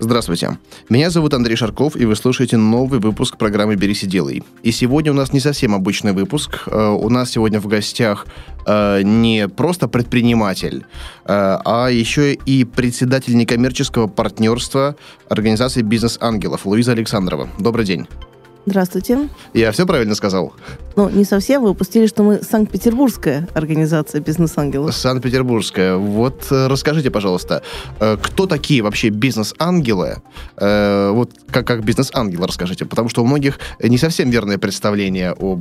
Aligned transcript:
Здравствуйте. 0.00 0.58
Меня 0.88 1.10
зовут 1.10 1.34
Андрей 1.34 1.56
Шарков, 1.56 1.96
и 1.96 2.04
вы 2.04 2.14
слушаете 2.14 2.56
новый 2.56 3.00
выпуск 3.00 3.36
программы 3.36 3.74
«Берись 3.74 4.04
и 4.04 4.06
делай». 4.06 4.44
И 4.62 4.70
сегодня 4.70 5.10
у 5.10 5.14
нас 5.14 5.32
не 5.32 5.40
совсем 5.40 5.74
обычный 5.74 6.12
выпуск. 6.12 6.68
Э, 6.68 6.90
у 6.90 7.08
нас 7.08 7.32
сегодня 7.32 7.58
в 7.58 7.66
гостях 7.66 8.26
э, 8.64 9.02
не 9.02 9.48
просто 9.48 9.88
предприниматель, 9.88 10.84
э, 11.24 11.58
а 11.64 11.88
еще 11.88 12.34
и 12.34 12.64
председатель 12.64 13.36
некоммерческого 13.36 14.06
партнерства 14.06 14.94
организации 15.28 15.82
«Бизнес-ангелов» 15.82 16.64
Луиза 16.64 16.92
Александрова. 16.92 17.48
Добрый 17.58 17.84
день. 17.84 18.06
Здравствуйте. 18.68 19.30
Я 19.54 19.72
все 19.72 19.86
правильно 19.86 20.14
сказал? 20.14 20.52
Ну, 20.94 21.08
не 21.08 21.24
совсем. 21.24 21.62
Вы 21.62 21.70
упустили, 21.70 22.06
что 22.06 22.22
мы 22.22 22.42
Санкт-Петербургская 22.42 23.48
организация 23.54 24.20
бизнес-ангелов. 24.20 24.94
Санкт-Петербургская. 24.94 25.96
Вот 25.96 26.46
э, 26.50 26.66
расскажите, 26.66 27.10
пожалуйста, 27.10 27.62
э, 27.98 28.18
кто 28.22 28.46
такие 28.46 28.82
вообще 28.82 29.08
бизнес-ангелы? 29.08 30.18
Э, 30.58 31.12
вот 31.12 31.30
как, 31.50 31.66
как 31.66 31.82
бизнес-ангелы 31.82 32.46
расскажите, 32.46 32.84
потому 32.84 33.08
что 33.08 33.22
у 33.22 33.26
многих 33.26 33.58
не 33.82 33.96
совсем 33.96 34.28
верное 34.28 34.58
представление 34.58 35.32
о 35.32 35.58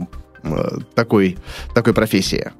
такой, 0.93 1.37
такой 1.73 1.93
профессии. 1.93 2.51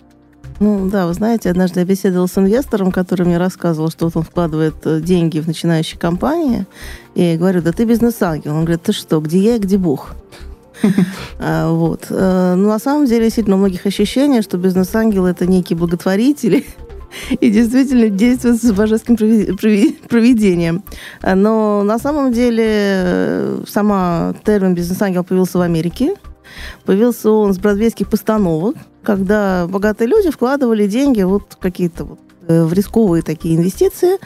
Ну 0.59 0.89
да, 0.89 1.05
вы 1.05 1.13
знаете, 1.13 1.52
однажды 1.52 1.81
я 1.81 1.85
беседовала 1.85 2.27
с 2.27 2.38
инвестором, 2.38 2.91
который 2.91 3.25
мне 3.25 3.38
рассказывал, 3.38 3.89
что 3.89 4.05
вот 4.05 4.17
он 4.17 4.23
вкладывает 4.23 4.75
деньги 5.03 5.39
в 5.39 5.47
начинающие 5.47 5.99
компании. 5.99 6.66
И 7.13 7.38
говорю, 7.38 7.61
да 7.61 7.72
ты 7.72 7.86
бизнес-ангел. 7.86 8.55
Он 8.55 8.66
говорит, 8.66 8.83
ты 8.83 8.91
что, 8.91 9.19
где 9.19 9.39
я 9.39 9.55
и 9.55 9.59
где 9.59 9.78
Бог? 9.78 10.16
А, 11.39 11.72
вот. 11.72 12.08
Э, 12.09 12.55
но 12.55 12.69
на 12.69 12.80
самом 12.80 13.05
деле, 13.05 13.25
действительно, 13.25 13.55
у 13.55 13.59
многих 13.59 13.85
ощущение, 13.85 14.41
что 14.41 14.58
бизнес-ангелы– 14.58 15.30
это 15.31 15.47
некие 15.47 15.78
благотворители, 15.78 16.66
и 17.30 17.50
действительно 17.50 18.09
действуют 18.09 18.61
с 18.61 18.72
божеским 18.72 19.16
проведением. 19.16 20.83
Но 21.23 21.83
на 21.83 22.00
самом 22.00 22.31
деле 22.31 22.66
э, 22.67 23.63
сама 23.67 24.35
термин 24.44 24.75
«бизнес-ангел» 24.75 25.23
появился 25.23 25.58
в 25.58 25.61
Америке. 25.61 26.16
Появился 26.85 27.30
он 27.30 27.53
с 27.53 27.59
бродвейских 27.59 28.09
постановок, 28.09 28.75
когда 29.08 29.67
богатые 29.67 30.09
люди 30.09 30.30
вкладывали 30.30 30.86
деньги 30.86 31.22
вот 31.22 31.55
какие-то 31.61 32.03
вот 32.03 32.19
э, 32.50 32.66
в 32.66 32.73
рисковые 32.73 33.23
такие 33.23 33.55
инвестиции, 33.55 34.17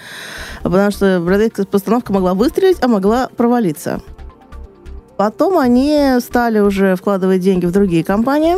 потому 0.64 0.90
что 0.90 1.22
бродвейская 1.24 1.68
постановка 1.68 2.12
могла 2.12 2.34
выстрелить, 2.34 2.78
а 2.82 2.88
могла 2.88 3.30
провалиться. 3.38 4.02
Потом 5.18 5.60
они 5.60 6.18
стали 6.20 6.58
уже 6.58 6.96
вкладывать 6.96 7.42
деньги 7.42 7.68
в 7.68 7.72
другие 7.72 8.04
компании. 8.04 8.56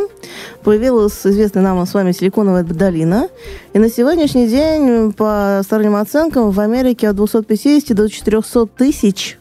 Появилась 0.62 1.26
известная 1.26 1.62
нам 1.62 1.84
с 1.84 1.92
вами 1.92 2.12
силиконовая 2.12 2.62
долина. 2.62 3.28
И 3.74 3.78
на 3.78 3.90
сегодняшний 3.90 4.48
день, 4.48 5.12
по 5.12 5.60
сторонним 5.62 5.96
оценкам, 5.96 6.52
в 6.52 6.60
Америке 6.60 7.10
от 7.10 7.16
250 7.16 7.94
до 7.94 8.08
400 8.08 8.64
тысяч 8.78 9.38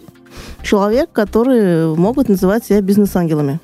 человек, 0.64 1.14
которые 1.14 1.95
могут 1.95 2.28
называть 2.28 2.66
себя 2.66 2.81
бизнес-ангелами. 2.81 3.61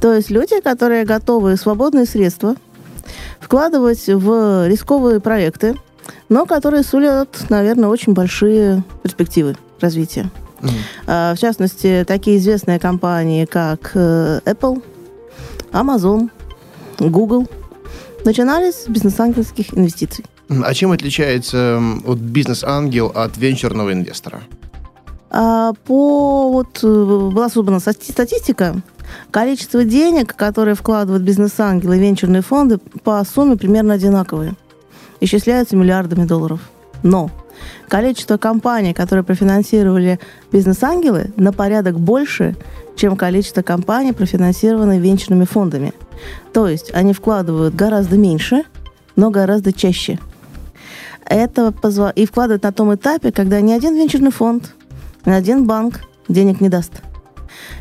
То 0.00 0.12
есть 0.14 0.30
люди, 0.30 0.60
которые 0.60 1.04
готовы 1.04 1.56
свободные 1.56 2.06
средства 2.06 2.56
вкладывать 3.40 4.06
в 4.06 4.68
рисковые 4.68 5.20
проекты, 5.20 5.76
но 6.28 6.46
которые 6.46 6.82
сулят, 6.82 7.28
наверное, 7.48 7.88
очень 7.88 8.12
большие 8.12 8.82
перспективы 9.02 9.56
развития. 9.80 10.30
Mm-hmm. 10.60 11.34
В 11.34 11.38
частности, 11.38 12.04
такие 12.06 12.38
известные 12.38 12.78
компании, 12.78 13.44
как 13.44 13.92
э, 13.94 14.40
Apple, 14.44 14.82
Amazon, 15.72 16.30
Google, 16.98 17.46
начинались 18.24 18.84
с 18.84 18.88
бизнес-ангельских 18.88 19.74
инвестиций. 19.74 20.24
А 20.48 20.72
чем 20.74 20.92
отличается 20.92 21.80
вот 22.04 22.18
бизнес-ангел 22.18 23.12
от 23.14 23.36
венчурного 23.36 23.92
инвестора? 23.92 24.42
А, 25.30 25.72
по 25.84 26.50
вот 26.50 26.80
э, 26.82 26.86
была 26.86 27.48
создана 27.48 27.80
статистика, 27.80 28.76
количество 29.30 29.84
денег, 29.84 30.34
которые 30.34 30.74
вкладывают 30.74 31.22
бизнес-ангелы 31.22 31.96
и 31.96 32.00
венчурные 32.00 32.42
фонды, 32.42 32.78
по 32.78 33.22
сумме 33.24 33.56
примерно 33.56 33.94
одинаковые. 33.94 34.54
Исчисляются 35.20 35.76
миллиардами 35.76 36.24
долларов. 36.24 36.60
Но 37.02 37.30
количество 37.88 38.36
компаний, 38.36 38.92
которые 38.92 39.24
профинансировали 39.24 40.18
бизнес-ангелы, 40.52 41.32
на 41.36 41.52
порядок 41.52 41.98
больше, 41.98 42.56
чем 42.96 43.16
количество 43.16 43.62
компаний, 43.62 44.12
профинансированных 44.12 45.00
венчурными 45.00 45.44
фондами. 45.44 45.92
То 46.52 46.68
есть 46.68 46.92
они 46.94 47.12
вкладывают 47.12 47.74
гораздо 47.74 48.16
меньше, 48.16 48.64
но 49.16 49.30
гораздо 49.30 49.72
чаще. 49.72 50.18
Это 51.24 51.72
позва... 51.72 52.10
И 52.10 52.26
вкладывают 52.26 52.62
на 52.62 52.72
том 52.72 52.94
этапе, 52.94 53.32
когда 53.32 53.60
ни 53.60 53.72
один 53.72 53.96
венчурный 53.96 54.30
фонд, 54.30 54.74
ни 55.24 55.32
один 55.32 55.66
банк 55.66 56.02
денег 56.28 56.60
не 56.60 56.68
даст 56.68 56.92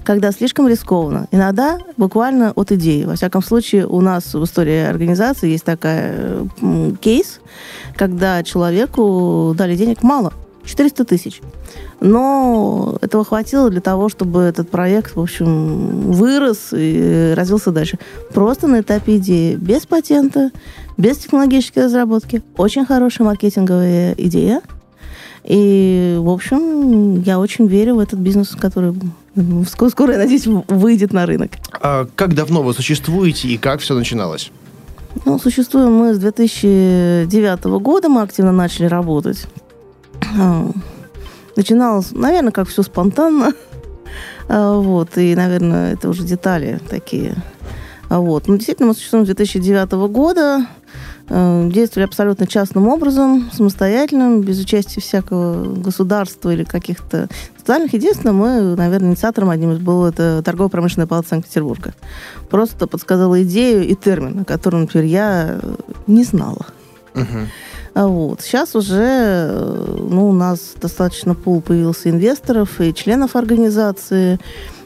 когда 0.03 0.31
слишком 0.31 0.67
рискованно. 0.67 1.27
Иногда 1.31 1.77
буквально 1.97 2.51
от 2.51 2.71
идеи. 2.71 3.03
Во 3.03 3.15
всяком 3.15 3.41
случае, 3.41 3.87
у 3.87 4.01
нас 4.01 4.33
в 4.33 4.43
истории 4.43 4.83
организации 4.83 5.51
есть 5.51 5.63
такая 5.63 6.47
кейс, 7.01 7.39
когда 7.95 8.43
человеку 8.43 9.53
дали 9.57 9.75
денег 9.75 10.03
мало, 10.03 10.33
400 10.65 11.05
тысяч. 11.05 11.41
Но 11.99 12.97
этого 13.01 13.23
хватило 13.23 13.69
для 13.69 13.81
того, 13.81 14.09
чтобы 14.09 14.41
этот 14.41 14.69
проект, 14.69 15.15
в 15.15 15.21
общем, 15.21 16.11
вырос 16.11 16.69
и 16.71 17.33
развился 17.35 17.71
дальше. 17.71 17.97
Просто 18.33 18.67
на 18.67 18.81
этапе 18.81 19.17
идеи, 19.17 19.55
без 19.55 19.85
патента, 19.85 20.51
без 20.97 21.17
технологической 21.17 21.85
разработки. 21.85 22.41
Очень 22.57 22.85
хорошая 22.85 23.27
маркетинговая 23.27 24.13
идея. 24.17 24.61
И, 25.43 26.17
в 26.19 26.29
общем, 26.29 27.21
я 27.21 27.39
очень 27.39 27.67
верю 27.67 27.95
в 27.95 27.99
этот 27.99 28.19
бизнес, 28.19 28.49
который 28.49 28.93
скоро, 29.67 29.89
скоро 29.89 30.13
я 30.13 30.19
надеюсь, 30.19 30.45
выйдет 30.45 31.13
на 31.13 31.25
рынок. 31.25 31.51
А 31.73 32.07
как 32.15 32.33
давно 32.33 32.63
вы 32.63 32.73
существуете 32.73 33.47
и 33.47 33.57
как 33.57 33.81
все 33.81 33.95
начиналось? 33.95 34.51
Ну, 35.25 35.39
существуем 35.39 35.93
мы 35.93 36.13
с 36.13 36.19
2009 36.19 37.63
года, 37.79 38.09
мы 38.09 38.21
активно 38.21 38.51
начали 38.51 38.85
работать. 38.85 39.47
Начиналось, 41.55 42.11
наверное, 42.11 42.51
как 42.51 42.67
все 42.67 42.83
спонтанно. 42.83 43.53
А, 44.47 44.77
вот, 44.77 45.17
и, 45.17 45.35
наверное, 45.35 45.93
это 45.93 46.07
уже 46.07 46.21
детали 46.21 46.79
такие. 46.87 47.33
А, 48.09 48.19
вот. 48.19 48.47
Но 48.47 48.57
действительно, 48.57 48.89
мы 48.89 48.93
существуем 48.93 49.25
с 49.25 49.29
2009 49.29 49.91
года. 50.11 50.67
Э, 51.27 51.69
действовали 51.71 52.05
абсолютно 52.05 52.45
частным 52.45 52.87
образом, 52.87 53.49
самостоятельным, 53.51 54.41
без 54.41 54.59
участия 54.59 55.01
всякого 55.01 55.73
государства 55.73 56.51
или 56.51 56.63
каких-то 56.63 57.29
социальных. 57.57 57.93
Единственное, 57.93 58.33
мы, 58.33 58.75
наверное, 58.75 59.09
инициатором 59.09 59.49
одним 59.49 59.71
из 59.71 59.79
был 59.79 60.05
это 60.05 60.43
торгово-промышленная 60.43 61.07
палата 61.07 61.29
Санкт-Петербурга. 61.29 61.95
Просто 62.49 62.85
подсказала 62.85 63.41
идею 63.41 63.87
и 63.87 63.95
термин, 63.95 64.41
о 64.41 64.45
котором, 64.45 64.81
например, 64.81 65.05
я 65.07 65.59
не 66.05 66.23
знала. 66.23 66.67
Uh-huh. 67.15 67.47
Вот. 67.95 68.41
Сейчас 68.41 68.75
уже 68.75 69.01
э, 69.01 69.97
ну, 69.97 70.29
у 70.29 70.33
нас 70.33 70.73
достаточно 70.79 71.33
пул 71.33 71.61
появился 71.61 72.11
инвесторов 72.11 72.79
и 72.81 72.93
членов 72.93 73.35
организации, 73.35 74.39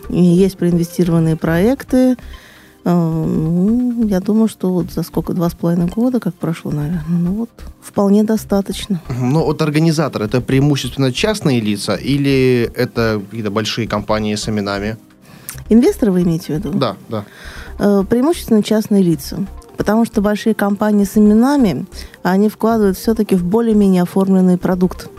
и 0.10 0.22
есть 0.22 0.58
проинвестированные 0.58 1.36
проекты. 1.36 2.16
А, 2.85 3.25
ну, 3.25 4.07
я 4.07 4.19
думаю, 4.19 4.47
что 4.47 4.72
вот 4.72 4.91
за 4.91 5.03
сколько, 5.03 5.34
два 5.34 5.50
с 5.50 5.53
половиной 5.53 5.88
года, 5.88 6.19
как 6.19 6.34
прошло, 6.34 6.72
наверное, 6.72 7.03
ну 7.09 7.31
вот 7.34 7.50
вполне 7.81 8.23
достаточно. 8.23 9.01
Но 9.20 9.46
вот 9.46 9.61
организатор, 9.61 10.22
это 10.23 10.41
преимущественно 10.41 11.11
частные 11.11 11.59
лица 11.59 11.96
или 11.96 12.72
это 12.76 13.22
какие-то 13.29 13.52
большие 13.52 13.87
компании 13.87 14.35
с 14.35 14.47
именами? 14.47 14.97
Инвесторы 15.70 16.11
вы 16.11 16.22
имеете 16.22 16.46
в 16.46 16.58
виду? 16.58 16.72
Да, 16.72 16.96
да. 17.09 17.26
Э, 17.79 18.03
преимущественно 18.09 18.64
частные 18.64 19.03
лица. 19.03 19.46
Потому 19.78 20.05
что 20.05 20.22
большие 20.22 20.53
компании 20.53 21.05
с 21.05 21.17
именами, 21.17 21.85
они 22.23 22.49
вкладывают 22.49 22.97
все-таки 22.97 23.35
в 23.35 23.43
более-менее 23.43 24.03
оформленный 24.03 24.58
продукт 24.58 25.09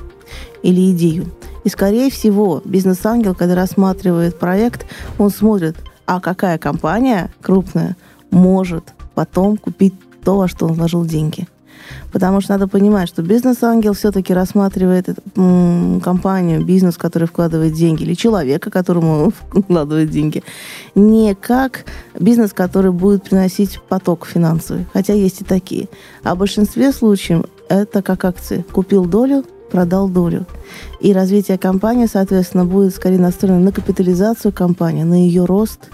или 0.63 0.91
идею. 0.93 1.31
И, 1.65 1.69
скорее 1.69 2.11
всего, 2.11 2.63
бизнес-ангел, 2.65 3.35
когда 3.35 3.55
рассматривает 3.55 4.39
проект, 4.39 4.87
он 5.19 5.31
смотрит– 5.31 5.77
а 6.11 6.21
какая 6.21 6.59
компания 6.59 7.31
крупная 7.41 7.97
может 8.33 8.95
потом 9.15 9.57
купить 9.57 9.95
то, 10.25 10.39
во 10.39 10.49
что 10.49 10.67
он 10.67 10.73
вложил 10.73 11.05
деньги. 11.05 11.47
Потому 12.13 12.41
что 12.41 12.55
надо 12.55 12.67
понимать, 12.67 13.09
что 13.09 13.23
бизнес-ангел 13.23 13.93
все-таки 13.93 14.35
рассматривает 14.35 15.07
компанию, 15.35 16.65
бизнес, 16.65 16.97
который 16.97 17.29
вкладывает 17.29 17.75
деньги, 17.75 18.03
или 18.03 18.15
человека, 18.15 18.73
которому 18.73 19.31
вкладывает 19.53 20.11
деньги, 20.11 20.43
не 20.97 21.37
как 21.37 21.85
бизнес, 22.19 22.53
который 22.53 22.91
будет 22.91 23.23
приносить 23.29 23.81
поток 23.89 24.27
финансовый. 24.27 24.87
Хотя 24.93 25.13
есть 25.15 25.43
и 25.43 25.45
такие. 25.45 25.89
А 26.25 26.35
в 26.35 26.39
большинстве 26.39 26.91
случаев 26.91 27.45
это 27.69 28.03
как 28.03 28.25
акции. 28.25 28.65
Купил 28.73 29.05
долю, 29.05 29.45
продал 29.71 30.09
долю. 30.09 30.47
И 31.01 31.13
развитие 31.13 31.59
компании, 31.59 32.07
соответственно, 32.07 32.65
будет 32.65 32.95
скорее 32.95 33.19
настроено 33.19 33.61
на 33.61 33.73
капитализацию 33.73 34.53
компании, 34.53 35.03
на 35.03 35.15
ее 35.15 35.45
рост. 35.45 35.89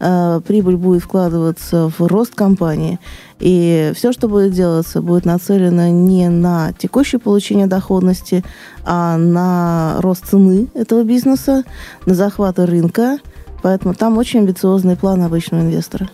Э, 0.00 0.40
прибыль 0.46 0.76
будет 0.76 1.02
вкладываться 1.02 1.90
в 1.98 2.06
рост 2.06 2.34
компании. 2.34 2.98
И 3.38 3.92
все, 3.94 4.12
что 4.12 4.28
будет 4.28 4.52
делаться, 4.52 5.02
будет 5.02 5.26
нацелено 5.26 5.90
не 5.90 6.28
на 6.28 6.72
текущее 6.72 7.18
получение 7.18 7.66
доходности, 7.66 8.44
а 8.84 9.16
на 9.18 9.96
рост 10.00 10.26
цены 10.26 10.68
этого 10.74 11.02
бизнеса, 11.02 11.64
на 12.06 12.14
захват 12.14 12.58
рынка. 12.58 13.18
Поэтому 13.62 13.94
там 13.94 14.16
очень 14.16 14.40
амбициозные 14.40 14.96
планы 14.96 15.24
обычного 15.24 15.62
инвестора. 15.62 16.08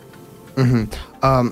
Угу. 0.57 0.89
А 1.21 1.45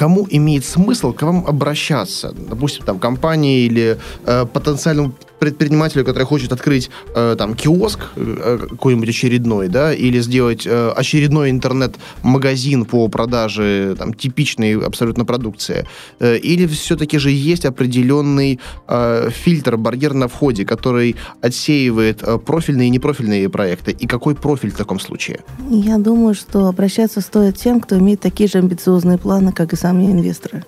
кому 0.00 0.26
имеет 0.30 0.64
смысл 0.64 1.12
к 1.12 1.22
вам 1.22 1.44
обращаться? 1.46 2.32
Допустим, 2.32 2.84
там, 2.86 2.98
компании 2.98 3.66
или 3.66 3.98
э, 4.24 4.46
потенциальному 4.46 5.12
предпринимателю, 5.40 6.04
который 6.04 6.24
хочет 6.24 6.52
открыть 6.52 6.90
э, 7.14 7.34
там 7.36 7.54
киоск 7.54 8.00
э, 8.14 8.58
какой-нибудь 8.70 9.08
очередной, 9.08 9.68
да, 9.68 9.92
или 9.92 10.20
сделать 10.20 10.66
э, 10.66 10.92
очередной 10.96 11.50
интернет-магазин 11.50 12.84
по 12.84 13.08
продаже 13.08 13.96
там 13.98 14.14
типичной 14.14 14.78
абсолютно 14.78 15.24
продукции, 15.24 15.86
э, 16.20 16.36
или 16.36 16.66
все-таки 16.66 17.18
же 17.18 17.30
есть 17.30 17.64
определенный 17.64 18.60
э, 18.86 19.30
фильтр, 19.30 19.76
барьер 19.76 20.14
на 20.14 20.28
входе, 20.28 20.64
который 20.64 21.16
отсеивает 21.40 22.22
э, 22.22 22.38
профильные 22.38 22.88
и 22.88 22.90
непрофильные 22.90 23.48
проекты, 23.48 23.92
и 23.92 24.06
какой 24.06 24.34
профиль 24.34 24.70
в 24.70 24.76
таком 24.76 25.00
случае? 25.00 25.40
Я 25.70 25.98
думаю, 25.98 26.34
что 26.34 26.66
обращаться 26.66 27.20
стоит 27.20 27.56
тем, 27.56 27.80
кто 27.80 27.98
имеет 27.98 28.20
такие 28.20 28.48
же 28.48 28.58
амбициозные 28.58 29.18
планы, 29.18 29.52
как 29.52 29.72
и 29.72 29.76
сами 29.76 30.04
инвесторы. 30.04 30.64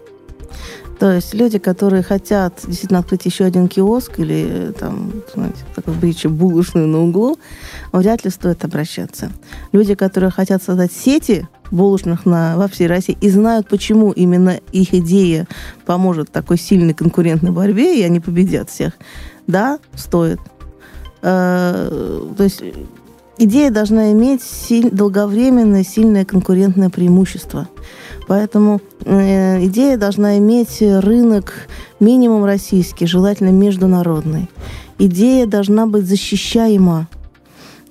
То 1.02 1.10
есть 1.10 1.34
люди, 1.34 1.58
которые 1.58 2.04
хотят 2.04 2.60
действительно 2.64 3.00
открыть 3.00 3.24
еще 3.24 3.42
один 3.42 3.66
киоск 3.66 4.20
или 4.20 4.72
там, 4.78 5.10
знаете, 5.34 5.58
такой 5.74 5.94
бричи 5.94 6.28
булочную 6.28 6.86
на 6.86 7.02
углу, 7.02 7.40
вряд 7.90 8.24
ли 8.24 8.30
стоит 8.30 8.64
обращаться. 8.64 9.32
Люди, 9.72 9.96
которые 9.96 10.30
хотят 10.30 10.62
создать 10.62 10.92
сети 10.92 11.48
булочных 11.72 12.24
на, 12.24 12.56
во 12.56 12.68
всей 12.68 12.86
России 12.86 13.18
и 13.20 13.28
знают, 13.30 13.66
почему 13.66 14.12
именно 14.12 14.60
их 14.70 14.94
идея 14.94 15.48
поможет 15.86 16.30
такой 16.30 16.56
сильной 16.56 16.94
конкурентной 16.94 17.50
борьбе, 17.50 17.98
и 17.98 18.02
они 18.04 18.20
победят 18.20 18.70
всех, 18.70 18.92
да, 19.48 19.80
стоит. 19.96 20.38
Э, 21.22 22.30
то 22.36 22.44
есть 22.44 22.62
идея 23.38 23.72
должна 23.72 24.12
иметь 24.12 24.44
силь, 24.44 24.88
долговременное, 24.88 25.82
сильное 25.82 26.24
конкурентное 26.24 26.90
преимущество– 26.90 27.66
Поэтому 28.28 28.80
э, 29.04 29.64
идея 29.66 29.96
должна 29.96 30.38
иметь 30.38 30.78
рынок 30.80 31.68
минимум 32.00 32.44
российский, 32.44 33.06
желательно 33.06 33.50
международный. 33.50 34.48
Идея 34.98 35.46
должна 35.46 35.86
быть 35.86 36.06
защищаема. 36.06 37.08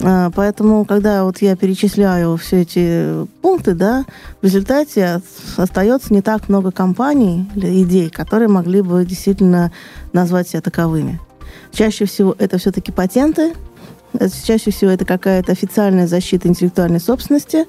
А, 0.04 0.32
поэтому, 0.32 0.86
когда 0.86 1.24
вот 1.24 1.42
я 1.42 1.56
перечисляю 1.56 2.38
все 2.38 2.62
эти 2.62 3.28
пункты, 3.42 3.74
да, 3.74 4.06
в 4.42 4.46
результате 4.46 5.22
остается 5.58 6.14
не 6.14 6.22
так 6.22 6.50
много 6.50 6.72
компаний 6.72 7.50
или 7.56 7.84
идей, 7.84 8.10
которые 8.10 8.48
могли 8.48 8.82
бы 8.82 9.06
действительно 9.06 9.72
назвать 10.14 10.48
себя 10.48 10.62
таковыми. 10.62 11.20
Чаще 11.72 12.06
всего 12.06 12.36
это 12.38 12.58
все-таки 12.58 12.92
патенты, 12.92 13.54
Чаще 14.46 14.72
всего 14.72 14.92
это 14.92 15.06
какая-то 15.06 15.52
официальная 15.52 16.08
защита 16.08 16.48
интеллектуальной 16.48 17.00
собственности, 17.00 17.66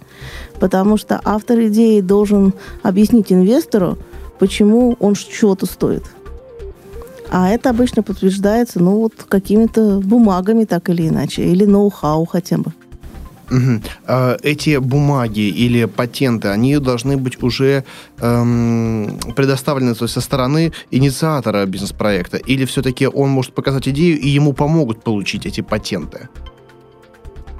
потому 0.58 0.96
что 0.96 1.20
автор 1.24 1.60
идеи 1.66 2.00
должен 2.00 2.52
объяснить 2.82 3.32
инвестору, 3.32 3.96
почему 4.38 4.96
он 4.98 5.14
чего-то 5.14 5.66
стоит. 5.66 6.02
А 7.30 7.48
это 7.48 7.70
обычно 7.70 8.02
подтверждается, 8.02 8.80
ну, 8.80 8.98
вот 8.98 9.14
какими-то 9.28 10.00
бумагами 10.00 10.64
так 10.64 10.90
или 10.90 11.08
иначе, 11.08 11.44
или 11.44 11.64
ноу-хау 11.64 12.26
хотя 12.26 12.58
бы. 12.58 12.72
Угу. 13.52 13.80
Эти 14.42 14.78
бумаги 14.78 15.40
или 15.64 15.84
патенты, 15.84 16.48
они 16.48 16.78
должны 16.78 17.16
быть 17.16 17.42
уже 17.42 17.84
эм, 18.18 19.18
предоставлены 19.36 19.94
то 19.94 20.04
есть, 20.04 20.14
со 20.14 20.20
стороны 20.20 20.72
инициатора 20.90 21.66
бизнес-проекта? 21.66 22.38
Или 22.38 22.64
все-таки 22.64 23.06
он 23.06 23.30
может 23.30 23.52
показать 23.54 23.88
идею, 23.88 24.18
и 24.18 24.28
ему 24.28 24.52
помогут 24.54 25.02
получить 25.04 25.46
эти 25.46 25.60
патенты? 25.60 26.28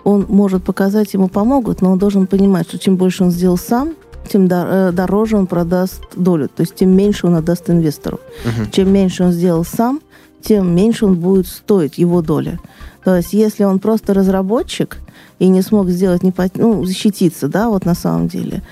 Он 0.05 0.27
может 0.29 0.65
показать, 0.65 1.15
ему 1.15 1.29
помогут, 1.29 1.83
но 1.83 1.93
он 1.93 1.99
должен 1.99 2.27
понимать, 2.27 2.69
что 2.69 2.79
чем 2.79 2.97
больше 2.97 3.25
он 3.25 3.31
сделал 3.31 3.59
сам, 3.59 3.95
тем 4.29 4.49
э, 4.51 4.93
дороже 4.93 5.37
он 5.37 5.47
продаст 5.47 6.03
долю, 6.17 6.49
то 6.49 6.63
есть 6.63 6.75
тем 6.75 6.97
меньше 6.97 7.27
он 7.27 7.35
отдаст 7.35 7.71
инвестору. 7.71 8.19
Угу. 8.45 8.71
Чем 8.73 8.93
меньше 8.93 9.25
он 9.25 9.33
сделал 9.33 9.65
сам, 9.65 10.01
тем 10.43 10.75
меньше 10.75 11.07
он 11.07 11.15
будет 11.17 11.47
стоить 11.47 11.99
его 11.99 12.23
доля. 12.23 12.59
То 13.05 13.17
есть 13.17 13.33
если 13.33 13.65
он 13.65 13.79
просто 13.79 14.15
разработчик, 14.15 14.99
и 15.43 15.49
не 15.49 15.61
смог 15.61 15.89
сделать, 15.89 16.23
не, 16.23 16.33
ну, 16.55 16.85
защититься, 16.85 17.49
да, 17.49 17.69
вот 17.69 17.85
на 17.85 17.97
самом 17.97 18.29
деле, 18.29 18.63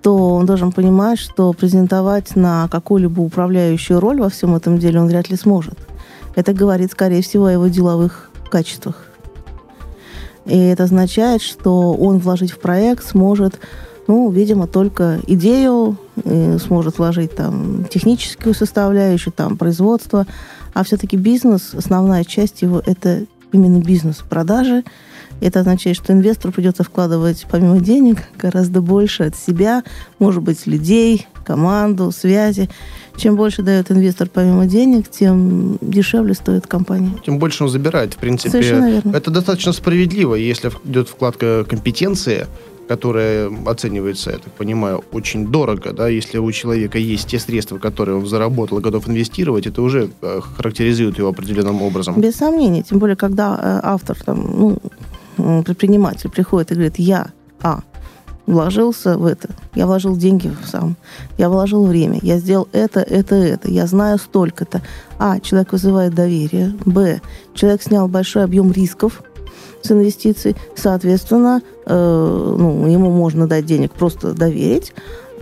то 0.00 0.36
он 0.36 0.46
должен 0.46 0.70
понимать, 0.70 1.18
что 1.18 1.52
презентовать 1.52 2.36
на 2.36 2.68
какую-либо 2.68 3.20
управляющую 3.20 3.98
роль 3.98 4.20
во 4.20 4.28
всем 4.28 4.54
этом 4.54 4.78
деле 4.78 5.00
он 5.00 5.08
вряд 5.08 5.28
ли 5.28 5.36
сможет. 5.36 5.76
Это 6.36 6.52
говорит, 6.52 6.92
скорее 6.92 7.22
всего, 7.22 7.46
о 7.46 7.52
его 7.52 7.66
деловых 7.66 8.30
качествах. 8.48 9.08
И 10.46 10.56
это 10.56 10.84
означает, 10.84 11.42
что 11.42 11.94
он 11.94 12.18
вложить 12.18 12.52
в 12.52 12.60
проект 12.60 13.04
сможет, 13.04 13.58
ну, 14.06 14.30
видимо, 14.30 14.68
только 14.68 15.18
идею, 15.26 15.96
сможет 16.64 16.98
вложить 16.98 17.34
там 17.34 17.86
техническую 17.90 18.54
составляющую, 18.54 19.32
там 19.32 19.56
производство, 19.56 20.28
а 20.74 20.84
все-таки 20.84 21.16
бизнес, 21.16 21.74
основная 21.74 22.22
часть 22.22 22.62
его, 22.62 22.80
это 22.86 23.24
именно 23.50 23.80
бизнес, 23.80 24.18
продажи, 24.18 24.84
это 25.46 25.60
означает, 25.60 25.96
что 25.96 26.12
инвестору 26.12 26.52
придется 26.52 26.84
вкладывать 26.84 27.46
помимо 27.50 27.80
денег 27.80 28.18
гораздо 28.38 28.80
больше 28.80 29.24
от 29.24 29.36
себя, 29.36 29.82
может 30.18 30.42
быть, 30.42 30.66
людей, 30.66 31.26
команду, 31.44 32.12
связи. 32.12 32.68
Чем 33.16 33.36
больше 33.36 33.62
дает 33.62 33.90
инвестор 33.90 34.28
помимо 34.32 34.66
денег, 34.66 35.10
тем 35.10 35.78
дешевле 35.80 36.34
стоит 36.34 36.66
компания. 36.66 37.12
Тем 37.24 37.38
больше 37.38 37.64
он 37.64 37.70
забирает, 37.70 38.14
в 38.14 38.18
принципе. 38.18 38.50
Совершенно 38.50 38.90
верно. 38.90 39.16
Это 39.16 39.30
достаточно 39.30 39.72
справедливо, 39.72 40.34
если 40.36 40.70
идет 40.84 41.08
вкладка 41.08 41.64
компетенции, 41.68 42.46
которая 42.90 43.52
оценивается, 43.66 44.32
я 44.32 44.38
так 44.38 44.52
понимаю, 44.54 45.04
очень 45.12 45.46
дорого, 45.46 45.92
да, 45.92 46.08
если 46.08 46.38
у 46.38 46.50
человека 46.50 46.98
есть 46.98 47.28
те 47.28 47.38
средства, 47.38 47.78
которые 47.78 48.18
он 48.18 48.26
заработал 48.26 48.78
и 48.78 48.82
готов 48.82 49.08
инвестировать, 49.08 49.68
это 49.68 49.80
уже 49.82 50.10
э, 50.22 50.40
характеризует 50.56 51.16
его 51.16 51.28
определенным 51.28 51.82
образом. 51.82 52.20
Без 52.20 52.34
сомнений, 52.34 52.82
тем 52.82 52.98
более, 52.98 53.14
когда 53.14 53.54
э, 53.62 53.80
автор 53.84 54.16
там, 54.24 54.38
ну, 54.58 54.78
предприниматель 55.64 56.30
приходит 56.30 56.72
и 56.72 56.74
говорит, 56.74 56.98
я, 56.98 57.28
а, 57.62 57.80
вложился 58.46 59.16
в 59.16 59.24
это, 59.24 59.48
я 59.74 59.86
вложил 59.86 60.16
деньги 60.16 60.52
сам, 60.66 60.96
я 61.38 61.48
вложил 61.48 61.86
время, 61.86 62.18
я 62.22 62.38
сделал 62.38 62.68
это, 62.72 63.00
это, 63.00 63.36
это, 63.36 63.70
я 63.70 63.86
знаю 63.86 64.18
столько-то. 64.18 64.82
А, 65.18 65.40
человек 65.40 65.72
вызывает 65.72 66.14
доверие. 66.14 66.74
Б, 66.84 67.20
человек 67.54 67.82
снял 67.82 68.08
большой 68.08 68.44
объем 68.44 68.72
рисков 68.72 69.22
с 69.82 69.90
инвестиций, 69.90 70.56
соответственно, 70.76 71.62
э, 71.86 72.54
ну, 72.58 72.86
ему 72.86 73.10
можно 73.10 73.46
дать 73.46 73.64
денег, 73.64 73.92
просто 73.92 74.34
доверить, 74.34 74.92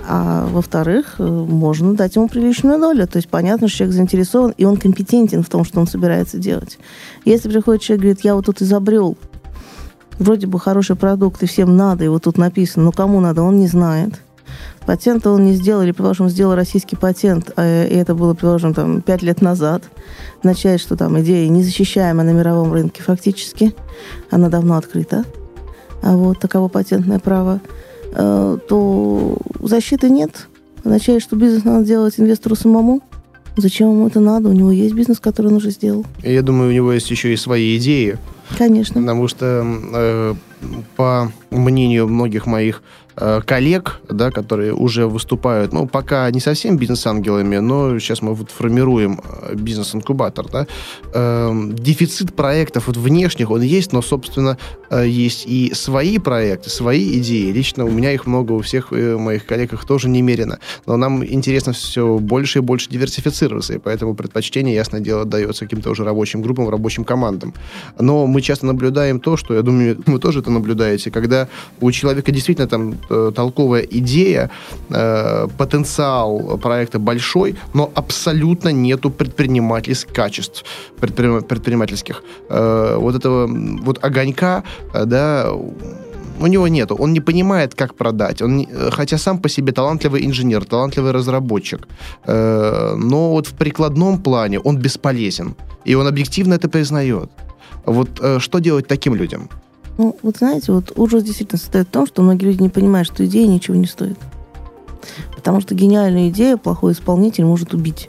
а 0.07 0.47
во-вторых, 0.47 1.17
э, 1.19 1.25
можно 1.25 1.95
дать 1.95 2.17
ему 2.17 2.29
приличную 2.29 2.79
долю. 2.79 3.07
То 3.07 3.17
есть 3.17 3.29
понятно, 3.29 3.69
что 3.69 3.79
человек 3.79 3.97
заинтересован, 3.97 4.55
и 4.57 4.65
он 4.65 4.77
компетентен 4.77 5.43
в 5.43 5.49
том, 5.49 5.65
что 5.65 5.81
он 5.81 5.87
собирается 5.87 6.39
делать. 6.39 6.79
Если 7.25 7.49
приходит 7.49 7.83
человек 7.83 8.01
и 8.01 8.07
говорит, 8.07 8.25
я 8.25 8.35
вот 8.35 8.47
тут 8.47 8.63
изобрел 8.63 9.17
вроде 10.19 10.47
бы 10.47 10.59
хороший 10.59 10.97
продукт, 10.97 11.43
и 11.43 11.47
всем 11.47 11.77
надо, 11.77 12.11
вот 12.11 12.25
тут 12.25 12.39
написано, 12.39 12.87
но 12.87 12.93
кому 12.93 13.21
надо, 13.21 13.43
он 13.43 13.59
не 13.59 13.67
знает. 13.67 14.15
Патент 14.87 15.27
он 15.27 15.45
не 15.45 15.53
сделал, 15.53 15.83
или, 15.83 15.91
предположим, 15.91 16.31
сделал 16.31 16.55
российский 16.55 16.97
патент, 16.97 17.53
а, 17.57 17.85
и 17.85 17.95
это 17.95 18.15
было, 18.15 18.33
предположим, 18.33 18.73
там, 18.73 19.03
пять 19.03 19.23
лет 19.23 19.43
назад. 19.43 19.83
Означает, 20.41 20.81
что 20.81 20.97
там 20.97 21.21
идея 21.21 21.49
незащищаема 21.49 22.23
на 22.23 22.31
мировом 22.31 22.73
рынке 22.73 23.03
фактически. 23.03 23.75
Она 24.31 24.49
давно 24.49 24.77
открыта. 24.77 25.25
А 26.03 26.17
вот 26.17 26.39
таково 26.39 26.69
патентное 26.69 27.19
право. 27.19 27.61
Э, 28.13 28.57
то 28.69 29.37
защиты 29.61 30.09
нет. 30.09 30.49
Означает, 30.85 31.23
что 31.23 31.37
бизнес 31.37 31.65
надо 31.65 31.85
делать 31.85 32.15
инвестору 32.17 32.55
самому. 32.55 33.03
Зачем 33.57 33.91
ему 33.91 34.07
это 34.07 34.21
надо? 34.21 34.49
У 34.49 34.53
него 34.53 34.71
есть 34.71 34.95
бизнес, 34.95 35.19
который 35.19 35.49
он 35.49 35.57
уже 35.57 35.71
сделал. 35.71 36.07
Я 36.23 36.43
думаю, 36.43 36.71
у 36.71 36.73
него 36.73 36.93
есть 36.93 37.11
еще 37.11 37.33
и 37.33 37.37
свои 37.37 37.77
идеи. 37.77 38.17
Конечно. 38.57 39.01
Потому 39.01 39.29
что, 39.29 39.65
э, 39.93 40.35
по 40.97 41.33
мнению 41.51 42.09
многих 42.09 42.47
моих 42.47 42.83
э, 43.21 43.41
коллег, 43.45 44.01
да, 44.09 44.31
которые 44.31 44.73
уже 44.73 45.07
выступают, 45.07 45.73
ну, 45.73 45.87
пока 45.87 46.31
не 46.31 46.41
совсем 46.41 46.77
бизнес-ангелами, 46.77 47.59
но 47.59 47.99
сейчас 47.99 48.23
мы 48.23 48.35
вот 48.35 48.51
формируем 48.51 49.21
э, 49.43 49.55
бизнес-инкубатор, 49.55 50.47
да, 50.51 50.67
э, 51.13 51.53
дефицит 51.73 52.35
проектов 52.35 52.87
вот 52.87 52.97
внешних, 52.97 53.51
он 53.51 53.63
есть, 53.63 53.93
но, 53.93 54.03
собственно, 54.03 54.59
э, 54.91 55.07
есть 55.07 55.45
и 55.47 55.73
свои 55.75 56.19
проекты, 56.19 56.71
свои 56.71 57.19
идеи. 57.19 57.53
Лично 57.53 57.85
у 57.85 57.91
меня 57.91 58.13
их 58.13 58.27
много, 58.27 58.53
у 58.53 58.61
всех 58.61 58.91
моих 58.93 59.47
коллег 59.47 59.73
их 59.73 59.85
тоже 59.85 60.09
немерено. 60.09 60.59
Но 60.87 60.97
нам 60.97 61.25
интересно 61.25 61.73
все 61.73 62.19
больше 62.19 62.59
и 62.59 62.63
больше 62.63 62.91
диверсифицироваться, 62.91 63.75
и 63.75 63.79
поэтому 63.79 64.15
предпочтение, 64.15 64.75
ясное 64.75 65.01
дело, 65.01 65.25
дается 65.25 65.65
каким-то 65.65 65.91
уже 65.91 66.05
рабочим 66.05 66.43
группам, 66.43 66.69
рабочим 66.69 67.05
командам. 67.05 67.55
Но 67.99 68.27
мы 68.27 68.41
часто 68.43 68.67
наблюдаем 68.67 69.21
то, 69.21 69.37
что, 69.37 69.55
я 69.55 69.63
думаю, 69.63 70.03
вы 70.07 70.19
тоже 70.19 70.41
это 70.41 70.51
наблюдаете, 70.51 71.11
когда 71.11 71.49
у 71.81 71.91
человека 71.91 72.33
действительно 72.33 72.69
там 72.69 72.95
толковая 73.09 73.83
идея, 73.83 74.51
э, 74.91 75.49
потенциал 75.57 76.59
проекта 76.59 76.99
большой, 76.99 77.57
но 77.75 77.91
абсолютно 77.95 78.71
нету 78.73 79.11
предпринимательских 79.11 80.13
качеств 80.13 80.65
предприним, 81.01 81.43
предпринимательских. 81.43 82.23
Э, 82.49 82.97
вот 82.99 83.15
этого 83.15 83.49
вот 83.83 84.05
огонька, 84.05 84.63
э, 84.95 85.05
да, 85.05 85.51
у 86.41 86.47
него 86.47 86.69
нету. 86.69 86.95
Он 86.95 87.13
не 87.13 87.21
понимает, 87.21 87.75
как 87.75 87.95
продать. 87.95 88.43
Он, 88.43 88.61
э, 88.61 88.91
хотя 88.91 89.19
сам 89.19 89.39
по 89.39 89.49
себе 89.49 89.73
талантливый 89.73 90.25
инженер, 90.27 90.65
талантливый 90.65 91.13
разработчик. 91.13 91.89
Э, 92.27 92.95
но 92.97 93.31
вот 93.31 93.47
в 93.47 93.53
прикладном 93.53 94.19
плане 94.19 94.61
он 94.61 94.77
бесполезен. 94.77 95.55
И 95.85 95.97
он 95.97 96.07
объективно 96.07 96.55
это 96.55 96.69
признает. 96.69 97.31
Вот 97.87 98.09
э, 98.21 98.39
что 98.41 98.59
делать 98.61 98.87
таким 98.87 99.15
людям? 99.15 99.49
Ну, 99.99 100.17
вот 100.23 100.39
знаете, 100.39 100.73
вот 100.73 100.93
ужас 100.97 101.25
действительно 101.25 101.59
состоит 101.59 101.89
в 101.89 101.91
том, 101.91 102.07
что 102.07 102.23
многие 102.23 102.47
люди 102.47 102.63
не 102.63 102.69
понимают, 102.69 103.09
что 103.09 103.27
идея 103.27 103.47
ничего 103.49 103.77
не 103.77 103.87
стоит. 103.87 104.17
Потому 105.35 105.61
что 105.61 105.75
гениальную 105.75 106.29
идею 106.29 106.57
плохой 106.59 106.93
исполнитель 106.93 107.45
может 107.45 107.75
убить. 107.75 108.09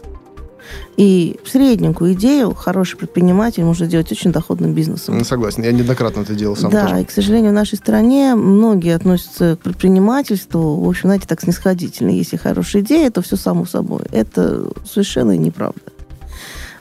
И 0.97 1.39
средненькую 1.45 2.13
идею 2.13 2.53
хороший 2.53 2.97
предприниматель 2.97 3.63
может 3.63 3.87
сделать 3.87 4.11
очень 4.11 4.31
доходным 4.31 4.73
бизнесом. 4.73 5.23
Согласен, 5.23 5.63
я 5.63 5.71
неоднократно 5.71 6.21
это 6.21 6.35
делал 6.35 6.55
сам 6.55 6.69
Да, 6.71 6.87
тоже. 6.87 7.01
и, 7.01 7.05
к 7.05 7.11
сожалению, 7.11 7.51
в 7.51 7.55
нашей 7.55 7.77
стране 7.77 8.35
многие 8.35 8.93
относятся 8.93 9.55
к 9.55 9.63
предпринимательству, 9.63 10.79
в 10.79 10.87
общем, 10.87 11.03
знаете, 11.09 11.25
так 11.27 11.41
снисходительно. 11.41 12.09
Если 12.09 12.37
хорошая 12.37 12.83
идея, 12.83 13.09
то 13.09 13.21
все 13.21 13.35
само 13.35 13.65
собой. 13.65 14.01
Это 14.11 14.71
совершенно 14.85 15.35
неправда. 15.37 15.81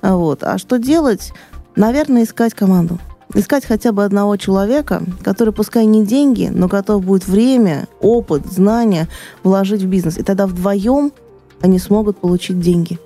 Вот. 0.02 0.42
А 0.42 0.58
что 0.58 0.78
делать? 0.78 1.32
Наверное, 1.76 2.24
искать 2.24 2.54
команду. 2.54 2.98
Искать 3.34 3.66
хотя 3.66 3.92
бы 3.92 4.04
одного 4.04 4.36
человека, 4.36 5.02
который, 5.22 5.52
пускай 5.52 5.84
не 5.84 6.04
деньги, 6.04 6.50
но 6.52 6.66
готов 6.66 7.04
будет 7.04 7.28
время, 7.28 7.86
опыт, 8.00 8.46
знания 8.46 9.08
вложить 9.42 9.82
в 9.82 9.86
бизнес. 9.86 10.16
И 10.16 10.22
тогда 10.22 10.46
вдвоем 10.46 11.12
они 11.60 11.78
смогут 11.78 12.18
получить 12.18 12.60
деньги. 12.60 12.98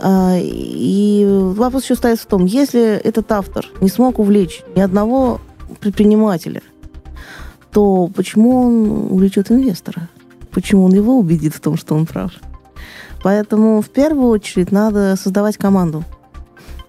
А, 0.00 0.36
И 0.40 1.26
вопрос 1.56 1.84
еще 1.84 1.94
стоит 1.94 2.18
в 2.18 2.26
том, 2.26 2.46
если 2.46 2.80
этот 2.80 3.30
автор 3.30 3.66
не 3.80 3.88
смог 3.88 4.18
увлечь 4.18 4.62
ни 4.74 4.80
одного 4.80 5.40
предпринимателя, 5.80 6.62
то 7.72 8.08
почему 8.14 8.60
он 8.62 8.90
увлечет 9.12 9.50
инвестора? 9.50 10.08
Почему 10.50 10.84
он 10.84 10.92
его 10.92 11.18
убедит 11.18 11.54
в 11.54 11.60
том, 11.60 11.76
что 11.76 11.94
он 11.94 12.06
прав? 12.06 12.32
Поэтому 13.22 13.82
в 13.82 13.88
первую 13.90 14.28
очередь 14.28 14.72
надо 14.72 15.16
создавать 15.16 15.56
команду. 15.56 16.04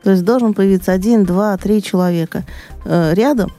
То 0.09 0.13
есть 0.13 0.25
должен 0.25 0.55
появиться 0.55 0.91
один, 0.91 1.23
два, 1.23 1.55
три 1.55 1.83
человека 1.83 2.43
э, 2.83 3.13
рядом, 3.13 3.51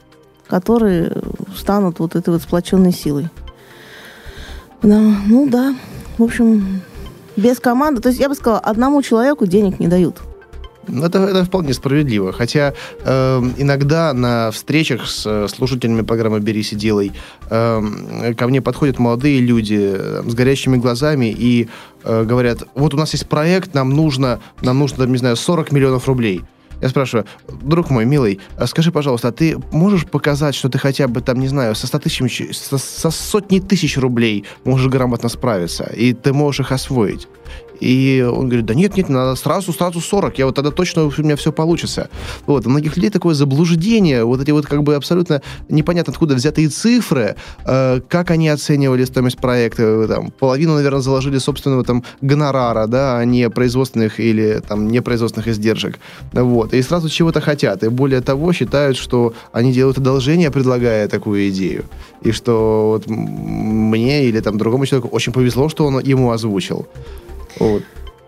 которые 0.48 1.12
станут 1.56 2.00
вот 2.00 2.16
этой 2.16 2.30
вот 2.30 2.42
сплоченной 2.42 2.90
силой. 2.90 3.28
Да, 4.82 4.98
ну 4.98 5.48
да, 5.48 5.76
в 6.18 6.24
общем, 6.24 6.82
без 7.36 7.60
команды. 7.60 8.00
То 8.00 8.08
есть 8.08 8.20
я 8.20 8.28
бы 8.28 8.34
сказала, 8.34 8.58
одному 8.58 9.00
человеку 9.00 9.46
денег 9.46 9.78
не 9.78 9.86
дают. 9.86 10.16
Ну, 10.88 11.04
Это, 11.04 11.18
это 11.18 11.44
вполне 11.44 11.74
справедливо. 11.74 12.32
Хотя 12.32 12.74
э, 13.04 13.42
иногда 13.58 14.12
на 14.12 14.50
встречах 14.50 15.06
с 15.06 15.24
э, 15.26 15.48
слушателями 15.48 16.02
программы 16.02 16.40
«Берись 16.40 16.72
и 16.72 16.76
делай» 16.76 17.12
э, 17.50 18.34
ко 18.36 18.46
мне 18.48 18.60
подходят 18.60 18.98
молодые 18.98 19.40
люди 19.40 19.78
э, 19.78 20.22
с 20.26 20.34
горящими 20.34 20.76
глазами 20.76 21.34
и 21.36 21.68
э, 22.04 22.24
говорят, 22.24 22.64
вот 22.74 22.94
у 22.94 22.96
нас 22.96 23.12
есть 23.12 23.28
проект, 23.28 23.74
нам 23.74 23.90
нужно, 23.90 24.40
нам 24.62 24.78
нужно, 24.78 25.04
не 25.04 25.18
знаю, 25.18 25.36
40 25.36 25.72
миллионов 25.72 26.08
рублей. 26.08 26.42
Я 26.80 26.88
спрашиваю, 26.88 27.26
друг 27.62 27.90
мой, 27.90 28.06
милый, 28.06 28.40
а 28.56 28.66
скажи, 28.66 28.90
пожалуйста, 28.90 29.28
а 29.28 29.32
ты 29.32 29.58
можешь 29.70 30.06
показать, 30.06 30.54
что 30.54 30.70
ты 30.70 30.78
хотя 30.78 31.08
бы 31.08 31.20
там, 31.20 31.38
не 31.38 31.48
знаю, 31.48 31.74
со, 31.74 31.86
100 31.86 31.98
тысяч, 31.98 32.56
со, 32.56 32.78
со 32.78 33.10
сотней 33.10 33.60
тысяч 33.60 33.98
рублей 33.98 34.46
можешь 34.64 34.90
грамотно 34.90 35.28
справиться, 35.28 35.84
и 35.84 36.14
ты 36.14 36.32
можешь 36.32 36.60
их 36.60 36.72
освоить? 36.72 37.28
И 37.80 38.26
он 38.26 38.48
говорит, 38.48 38.66
да 38.66 38.74
нет, 38.74 38.96
нет, 38.96 39.08
надо 39.08 39.34
сразу, 39.34 39.72
сразу 39.72 40.00
40, 40.00 40.38
я 40.38 40.46
вот 40.46 40.54
тогда 40.54 40.70
точно 40.70 41.04
у 41.04 41.12
меня 41.18 41.36
все 41.36 41.52
получится. 41.52 42.08
Вот, 42.46 42.66
у 42.66 42.70
многих 42.70 42.96
людей 42.96 43.10
такое 43.10 43.34
заблуждение, 43.34 44.24
вот 44.24 44.40
эти 44.40 44.50
вот 44.50 44.66
как 44.66 44.82
бы 44.82 44.94
абсолютно 44.94 45.42
непонятно 45.68 46.12
откуда 46.12 46.34
взятые 46.34 46.68
цифры, 46.68 47.36
э, 47.64 48.00
как 48.08 48.30
они 48.30 48.48
оценивали 48.48 49.04
стоимость 49.04 49.38
проекта, 49.38 49.82
э, 49.82 50.06
там, 50.08 50.30
половину, 50.30 50.74
наверное, 50.74 51.00
заложили 51.00 51.38
собственного 51.38 51.84
там 51.84 52.04
гонорара, 52.20 52.86
да, 52.86 53.18
а 53.18 53.24
не 53.24 53.48
производственных 53.48 54.20
или 54.20 54.60
там 54.66 54.88
непроизводственных 54.88 55.48
издержек. 55.48 55.98
Вот, 56.32 56.74
и 56.74 56.82
сразу 56.82 57.08
чего-то 57.08 57.40
хотят, 57.40 57.82
и 57.82 57.88
более 57.88 58.20
того, 58.20 58.52
считают, 58.52 58.96
что 58.96 59.32
они 59.52 59.72
делают 59.72 59.98
одолжение, 59.98 60.50
предлагая 60.50 61.08
такую 61.08 61.48
идею, 61.48 61.84
и 62.22 62.32
что 62.32 62.90
вот 62.90 63.06
мне 63.08 64.24
или 64.24 64.40
там 64.40 64.58
другому 64.58 64.86
человеку 64.86 65.08
очень 65.08 65.32
повезло, 65.32 65.68
что 65.68 65.86
он 65.86 66.00
ему 66.00 66.30
озвучил. 66.30 66.86
Вот. 67.58 67.82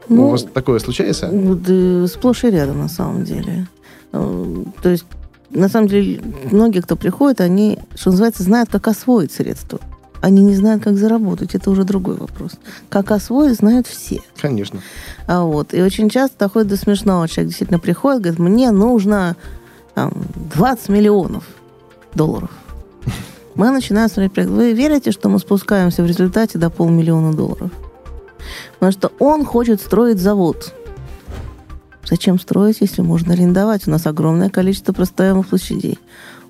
Ну, 0.09 0.29
У 0.29 0.31
вас 0.31 0.43
такое 0.43 0.79
случается? 0.79 1.29
Вот, 1.29 1.61
э, 1.69 2.07
сплошь 2.09 2.45
и 2.45 2.51
рядом, 2.51 2.79
на 2.79 2.89
самом 2.89 3.25
деле. 3.25 3.67
Э, 4.13 4.65
То 4.83 4.91
есть, 4.91 5.05
на 5.51 5.69
самом 5.69 5.89
деле, 5.89 6.21
многие, 6.51 6.81
кто 6.81 6.97
приходит, 6.97 7.41
они, 7.41 7.79
что 7.95 8.11
называется, 8.11 8.43
знают, 8.43 8.71
как 8.71 8.89
освоить 8.89 9.33
средства. 9.33 9.81
Они 10.21 10.45
не 10.45 10.55
знают, 10.55 10.85
как 10.85 10.97
заработать. 10.97 11.55
Это 11.55 11.71
уже 11.71 11.83
другой 11.85 12.15
вопрос. 12.17 12.53
Как 12.89 13.11
освоить, 13.11 13.57
знают 13.57 13.89
все. 13.89 14.21
Конечно. 14.41 14.81
А 15.27 15.43
вот. 15.43 15.75
И 15.75 15.83
очень 15.83 16.09
часто 16.09 16.39
доходит 16.39 16.69
до 16.69 16.77
смешного. 16.77 17.27
Человек 17.27 17.49
действительно 17.49 17.81
приходит, 17.81 18.23
говорит, 18.23 18.39
мне 18.39 18.71
нужно 18.71 19.37
там, 19.95 20.13
20 20.55 20.89
миллионов 20.91 21.45
долларов. 22.15 22.51
Мы 23.57 23.71
начинаем 23.71 24.09
смотреть. 24.09 24.47
Вы 24.47 24.73
верите, 24.73 25.11
что 25.11 25.29
мы 25.29 25.39
спускаемся 25.39 26.03
в 26.03 26.07
результате 26.07 26.57
до 26.57 26.71
полмиллиона 26.71 27.35
долларов? 27.35 27.71
Потому 28.75 28.93
что 28.93 29.13
он 29.19 29.45
хочет 29.45 29.81
строить 29.81 30.19
завод. 30.19 30.73
Зачем 32.05 32.39
строить, 32.39 32.79
если 32.81 33.03
можно 33.03 33.33
арендовать? 33.33 33.87
У 33.87 33.91
нас 33.91 34.07
огромное 34.07 34.51
количество 34.51 34.93
простояемых 34.93 35.49
площадей. 35.49 35.99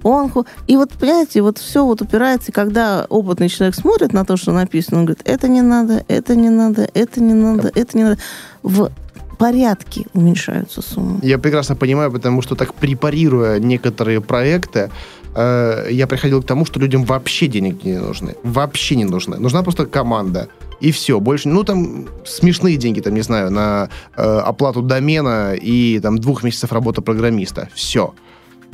Он 0.02 0.32
И 0.66 0.76
вот, 0.76 0.90
понимаете, 0.90 1.42
вот 1.42 1.58
все 1.58 1.84
вот 1.84 2.02
упирается, 2.02 2.50
когда 2.52 3.06
опытный 3.08 3.48
человек 3.48 3.74
смотрит 3.74 4.12
на 4.12 4.24
то, 4.24 4.36
что 4.36 4.52
написано, 4.52 4.98
он 4.98 5.04
говорит, 5.04 5.22
это 5.24 5.48
не 5.48 5.62
надо, 5.62 6.04
это 6.08 6.34
не 6.34 6.48
надо, 6.48 6.88
это 6.94 7.22
не 7.22 7.34
надо, 7.34 7.70
это 7.74 7.96
не 7.96 8.04
надо. 8.04 8.18
В 8.62 8.90
порядке 9.38 10.06
уменьшаются 10.12 10.82
суммы. 10.82 11.20
Я 11.22 11.38
прекрасно 11.38 11.76
понимаю, 11.76 12.10
потому 12.10 12.42
что 12.42 12.54
так 12.54 12.74
препарируя 12.74 13.58
некоторые 13.58 14.20
проекты, 14.20 14.90
э, 15.34 15.88
я 15.90 16.06
приходил 16.06 16.42
к 16.42 16.46
тому, 16.46 16.64
что 16.64 16.80
людям 16.80 17.04
вообще 17.04 17.46
денег 17.46 17.84
не 17.84 17.98
нужны. 17.98 18.34
Вообще 18.42 18.96
не 18.96 19.04
нужны. 19.04 19.38
Нужна 19.38 19.62
просто 19.62 19.86
команда. 19.86 20.48
И 20.82 20.90
все. 20.90 21.20
Больше, 21.20 21.48
ну, 21.48 21.62
там 21.62 22.08
смешные 22.24 22.76
деньги, 22.76 23.00
там, 23.00 23.14
не 23.14 23.20
знаю, 23.22 23.52
на 23.52 23.88
э, 24.16 24.22
оплату 24.22 24.82
домена 24.82 25.54
и 25.54 26.00
там 26.00 26.18
двух 26.18 26.42
месяцев 26.42 26.72
работы 26.72 27.02
программиста. 27.02 27.68
Все. 27.72 28.14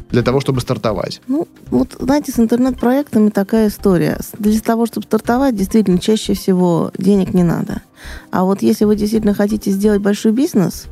Для 0.09 0.23
того, 0.23 0.41
чтобы 0.41 0.63
стартовать. 0.63 1.21
Ну, 1.29 1.47
вот, 1.71 1.97
знаете, 2.01 2.33
с 2.33 2.39
интернет-проектами 2.39 3.29
такая 3.29 3.69
история. 3.69 4.19
Для 4.39 4.59
того, 4.59 4.87
чтобы 4.87 5.05
стартовать, 5.05 5.55
действительно, 5.55 5.99
чаще 5.99 6.33
всего 6.33 6.93
денег 6.97 7.35
не 7.35 7.43
надо. 7.43 7.83
А 8.31 8.45
вот 8.45 8.63
если 8.63 8.87
вы 8.87 8.97
действительно 8.97 9.35
хотите 9.35 9.71
сделать 9.71 10.01
большой 10.01 10.33
бизнес, 10.33 10.87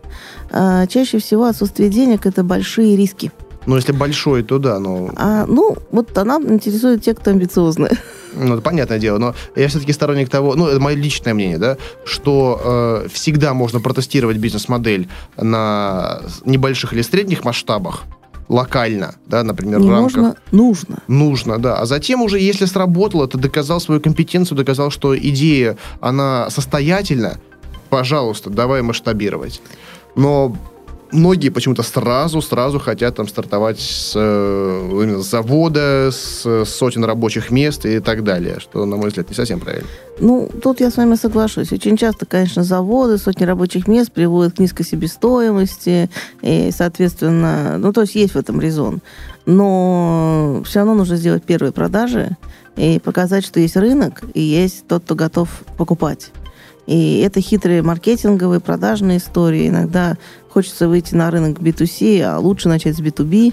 э, 0.51 0.87
чаще 0.89 1.19
всего 1.19 1.45
отсутствие 1.45 1.89
денег– 1.89 2.21
это 2.27 2.45
большие 2.45 2.95
риски. 2.95 3.33
Ну, 3.67 3.77
если 3.77 3.93
большой, 3.93 4.43
то 4.43 4.59
да, 4.59 4.79
но 4.79 5.11
А, 5.17 5.45
ну, 5.47 5.77
вот 5.91 6.17
она 6.17 6.37
интересует 6.37 7.03
тех, 7.03 7.19
кто 7.19 7.31
амбициозный. 7.31 7.91
Ну, 8.35 8.53
это 8.55 8.63
понятное 8.63 8.99
дело, 8.99 9.19
но 9.19 9.35
я 9.57 9.69
все-таки 9.69 9.93
сторонник 9.93 10.29
того, 10.29 10.55
ну, 10.57 10.67
это 10.67 10.79
мое 10.79 10.95
личное 10.95 11.33
мнение, 11.35 11.59
да, 11.59 11.79
что 12.05 12.61
э, 13.05 13.09
всегда 13.11 13.55
можно 13.55 13.81
протестировать 13.81 14.37
бизнес-модель 14.37 15.09
на 15.39 16.21
небольших 16.45 16.93
или 16.93 17.03
средних 17.03 17.45
масштабах, 17.45 18.05
локально, 18.49 19.15
да, 19.27 19.43
например, 19.43 19.81
Не 19.81 19.89
в 19.89 19.91
рамках... 19.91 20.17
можно, 20.17 20.37
нужно. 20.53 20.99
Нужно, 21.09 21.59
да. 21.59 21.79
А 21.79 21.87
затем 21.87 22.23
уже, 22.23 22.39
если 22.39 22.67
сработало, 22.67 23.27
ты 23.27 23.39
доказал 23.39 23.81
свою 23.81 24.01
компетенцию, 24.01 24.59
доказал, 24.59 24.91
что 24.91 25.17
идея, 25.19 25.77
она 26.01 26.51
состоятельна, 26.51 27.39
пожалуйста, 27.89 28.51
давай 28.51 28.83
масштабировать. 28.83 29.63
Но 30.15 30.57
многие 31.17 31.49
почему-то 31.49 31.83
сразу, 31.83 32.41
сразу 32.41 32.79
хотят 32.79 33.17
там 33.17 33.27
стартовать 33.27 33.81
с, 33.81 34.13
э, 34.15 35.19
с 35.21 35.31
завода, 35.31 36.11
с 36.13 36.65
сотен 36.65 37.05
рабочих 37.05 37.51
мест 37.51 37.87
и 37.87 38.01
так 38.01 38.23
далее, 38.23 38.59
что, 38.61 38.85
на 38.85 38.97
мой 38.97 39.09
взгляд, 39.09 39.29
не 39.29 39.35
совсем 39.35 39.59
правильно. 39.61 39.89
Ну, 40.21 40.49
тут 40.63 40.81
я 40.81 40.91
с 40.91 40.97
вами 40.97 41.15
соглашусь. 41.17 41.73
Очень 41.73 41.97
часто, 41.97 42.27
конечно, 42.27 42.63
заводы, 42.63 43.19
сотни 43.19 43.45
рабочих 43.45 43.89
мест 43.89 44.13
приводят 44.13 44.57
к 44.57 44.59
низкой 44.59 44.85
себестоимости, 44.85 46.11
и, 46.43 46.71
соответственно, 46.73 47.79
ну, 47.79 47.93
то 47.93 48.03
есть 48.03 48.15
есть 48.15 48.35
в 48.35 48.39
этом 48.39 48.61
резон. 48.61 49.01
Но 49.47 50.63
все 50.65 50.81
равно 50.81 50.95
нужно 50.95 51.17
сделать 51.17 51.45
первые 51.45 51.73
продажи 51.73 52.37
и 52.77 52.99
показать, 52.99 53.45
что 53.45 53.61
есть 53.61 53.77
рынок, 53.77 54.23
и 54.35 54.41
есть 54.41 54.87
тот, 54.87 55.05
кто 55.05 55.15
готов 55.15 55.49
покупать. 55.77 56.31
И 56.87 57.19
это 57.19 57.41
хитрые 57.41 57.83
маркетинговые, 57.83 58.61
продажные 58.61 59.19
истории. 59.19 59.69
Иногда 59.69 60.17
хочется 60.57 60.89
выйти 60.89 61.15
на 61.15 61.31
рынок 61.31 61.59
B2C, 61.59 62.23
а 62.23 62.39
лучше 62.39 62.71
начать 62.71 62.97
с 62.97 63.01
B2B, 63.01 63.53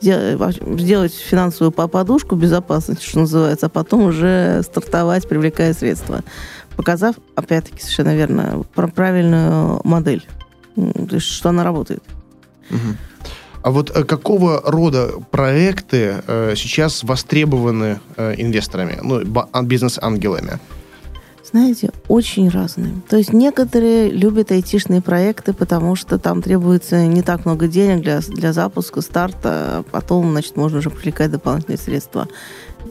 сделать 0.00 1.12
финансовую 1.12 1.72
подушку 1.72 2.36
безопасности, 2.36 3.04
что 3.04 3.18
называется, 3.18 3.66
а 3.66 3.68
потом 3.68 4.04
уже 4.04 4.62
стартовать, 4.62 5.28
привлекая 5.28 5.74
средства, 5.74 6.22
показав, 6.76 7.16
опять-таки, 7.34 7.80
совершенно 7.80 8.14
верно, 8.14 8.62
правильную 8.72 9.80
модель, 9.82 10.24
то 10.76 11.16
есть, 11.16 11.26
что 11.26 11.48
она 11.48 11.64
работает. 11.64 12.04
А 13.62 13.70
вот 13.72 13.90
э, 13.90 14.04
какого 14.04 14.62
рода 14.64 15.10
проекты 15.32 16.22
э, 16.24 16.54
сейчас 16.54 17.02
востребованы 17.02 17.98
э, 18.16 18.34
инвесторами, 18.36 19.00
ну, 19.02 19.24
бизнес-ангелами? 19.64 20.60
Знаете, 21.54 21.90
очень 22.08 22.48
разные. 22.48 22.94
То 23.08 23.16
есть 23.16 23.32
некоторые 23.32 24.10
любят 24.10 24.50
айтишные 24.50 25.00
проекты, 25.00 25.52
потому 25.52 25.94
что 25.94 26.18
там 26.18 26.42
требуется 26.42 27.06
не 27.06 27.22
так 27.22 27.44
много 27.44 27.68
денег 27.68 28.02
для, 28.02 28.18
для 28.18 28.52
запуска, 28.52 29.00
старта, 29.00 29.38
а 29.52 29.84
потом, 29.88 30.32
значит, 30.32 30.56
можно 30.56 30.78
уже 30.78 30.90
привлекать 30.90 31.30
дополнительные 31.30 31.78
средства. 31.78 32.26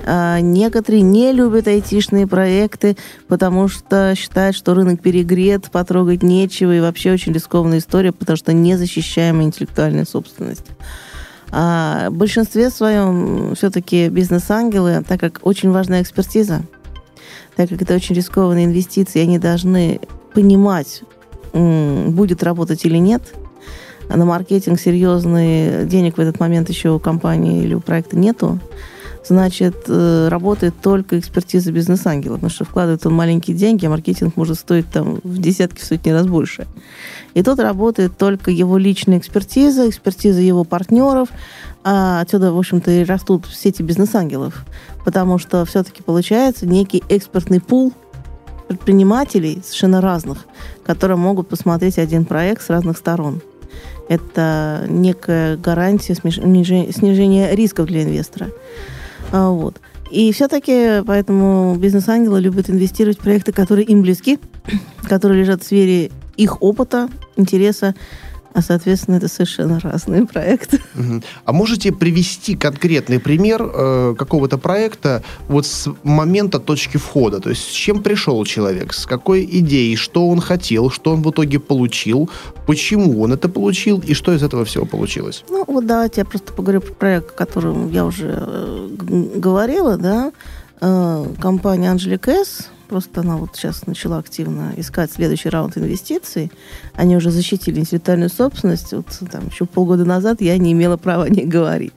А 0.05 0.39
некоторые 0.39 1.01
не 1.01 1.33
любят 1.33 1.67
айтишные 1.67 2.25
проекты, 2.25 2.95
потому 3.27 3.67
что 3.67 4.13
считают, 4.15 4.55
что 4.55 4.73
рынок 4.73 5.01
перегрет, 5.01 5.69
потрогать 5.69 6.23
нечего, 6.23 6.73
и 6.73 6.79
вообще 6.79 7.11
очень 7.11 7.33
рискованная 7.33 7.79
история, 7.79 8.13
потому 8.13 8.37
что 8.37 8.53
незащищаемая 8.53 9.43
интеллектуальная 9.43 10.05
собственность. 10.05 10.67
А 11.51 12.09
в 12.09 12.13
большинстве 12.13 12.69
своем 12.69 13.55
все-таки 13.55 14.07
бизнес-ангелы, 14.07 15.03
так 15.05 15.19
как 15.19 15.41
очень 15.43 15.69
важная 15.69 16.01
экспертиза, 16.01 16.63
так 17.55 17.69
как 17.69 17.81
это 17.81 17.95
очень 17.95 18.15
рискованные 18.15 18.65
инвестиции, 18.65 19.21
они 19.21 19.39
должны 19.39 19.99
понимать, 20.33 21.03
будет 21.53 22.43
работать 22.43 22.85
или 22.85 22.97
нет. 22.97 23.21
А 24.09 24.17
на 24.17 24.25
маркетинг 24.25 24.79
серьезный 24.79 25.85
денег 25.85 26.17
в 26.17 26.19
этот 26.19 26.39
момент 26.39 26.69
еще 26.69 26.89
у 26.89 26.99
компании 26.99 27.63
или 27.63 27.73
у 27.73 27.79
проекта 27.79 28.17
нету. 28.17 28.59
Значит, 29.25 29.85
э, 29.87 30.27
работает 30.29 30.73
только 30.81 31.17
экспертиза 31.17 31.71
бизнес-ангела, 31.71 32.35
потому 32.35 32.49
что 32.49 32.65
вкладывает 32.65 33.05
он 33.05 33.13
маленькие 33.13 33.55
деньги, 33.55 33.85
а 33.85 33.89
маркетинг 33.89 34.35
может 34.35 34.59
стоить 34.59 34.89
там 34.89 35.21
в 35.23 35.37
десятки, 35.37 35.79
в 35.79 35.85
сотни 35.85 36.09
раз 36.09 36.27
больше. 36.27 36.67
И 37.33 37.41
тут 37.41 37.59
работает 37.59 38.17
только 38.17 38.51
его 38.51 38.77
личная 38.77 39.19
экспертиза, 39.19 39.89
экспертиза 39.89 40.41
его 40.41 40.65
партнеров, 40.65 41.29
а 41.85 42.19
отсюда, 42.19 42.51
в 42.51 42.57
общем-то, 42.57 42.91
и 42.91 43.05
растут 43.05 43.45
сети 43.47 43.81
бизнес-ангелов, 43.81 44.65
потому 45.05 45.37
что 45.37 45.63
все-таки 45.63 46.03
получается 46.03 46.65
некий 46.65 47.01
экспертный 47.07 47.61
пул 47.61 47.93
предпринимателей 48.67 49.61
совершенно 49.63 50.01
разных, 50.01 50.45
которые 50.85 51.17
могут 51.17 51.47
посмотреть 51.47 51.97
один 51.97 52.25
проект 52.25 52.61
с 52.61 52.69
разных 52.69 52.97
сторон. 52.97 53.41
Это 54.09 54.85
некая 54.89 55.55
гарантия 55.55 56.13
снижения 56.13 57.55
рисков 57.55 57.87
для 57.87 58.03
инвестора. 58.03 58.49
А, 59.33 59.49
вот. 59.49 59.81
И 60.11 60.31
все-таки 60.31 61.01
поэтому 61.05 61.75
бизнес-ангелы 61.75 62.39
любят 62.39 62.69
инвестировать 62.69 63.17
в 63.17 63.23
проекты, 63.23 63.51
которые 63.51 63.85
им 63.87 64.03
близки, 64.03 64.39
которые 65.09 65.41
лежат 65.41 65.63
в 65.63 65.65
сфере 65.65 66.11
их 66.37 66.61
опыта, 66.61 67.09
интереса, 67.35 67.95
а, 68.53 68.61
соответственно, 68.61 69.15
это 69.15 69.27
совершенно 69.27 69.79
разные 69.79 70.25
проекты. 70.25 70.79
А 71.45 71.53
можете 71.53 71.91
привести 71.91 72.55
конкретный 72.55 73.19
пример 73.19 73.63
э, 73.63 74.15
какого-то 74.17 74.57
проекта 74.57 75.23
вот 75.47 75.65
с 75.65 75.89
момента 76.03 76.59
точки 76.59 76.97
входа? 76.97 77.39
То 77.39 77.49
есть 77.49 77.63
с 77.63 77.71
чем 77.71 78.03
пришел 78.03 78.43
человек, 78.45 78.93
с 78.93 79.05
какой 79.05 79.43
идеей, 79.45 79.95
что 79.95 80.27
он 80.27 80.39
хотел, 80.39 80.89
что 80.89 81.11
он 81.13 81.21
в 81.21 81.31
итоге 81.31 81.59
получил, 81.59 82.29
почему 82.67 83.21
он 83.21 83.33
это 83.33 83.49
получил 83.49 83.99
и 83.99 84.13
что 84.13 84.33
из 84.33 84.43
этого 84.43 84.65
всего 84.65 84.85
получилось? 84.85 85.43
Ну, 85.49 85.63
вот 85.67 85.85
давайте 85.85 86.21
я 86.21 86.25
просто 86.25 86.53
поговорю 86.53 86.81
про 86.81 86.93
проект, 86.93 87.31
о 87.31 87.33
котором 87.33 87.91
я 87.91 88.05
уже 88.05 88.35
э, 88.37 88.89
говорила, 89.35 89.97
да. 89.97 90.31
Э, 90.81 91.25
компания 91.39 91.91
Angelic 91.93 92.29
S 92.29 92.69
Просто 92.87 93.21
она 93.21 93.37
вот 93.37 93.55
сейчас 93.55 93.87
начала 93.87 94.17
активно 94.17 94.73
искать 94.77 95.11
следующий 95.11 95.49
раунд 95.49 95.77
инвестиций. 95.77 96.51
Они 96.93 97.15
уже 97.15 97.31
защитили 97.31 97.79
интеллектуальную 97.79 98.29
собственность. 98.29 98.93
Вот 98.93 99.05
там 99.31 99.47
еще 99.47 99.65
полгода 99.65 100.05
назад 100.05 100.41
я 100.41 100.57
не 100.57 100.73
имела 100.73 100.97
права 100.97 101.27
не 101.29 101.43
говорить. 101.43 101.93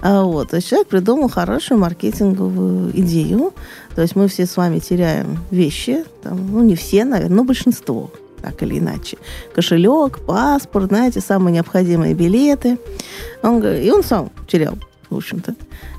А 0.00 0.22
вот, 0.22 0.50
то 0.50 0.60
человек 0.60 0.88
придумал 0.88 1.28
хорошую 1.28 1.80
маркетинговую 1.80 2.90
идею. 3.00 3.54
То 3.94 4.02
есть 4.02 4.14
мы 4.14 4.28
все 4.28 4.46
с 4.46 4.56
вами 4.56 4.78
теряем 4.78 5.38
вещи, 5.50 6.04
там, 6.22 6.52
ну 6.52 6.62
не 6.62 6.76
все, 6.76 7.04
наверное, 7.04 7.36
но 7.36 7.44
большинство, 7.44 8.10
так 8.42 8.62
или 8.62 8.78
иначе. 8.78 9.16
Кошелек, 9.54 10.18
паспорт, 10.26 10.88
знаете, 10.88 11.20
самые 11.20 11.54
необходимые 11.54 12.14
билеты. 12.14 12.78
Он, 13.42 13.64
и 13.64 13.90
он 13.90 14.04
сам 14.04 14.30
терял, 14.46 14.76
в 15.10 15.16
общем-то. 15.16 15.54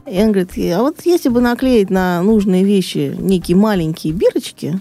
И 0.06 0.18
он 0.20 0.32
говорит, 0.32 0.52
а 0.74 0.82
вот 0.82 1.02
если 1.06 1.30
бы 1.30 1.42
наклеить 1.42 1.90
на 1.90 2.22
нужные 2.22 2.64
вещи 2.64 3.16
некие 3.20 3.58
маленькие 3.58 4.14
бирочки, 4.14 4.80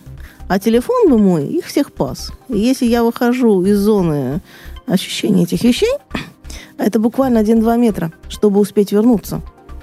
а 0.49 0.59
телефон 0.59 1.11
бы 1.11 1.19
мой 1.19 1.47
их 1.47 1.67
всех 1.67 1.93
пас. 1.93 2.33
И 2.49 2.59
если 2.59 2.87
я 2.87 3.03
выхожу 3.03 3.65
из 3.65 3.79
зоны 3.79 4.41
ощущения 4.87 5.43
этих 5.43 5.63
вещей, 5.65 5.93
это 6.79 6.99
буквально 6.99 7.39
1-2 7.39 7.79
метра, 7.79 8.13
чтобы 8.29 8.61
успеть 8.61 8.93
вернуться. 8.93 9.43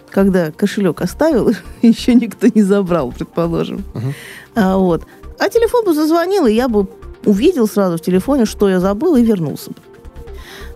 Когда 0.10 0.52
кошелек 0.52 1.02
оставил, 1.02 1.52
еще 1.82 2.14
никто 2.16 2.48
не 2.48 2.64
забрал, 2.64 3.12
предположим. 3.12 3.84
Uh-huh. 3.94 4.14
А, 4.56 4.78
вот. 4.78 5.04
а 5.40 5.50
телефон 5.50 5.86
бы 5.86 5.94
зазвонил, 5.94 6.46
и 6.46 6.54
я 6.54 6.68
бы 6.68 6.88
увидел 7.26 7.68
сразу 7.68 7.98
в 7.98 8.02
телефоне, 8.02 8.46
что 8.46 8.70
я 8.70 8.80
забыл, 8.80 9.16
и 9.16 9.24
вернулся 9.24 9.72
бы. 9.72 9.78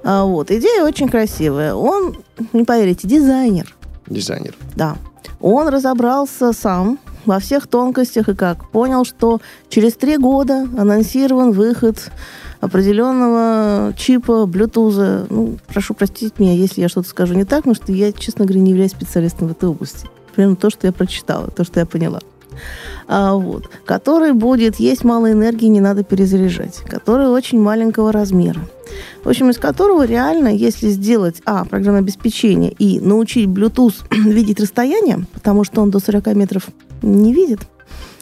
А, 0.04 0.24
вот. 0.26 0.52
Идея 0.52 0.84
очень 0.84 1.10
красивая. 1.10 1.74
Он, 1.74 2.16
не 2.54 2.64
поверите, 2.64 3.08
дизайнер 3.08 3.78
дизайнер. 4.10 4.56
Да. 4.76 4.98
Он 5.40 5.68
разобрался 5.68 6.54
сам 6.54 7.00
во 7.26 7.40
всех 7.40 7.68
тонкостях 7.68 8.30
и 8.30 8.36
как 8.36 8.70
понял, 8.70 9.06
что 9.06 9.40
через 9.70 9.94
три 9.94 10.18
года 10.18 10.68
анонсирован 10.78 11.52
выход 11.52 12.12
определенного 12.60 13.94
чипа, 13.96 14.46
Bluetooth. 14.46 15.28
Ну, 15.30 15.58
прошу 15.68 15.94
простить 15.94 16.40
меня, 16.40 16.54
если 16.54 16.82
я 16.82 16.90
что-то 16.90 17.10
скажу 17.10 17.34
не 17.34 17.44
так, 17.44 17.60
потому 17.60 17.76
что 17.76 17.92
я, 17.92 18.12
честно 18.12 18.46
говоря, 18.46 18.62
не 18.62 18.72
являюсь 18.72 18.92
специалистом 18.92 19.50
в 19.50 19.52
этой 19.52 19.70
области. 19.70 20.08
Примерно 20.34 20.56
то, 20.56 20.70
что 20.70 20.88
я 20.88 20.94
прочитала, 20.94 21.50
то, 21.50 21.64
что 21.64 21.80
я 21.80 21.86
поняла 21.86 22.20
а, 23.08 23.36
вот, 23.36 23.70
который 23.86 24.34
будет 24.34 24.78
есть 24.78 25.04
мало 25.04 25.32
энергии, 25.32 25.68
не 25.68 25.80
надо 25.80 26.04
перезаряжать, 26.04 26.78
который 26.88 27.28
очень 27.28 27.60
маленького 27.60 28.12
размера. 28.12 28.62
В 29.24 29.30
общем, 29.30 29.50
из 29.50 29.58
которого 29.58 30.06
реально, 30.06 30.50
если 30.50 30.90
сделать, 30.90 31.42
а, 31.46 31.66
программное 31.66 32.02
обеспечение 32.02 32.72
и 32.72 33.00
научить 33.00 33.48
Bluetooth 33.48 33.96
видеть 34.12 34.60
расстояние, 34.60 35.26
потому 35.34 35.64
что 35.64 35.82
он 35.82 35.92
до 35.92 36.00
40 36.00 36.28
метров 36.36 36.68
не 37.02 37.34
видит, 37.34 37.62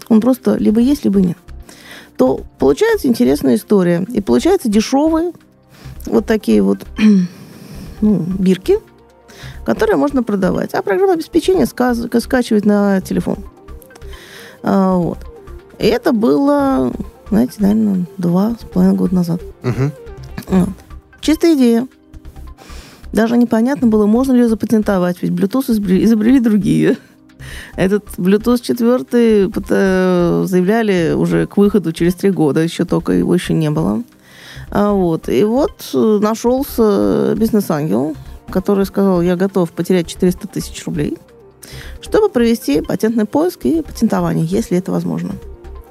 он 0.10 0.22
просто 0.22 0.56
либо 0.58 0.80
есть, 0.80 1.04
либо 1.04 1.20
нет, 1.22 1.38
то 2.18 2.42
получается 2.60 3.08
интересная 3.08 3.56
история. 3.56 4.06
И 4.10 4.22
получается 4.22 4.70
дешевые 4.70 5.32
вот 6.06 6.26
такие 6.26 6.62
вот 6.62 6.80
ну, 8.02 8.26
бирки, 8.40 8.78
которые 9.66 9.98
можно 9.98 10.24
продавать. 10.24 10.74
А 10.74 10.82
программное 10.82 11.16
обеспечение 11.16 11.66
сказ- 11.66 12.08
скачивать 12.22 12.66
на 12.66 13.02
телефон. 13.02 13.38
А, 14.66 14.96
вот. 14.98 15.20
И 15.78 15.86
это 15.86 16.12
было, 16.12 16.92
знаете, 17.30 17.54
наверное, 17.60 18.06
два 18.18 18.56
с 18.60 18.66
половиной 18.66 18.98
года 18.98 19.16
назад. 19.16 19.42
Угу. 19.64 19.92
Вот. 20.48 20.70
Чистая 21.22 21.54
идея. 21.54 21.88
Даже 23.14 23.38
непонятно 23.38 23.88
было, 23.88 24.08
можно 24.08 24.34
ли 24.34 24.40
ее 24.40 24.50
запатентовать, 24.50 25.22
ведь 25.22 25.32
Bluetooth 25.32 25.72
изобрели, 25.72 26.04
изобрели 26.04 26.40
другие. 26.40 26.98
Этот 27.76 28.06
Bluetooth 28.18 28.60
4 28.60 29.06
э, 29.70 30.44
заявляли 30.48 31.14
уже 31.14 31.46
к 31.46 31.58
выходу 31.58 31.94
через 31.94 32.16
три 32.16 32.32
года, 32.32 32.62
еще 32.62 32.86
только 32.86 33.14
его 33.14 33.34
еще 33.34 33.54
не 33.54 33.70
было. 33.70 34.04
А 34.72 34.92
вот. 34.92 35.30
И 35.30 35.44
вот 35.44 35.92
э, 35.94 36.20
нашелся 36.22 37.36
бизнес-ангел, 37.38 38.16
который 38.50 38.86
сказал, 38.86 39.22
я 39.22 39.36
готов 39.36 39.72
потерять 39.72 40.08
400 40.08 40.48
тысяч 40.48 40.84
рублей– 40.86 41.18
чтобы 42.02 42.30
провести 42.30 42.82
патентный 42.82 43.26
поиск 43.26 43.66
и 43.66 43.82
патентование, 43.82 44.46
если 44.46 44.78
это 44.78 44.92
возможно. 44.92 45.32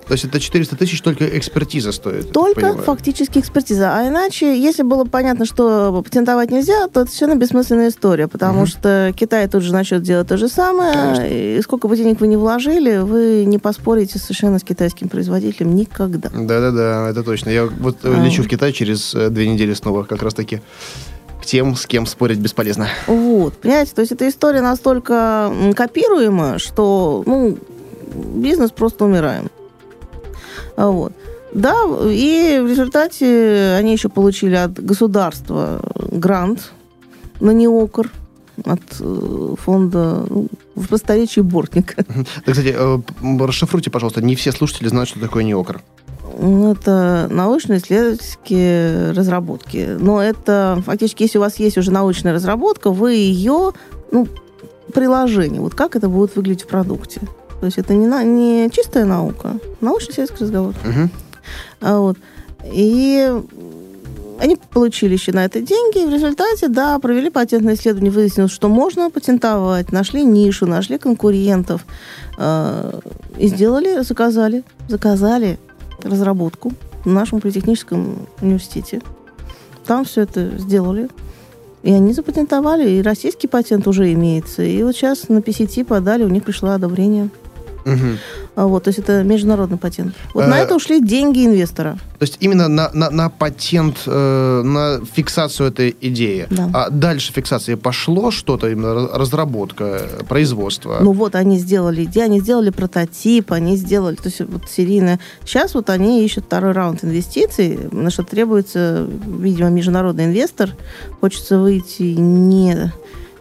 То 0.07 0.13
есть 0.13 0.25
это 0.25 0.39
400 0.39 0.77
тысяч 0.77 1.01
только 1.01 1.27
экспертиза 1.39 1.91
стоит? 1.91 2.31
Только 2.31 2.77
фактически 2.77 3.39
экспертиза. 3.39 3.97
А 3.97 4.07
иначе, 4.07 4.61
если 4.61 4.83
было 4.83 5.05
понятно, 5.05 5.47
что 5.47 6.03
патентовать 6.05 6.51
нельзя, 6.51 6.89
то 6.89 7.03
это 7.03 7.11
совершенно 7.11 7.39
бессмысленная 7.39 7.89
история, 7.89 8.29
потому 8.29 8.61
угу. 8.61 8.67
что 8.67 9.15
Китай 9.17 9.49
тут 9.49 9.63
же 9.63 9.73
начнет 9.73 10.03
делать 10.03 10.29
то 10.29 10.37
же 10.37 10.49
самое, 10.49 10.93
Конечно. 10.93 11.25
и 11.25 11.63
сколько 11.63 11.89
бы 11.89 11.97
денег 11.97 12.21
вы 12.21 12.27
ни 12.27 12.37
вложили, 12.37 12.99
вы 12.99 13.45
не 13.47 13.59
поспорите 13.59 14.19
совершенно 14.19 14.59
с 14.59 14.63
китайским 14.63 15.09
производителем 15.09 15.75
никогда. 15.75 16.29
Да-да-да, 16.29 17.09
это 17.09 17.23
точно. 17.23 17.49
Я 17.49 17.65
вот 17.65 17.99
а. 18.03 18.23
лечу 18.23 18.43
в 18.43 18.49
Китай 18.49 18.73
через 18.73 19.15
э, 19.15 19.31
две 19.31 19.49
недели 19.49 19.73
снова 19.73 20.05
как 20.05 20.23
раз-таки 20.23 20.61
тем, 21.45 21.77
с 21.77 21.87
кем 21.87 22.07
спорить 22.07 22.39
бесполезно. 22.39 22.89
Вот, 23.07 23.55
понимаете, 23.55 23.93
то 23.95 24.01
есть 24.01 24.13
эта 24.13 24.29
история 24.29 24.61
настолько 24.61 25.53
копируема, 25.77 26.59
что, 26.59 27.23
ну, 27.27 27.59
бизнес 28.35 28.71
просто 28.71 29.05
умираем. 29.05 29.51
А 30.77 30.89
вот. 30.89 31.13
Да, 31.53 31.85
и 32.09 32.61
в 32.61 32.69
результате 32.69 33.77
они 33.79 33.93
еще 33.93 34.09
получили 34.09 34.57
от 34.57 34.73
государства 34.73 35.81
грант 36.11 36.73
на 37.39 37.53
неокр 37.53 38.11
от 38.65 38.83
э, 39.01 39.55
фонда 39.59 40.25
ну, 40.29 40.49
в 40.75 40.89
просторечии 40.89 41.41
Бортника. 41.41 42.05
Да, 42.47 42.53
кстати, 42.53 42.75
э, 42.77 42.99
расшифруйте, 43.45 43.91
пожалуйста, 43.91 44.23
не 44.23 44.37
все 44.37 44.53
слушатели 44.53 44.89
знают, 44.89 45.09
что 45.09 45.21
такое 45.21 45.45
неокр. 45.45 45.83
Ну, 46.39 46.73
это 46.73 47.29
научно-исследовательские 47.31 49.13
разработки. 49.13 49.97
Но 49.99 50.23
это 50.23 50.83
фактически, 50.85 51.23
если 51.25 51.39
у 51.39 51.43
вас 51.43 51.57
есть 51.59 51.79
уже 51.79 51.91
научная 51.91 52.33
разработка, 52.33 52.91
вы 52.91 53.15
ее, 53.15 53.73
ну, 54.11 54.27
приложение, 54.93 55.61
вот 55.61 55.75
как 55.75 55.97
это 55.97 56.09
будет 56.09 56.37
выглядеть 56.37 56.65
в 56.65 56.67
продукте. 56.67 57.21
То 57.61 57.67
есть 57.67 57.79
это 57.79 57.95
не, 57.95 58.07
на, 58.07 58.23
не 58.25 58.69
чистая 58.71 59.05
наука, 59.05 59.59
научно-исследовательский 59.81 60.45
разговор. 60.45 60.75
Угу. 60.85 61.11
А 61.81 61.99
вот. 61.99 62.19
И 62.73 63.33
они 64.41 64.59
получили 64.73 65.13
еще 65.13 65.33
на 65.33 65.45
это 65.45 65.61
деньги, 65.61 66.03
и 66.03 66.07
в 66.07 66.11
результате, 66.11 66.69
да, 66.69 66.99
провели 66.99 67.31
патентное 67.31 67.75
исследование, 67.75 68.11
выяснилось, 68.11 68.53
что 68.53 68.69
можно 68.69 69.11
патентовать, 69.11 69.93
нашли 69.93 70.25
нишу, 70.25 70.67
нашли 70.67 70.99
конкурентов, 70.99 71.85
э, 72.37 73.01
и 73.39 73.47
сделали, 73.47 74.03
заказали, 74.03 74.65
заказали 74.89 75.59
разработку 76.03 76.73
в 77.05 77.11
нашем 77.11 77.41
политехническом 77.41 78.27
университете. 78.41 79.03
Там 79.87 80.05
все 80.05 80.23
это 80.23 80.59
сделали. 80.59 81.09
И 81.83 81.93
они 81.93 82.15
запатентовали, 82.15 82.89
и 82.89 83.03
российский 83.03 83.47
патент 83.47 83.87
уже 83.87 84.11
имеется. 84.15 84.63
И 84.63 84.83
вот 84.83 84.97
сейчас 84.97 85.29
на 85.29 85.39
PCT 85.39 85.85
подали, 85.85 86.25
у 86.25 86.29
них 86.29 86.43
пришло 86.43 86.71
одобрение. 86.71 87.29
Угу. 87.85 88.67
Вот, 88.69 88.85
то 88.85 88.89
есть 88.89 88.99
это 88.99 89.23
международный 89.23 89.79
патент. 89.79 90.15
Вот 90.33 90.45
а, 90.45 90.47
на 90.47 90.59
это 90.59 90.75
ушли 90.77 91.01
деньги 91.01 91.45
инвестора. 91.45 91.99
То 92.19 92.23
есть 92.23 92.37
именно 92.41 92.69
на, 92.69 92.91
на, 92.93 93.11
на 93.11 93.29
патент, 93.29 94.03
э, 94.07 94.63
на 94.65 95.05
фиксацию 95.05 95.69
этой 95.69 95.97
идеи. 96.01 96.47
Да. 96.51 96.71
А 96.73 96.91
дальше 96.91 97.33
фиксации 97.33 97.75
пошло 97.75 98.31
что-то, 98.31 98.69
именно 98.69 99.09
разработка, 99.09 100.09
производство? 100.29 100.99
Ну 101.01 101.13
вот 101.13 101.35
они 101.35 101.59
сделали 101.59 102.05
идею, 102.05 102.27
они 102.27 102.41
сделали 102.41 102.71
прототип, 102.71 103.53
они 103.53 103.77
сделали, 103.77 104.15
то 104.15 104.29
есть 104.29 104.41
вот 104.41 104.71
серийно. 104.71 105.19
Сейчас 105.45 105.75
вот 105.75 105.91
они 105.91 106.25
ищут 106.25 106.45
второй 106.45 106.73
раунд 106.73 107.05
инвестиций, 107.05 107.79
на 107.91 108.11
что 108.11 108.23
требуется, 108.23 109.07
видимо, 109.27 109.71
международный 109.71 110.27
инвестор. 110.27 110.71
Хочется 111.21 111.59
выйти 111.59 112.03
не 112.03 112.93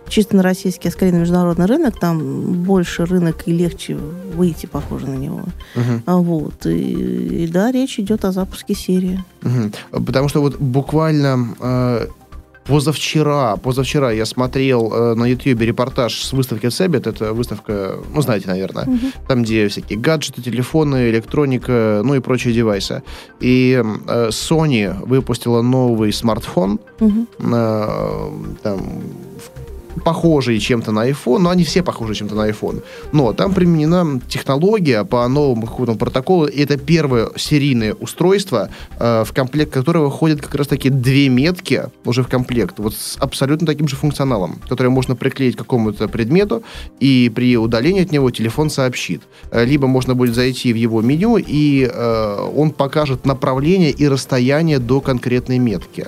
чисто 0.10 0.36
на 0.36 0.44
российский, 0.44 0.89
а 0.89 0.92
скорее 0.92 1.13
на 1.13 1.18
международный 1.18 1.66
рынок, 1.66 2.00
там 2.00 2.63
больше 2.63 3.06
рынок 3.06 3.48
и 3.48 3.52
легче 3.52 3.98
выйти, 4.36 4.66
похоже, 4.66 5.08
на 5.08 5.16
него. 5.16 5.44
А 6.06 6.18
вот. 6.18 6.66
И, 6.66 7.44
и 7.44 7.48
да, 7.48 7.72
речь 7.72 8.00
идет 8.00 8.26
о 8.26 8.32
запуске 8.32 8.74
серии. 8.74 9.24
Uh-huh. 9.42 9.74
Потому 9.92 10.30
что 10.30 10.42
вот 10.42 10.58
буквально 10.60 11.56
э, 11.60 12.08
позавчера, 12.66 13.56
позавчера 13.58 14.12
я 14.12 14.26
смотрел 14.26 14.92
э, 14.94 15.16
на 15.16 15.26
YouTube 15.26 15.62
репортаж 15.62 16.24
с 16.24 16.34
выставки 16.34 16.68
Cebit, 16.68 17.10
это 17.10 17.34
выставка, 17.34 17.98
ну, 18.13 18.22
знаете, 18.22 18.48
наверное, 18.48 18.86
uh-huh. 18.86 19.13
там, 19.28 19.44
где 19.44 19.68
всякие 19.68 20.00
гаджеты, 20.00 20.42
телефоны, 20.42 21.10
электроника, 21.10 22.02
ну 22.04 22.16
и 22.16 22.20
прочие 22.20 22.54
девайсы. 22.54 23.04
И 23.39 23.82
э, 23.82 24.30
Sony 24.30 24.94
выпустила 25.06 25.62
новый 25.62 26.13
смартфон, 26.13 26.80
uh-huh. 27.00 27.28
э, 27.39 28.58
там, 28.63 28.82
похожие 30.03 30.60
чем-то 30.60 30.91
на 30.91 31.10
iPhone, 31.10 31.39
но 31.39 31.49
они 31.49 31.63
все 31.63 31.84
похожи 31.84 32.15
чем-то 32.15 32.36
на 32.36 32.49
iPhone. 32.49 32.84
Но 33.12 33.34
там 33.34 33.53
применена 33.53 34.19
технология 34.27 35.03
по 35.03 35.27
новому 35.27 35.67
какому-то 35.67 35.95
протоколу, 35.95 36.45
и 36.45 36.62
это 36.62 36.77
первое 36.77 37.29
серийное 37.36 37.93
устройство, 37.93 38.69
э, 38.99 39.23
в 39.25 39.34
комплект 39.34 39.71
которого 39.71 40.10
входят 40.10 40.41
как 40.41 40.56
раз-таки 40.56 40.89
две 40.89 41.29
метки 41.29 41.84
уже 42.06 42.23
в 42.23 42.27
комплект, 42.27 42.79
вот 42.79 42.93
с 42.93 43.17
абсолютно 43.19 43.67
таким 43.67 43.88
же 43.88 43.95
функционалом, 43.95 44.62
который 44.67 44.89
можно 44.89 45.15
приклеить 45.15 45.56
к 45.56 45.60
какому-то 45.60 46.08
предмету, 46.08 46.63
и 46.99 47.32
при 47.34 47.58
удалении 47.58 48.03
от 48.03 48.12
него 48.12 48.32
телефон 48.32 48.69
сообщит. 48.69 49.21
Э, 49.51 49.65
либо 49.65 49.88
можно 49.88 50.15
будет 50.15 50.36
зайти 50.36 50.73
в 50.73 50.75
его 50.75 51.01
меню, 51.01 51.38
и 51.38 51.89
э, 51.91 52.49
он 52.56 52.71
покажет 52.71 53.25
направление 53.25 53.91
и 53.91 54.08
расстояние 54.08 54.79
до 54.79 55.01
конкретной 55.01 55.60
метки. 55.60 56.08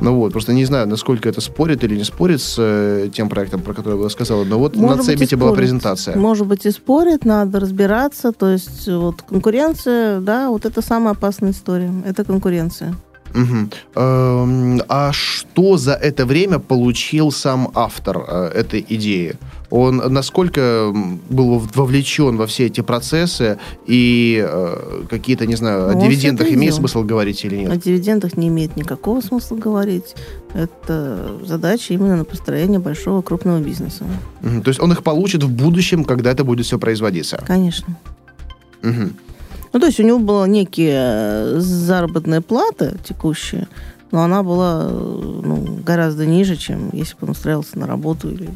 Ну 0.00 0.16
вот, 0.16 0.32
просто 0.32 0.52
не 0.52 0.64
знаю, 0.64 0.88
насколько 0.88 1.28
это 1.28 1.40
спорит 1.40 1.84
или 1.84 1.96
не 1.96 2.04
спорит 2.04 2.40
с 2.40 2.56
э, 2.58 3.08
тем 3.12 3.28
проектом, 3.28 3.60
про 3.60 3.74
который 3.74 4.02
я 4.02 4.08
сказала, 4.08 4.44
но 4.44 4.58
вот 4.58 4.76
Может 4.76 4.98
на 4.98 5.04
Цебите 5.04 5.36
была 5.36 5.52
презентация. 5.52 6.16
Может 6.16 6.46
быть 6.46 6.66
и 6.66 6.70
спорит, 6.70 7.24
надо 7.24 7.60
разбираться, 7.60 8.32
то 8.32 8.48
есть 8.48 8.88
вот 8.88 9.22
конкуренция, 9.22 10.20
да, 10.20 10.48
вот 10.50 10.64
это 10.64 10.82
самая 10.82 11.12
опасная 11.12 11.50
история, 11.50 11.92
это 12.06 12.24
конкуренция. 12.24 12.94
Угу. 13.34 13.70
А 13.94 15.10
что 15.12 15.76
за 15.76 15.92
это 15.92 16.26
время 16.26 16.58
получил 16.58 17.30
сам 17.32 17.70
автор 17.74 18.24
э, 18.26 18.50
этой 18.54 18.84
идеи? 18.88 19.36
Он 19.70 19.96
насколько 19.96 20.92
был 21.28 21.58
вовлечен 21.74 22.36
во 22.36 22.46
все 22.46 22.66
эти 22.66 22.80
процессы 22.80 23.58
и 23.86 24.44
э, 24.44 25.04
какие-то, 25.08 25.46
не 25.46 25.54
знаю, 25.54 25.90
о 25.90 25.92
ну, 25.92 26.00
дивидендах 26.00 26.50
имеет 26.52 26.74
смысл 26.74 27.04
говорить 27.04 27.44
или 27.44 27.56
нет? 27.56 27.70
О 27.70 27.76
дивидендах 27.76 28.36
не 28.36 28.48
имеет 28.48 28.76
никакого 28.76 29.20
смысла 29.20 29.56
говорить. 29.56 30.16
Это 30.54 31.38
задача 31.46 31.94
именно 31.94 32.16
на 32.16 32.24
построение 32.24 32.80
большого 32.80 33.22
крупного 33.22 33.60
бизнеса. 33.60 34.04
Угу. 34.42 34.62
То 34.62 34.68
есть 34.70 34.80
он 34.80 34.90
их 34.90 35.04
получит 35.04 35.44
в 35.44 35.50
будущем, 35.50 36.04
когда 36.04 36.32
это 36.32 36.42
будет 36.42 36.66
все 36.66 36.78
производиться? 36.78 37.42
Конечно. 37.46 37.96
Угу. 38.82 39.10
Ну, 39.72 39.78
то 39.78 39.86
есть 39.86 40.00
у 40.00 40.02
него 40.02 40.18
была 40.18 40.48
некая 40.48 41.54
э, 41.54 41.60
заработная 41.60 42.40
плата 42.40 42.96
текущая, 43.04 43.68
но 44.10 44.22
она 44.22 44.42
была 44.42 44.88
э, 44.90 45.40
ну, 45.44 45.78
гораздо 45.84 46.26
ниже, 46.26 46.56
чем 46.56 46.90
если 46.92 47.14
бы 47.14 47.18
он 47.22 47.30
устраивался 47.30 47.78
на 47.78 47.86
работу 47.86 48.30
или 48.30 48.48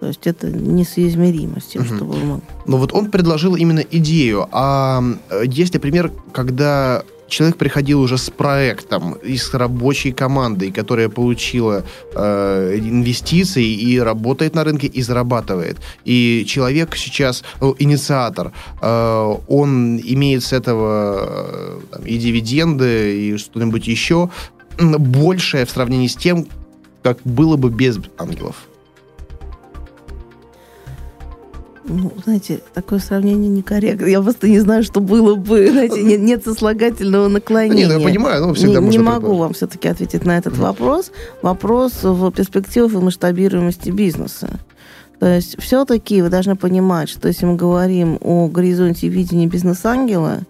то 0.00 0.08
есть 0.08 0.26
это 0.26 0.50
несоизмеримо 0.50 1.60
с 1.60 1.64
тем, 1.64 1.80
угу. 1.82 1.94
что 1.94 2.04
был 2.04 2.16
мог. 2.16 2.40
Но 2.66 2.76
вот 2.76 2.92
он 2.92 3.10
предложил 3.10 3.56
именно 3.56 3.80
идею. 3.80 4.46
А 4.52 5.02
э, 5.30 5.44
есть 5.46 5.72
ли 5.72 5.80
пример, 5.80 6.12
когда 6.32 7.02
человек 7.28 7.56
приходил 7.56 8.00
уже 8.00 8.18
с 8.18 8.30
проектом 8.30 9.14
и 9.14 9.36
с 9.36 9.54
рабочей 9.54 10.12
командой, 10.12 10.70
которая 10.70 11.08
получила 11.08 11.84
э, 12.14 12.78
инвестиции 12.78 13.64
и 13.64 13.98
работает 13.98 14.54
на 14.54 14.64
рынке 14.64 14.86
и 14.86 15.02
зарабатывает. 15.02 15.78
И 16.04 16.44
человек 16.46 16.96
сейчас, 16.96 17.44
ну, 17.60 17.74
инициатор, 17.78 18.52
э, 18.80 19.34
он 19.48 19.98
имеет 19.98 20.44
с 20.44 20.52
этого 20.52 21.26
э, 21.26 21.80
там, 21.90 22.06
и 22.06 22.16
дивиденды, 22.18 23.16
и 23.18 23.36
что-нибудь 23.36 23.88
еще 23.88 24.30
большее 24.78 25.64
в 25.64 25.70
сравнении 25.70 26.08
с 26.08 26.16
тем, 26.16 26.46
как 27.02 27.18
было 27.24 27.56
бы 27.56 27.70
без 27.70 27.98
ангелов. 28.18 28.56
Ну, 31.86 32.12
знаете, 32.24 32.60
такое 32.72 32.98
сравнение 32.98 33.50
некорректно. 33.50 34.06
Я 34.06 34.22
просто 34.22 34.48
не 34.48 34.60
знаю, 34.60 34.82
что 34.84 35.00
было 35.00 35.34
бы. 35.34 35.70
Знаете, 35.70 36.02
нет, 36.02 36.20
нет 36.20 36.44
сослагательного 36.44 37.28
наклонения. 37.28 37.86
Нет, 37.86 37.98
я 37.98 38.04
понимаю, 38.04 38.46
но 38.46 38.54
всегда 38.54 38.80
не, 38.80 38.88
не 38.88 38.98
могу 38.98 39.34
вам 39.34 39.52
все-таки 39.52 39.88
ответить 39.88 40.24
на 40.24 40.38
этот 40.38 40.56
вопрос. 40.56 41.12
Вопрос 41.42 42.02
в 42.02 42.30
перспективах 42.30 42.94
и 42.94 42.96
масштабируемости 42.96 43.90
бизнеса. 43.90 44.60
То 45.20 45.26
есть 45.26 45.60
все-таки 45.60 46.22
вы 46.22 46.28
должны 46.28 46.56
понимать, 46.56 47.08
что 47.08 47.28
если 47.28 47.46
мы 47.46 47.56
говорим 47.56 48.18
о 48.20 48.48
горизонте 48.48 49.08
видения 49.08 49.46
бизнес-ангела, 49.46 50.40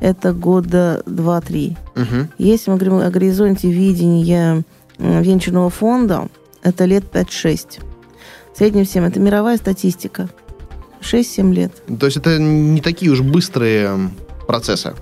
это 0.00 0.32
года 0.32 1.02
2-3. 1.06 1.76
Угу. 1.96 2.28
Если 2.38 2.70
мы 2.70 2.76
говорим 2.76 2.98
о 2.98 3.10
горизонте 3.10 3.70
видения 3.70 4.62
венчурного 4.98 5.70
фонда, 5.70 6.28
это 6.62 6.84
лет 6.84 7.04
5-6. 7.12 7.80
В 8.52 8.58
среднем 8.58 8.84
всем 8.84 9.04
это 9.04 9.18
мировая 9.18 9.56
статистика. 9.56 10.28
6-7 11.04 11.52
лет. 11.52 11.72
То 12.00 12.06
есть 12.06 12.16
это 12.16 12.38
не 12.38 12.80
такие 12.80 13.10
уж 13.10 13.20
быстрые 13.20 14.10
процессы? 14.46 14.94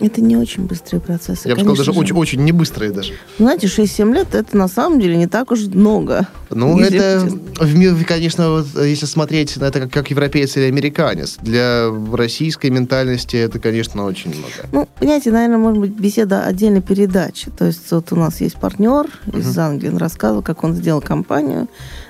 Это 0.00 0.20
не 0.20 0.36
очень 0.36 0.64
быстрые 0.66 1.00
процессы. 1.00 1.48
Я 1.48 1.54
бы 1.54 1.60
сказал, 1.60 1.76
даже 1.76 1.92
же. 1.92 1.98
очень, 2.00 2.16
очень 2.16 2.40
не 2.42 2.50
быстрые 2.50 2.90
даже. 2.90 3.12
Знаете, 3.38 3.68
6-7 3.68 4.12
лет 4.12 4.34
это 4.34 4.56
на 4.56 4.66
самом 4.66 4.98
деле 5.00 5.16
не 5.16 5.28
так 5.28 5.52
уж 5.52 5.60
много. 5.66 6.26
Ну, 6.50 6.76
Если 6.78 6.96
это, 6.98 7.64
в 7.64 7.74
ми- 7.76 8.04
конечно, 8.04 8.50
вот, 8.50 8.66
э, 8.76 8.88
если 8.88 9.06
смотреть 9.06 9.56
на 9.56 9.66
это 9.66 9.80
как, 9.80 9.92
как 9.92 10.10
европеец 10.10 10.56
или 10.56 10.64
американец, 10.64 11.36
для 11.40 11.88
российской 12.12 12.70
ментальности 12.70 13.36
это, 13.36 13.60
конечно, 13.60 14.04
очень 14.04 14.30
много. 14.30 14.52
Ну, 14.72 14.88
понимаете, 14.98 15.30
наверное, 15.30 15.58
может 15.58 15.78
быть, 15.80 15.92
беседа 15.92 16.42
отдельной 16.44 16.82
передачи. 16.82 17.50
То 17.56 17.64
есть 17.66 17.90
вот 17.92 18.12
у 18.12 18.16
нас 18.16 18.40
есть 18.40 18.56
партнер 18.56 19.06
из 19.32 19.56
Англии, 19.56 19.90
он 19.90 19.98
рассказывал, 19.98 20.42
как 20.42 20.64
он 20.64 20.74
сделал 20.74 21.00
компанию. 21.00 21.68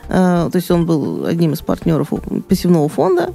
Э, 0.08 0.48
то 0.50 0.56
есть 0.56 0.70
он 0.70 0.86
был 0.86 1.26
одним 1.26 1.52
из 1.52 1.60
партнеров 1.60 2.12
пассивного 2.48 2.88
фонда, 2.88 3.34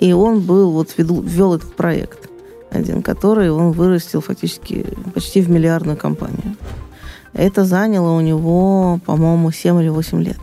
и 0.00 0.12
он 0.12 0.40
был, 0.40 0.72
вот, 0.72 0.88
веду- 0.96 1.22
вел 1.22 1.54
этот 1.54 1.74
проект 1.76 2.28
один, 2.70 3.02
который 3.02 3.50
он 3.50 3.72
вырастил 3.72 4.20
фактически 4.20 4.86
почти 5.14 5.40
в 5.42 5.50
миллиардную 5.50 5.96
компанию. 5.96 6.56
Это 7.32 7.64
заняло 7.64 8.16
у 8.16 8.20
него, 8.20 9.00
по-моему, 9.06 9.50
7 9.52 9.80
или 9.80 9.88
8 9.88 10.22
лет. 10.22 10.38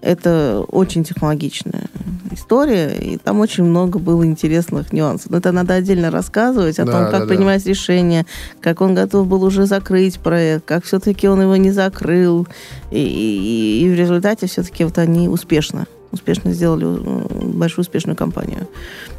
Это 0.00 0.62
очень 0.68 1.02
технологичная 1.02 1.86
история, 2.30 2.94
и 2.94 3.16
там 3.16 3.40
очень 3.40 3.64
много 3.64 3.98
было 3.98 4.26
интересных 4.26 4.92
нюансов. 4.92 5.30
Но 5.30 5.38
это 5.38 5.50
надо 5.50 5.74
отдельно 5.74 6.10
рассказывать 6.10 6.78
о 6.78 6.84
Да, 6.84 6.92
том, 6.92 7.04
да, 7.04 7.10
как 7.10 7.20
да. 7.22 7.26
принимать 7.26 7.64
решения, 7.64 8.26
как 8.60 8.82
он 8.82 8.94
готов 8.94 9.26
был 9.26 9.42
уже 9.42 9.64
закрыть 9.64 10.20
проект, 10.20 10.66
как 10.66 10.84
все-таки 10.84 11.26
он 11.26 11.40
его 11.40 11.56
не 11.56 11.70
закрыл. 11.70 12.46
И, 12.90 12.98
и- 13.00 13.84
и 13.86 13.90
в 13.90 13.94
результате 13.94 14.46
все-таки 14.46 14.84
вот 14.84 14.98
они 14.98 15.26
успешно, 15.28 15.86
успешно 16.14 16.52
сделали 16.52 16.86
э, 16.86 17.46
большую 17.46 17.82
успешную 17.82 18.16
компанию. 18.16 18.66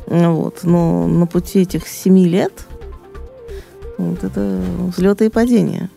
Вот. 0.07 0.59
Но 0.63 1.07
на 1.07 1.27
пути 1.27 1.61
этих 1.61 1.87
семи 1.87 2.25
лет 2.25 2.65
вот 3.97 4.23
это 4.23 4.61
взлеты 4.95 5.27
и 5.27 5.29
падения. 5.29 5.89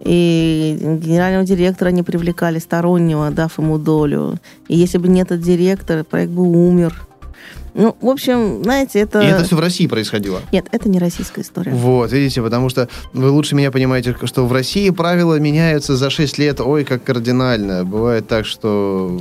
И 0.00 0.78
генерального 0.80 1.44
директора 1.44 1.88
не 1.88 2.02
привлекали 2.02 2.60
стороннего, 2.60 3.30
дав 3.30 3.56
ему 3.58 3.78
долю. 3.78 4.38
И 4.68 4.76
если 4.76 4.98
бы 4.98 5.08
не 5.08 5.20
этот 5.22 5.40
директор, 5.40 6.04
проект 6.04 6.32
бы 6.32 6.42
умер. 6.42 6.94
Ну, 7.74 7.96
в 8.00 8.08
общем, 8.08 8.62
знаете, 8.62 9.00
это... 9.00 9.20
И 9.20 9.26
это 9.26 9.44
все 9.44 9.56
в 9.56 9.60
России 9.60 9.86
происходило. 9.86 10.40
Нет, 10.52 10.66
это 10.72 10.88
не 10.88 10.98
российская 10.98 11.40
история. 11.40 11.72
Вот, 11.72 12.12
видите, 12.12 12.42
потому 12.42 12.68
что 12.68 12.88
вы 13.14 13.30
лучше 13.30 13.54
меня 13.54 13.70
понимаете, 13.70 14.14
что 14.24 14.46
в 14.46 14.52
России 14.52 14.90
правила 14.90 15.38
меняются 15.40 15.96
за 15.96 16.10
6 16.10 16.38
лет, 16.38 16.60
ой, 16.60 16.84
как 16.84 17.02
кардинально. 17.02 17.84
Бывает 17.84 18.28
так, 18.28 18.44
что 18.44 19.18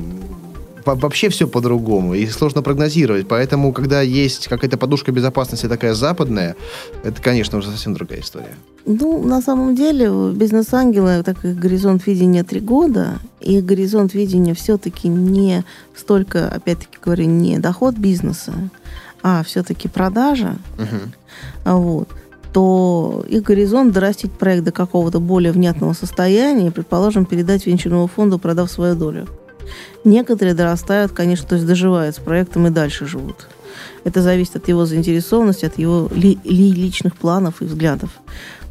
вообще 0.85 1.29
все 1.29 1.47
по-другому, 1.47 2.13
и 2.13 2.25
сложно 2.27 2.61
прогнозировать. 2.61 3.27
Поэтому, 3.27 3.73
когда 3.73 4.01
есть 4.01 4.47
какая-то 4.47 4.77
подушка 4.77 5.11
безопасности 5.11 5.67
такая 5.67 5.93
западная, 5.93 6.55
это, 7.03 7.21
конечно, 7.21 7.57
уже 7.57 7.69
совсем 7.69 7.93
другая 7.93 8.21
история. 8.21 8.55
Ну, 8.85 9.23
на 9.23 9.41
самом 9.41 9.75
деле, 9.75 10.09
бизнес-ангелы, 10.33 11.23
так 11.23 11.39
как 11.39 11.55
горизонт 11.55 12.07
видения 12.07 12.43
три 12.43 12.59
года, 12.59 13.19
и 13.39 13.61
горизонт 13.61 14.13
видения 14.13 14.53
все-таки 14.53 15.07
не 15.07 15.63
столько, 15.95 16.47
опять-таки 16.47 16.97
говорю, 17.03 17.25
не 17.25 17.59
доход 17.59 17.95
бизнеса, 17.95 18.53
а 19.23 19.43
все-таки 19.43 19.87
продажа, 19.87 20.55
а 21.63 21.75
вот, 21.75 22.09
то 22.53 23.23
их 23.29 23.43
горизонт 23.43 23.93
дорастить 23.93 24.31
проект 24.31 24.63
до 24.65 24.71
какого-то 24.71 25.19
более 25.19 25.51
внятного 25.51 25.93
состояния 25.93 26.67
и, 26.67 26.71
предположим, 26.71 27.25
передать 27.25 27.65
венчурному 27.65 28.07
фонду, 28.07 28.39
продав 28.39 28.71
свою 28.71 28.95
долю. 28.95 29.27
Некоторые 30.03 30.53
дорастают, 30.55 31.11
конечно, 31.11 31.47
то 31.47 31.55
есть 31.55 31.67
доживают 31.67 32.15
с 32.15 32.19
проектом 32.19 32.67
и 32.67 32.69
дальше 32.69 33.05
живут. 33.05 33.47
Это 34.03 34.21
зависит 34.21 34.55
от 34.55 34.67
его 34.67 34.85
заинтересованности, 34.85 35.65
от 35.65 35.77
его 35.77 36.09
ли- 36.13 36.39
ли- 36.43 36.71
личных 36.73 37.15
планов 37.15 37.61
и 37.61 37.65
взглядов. 37.65 38.09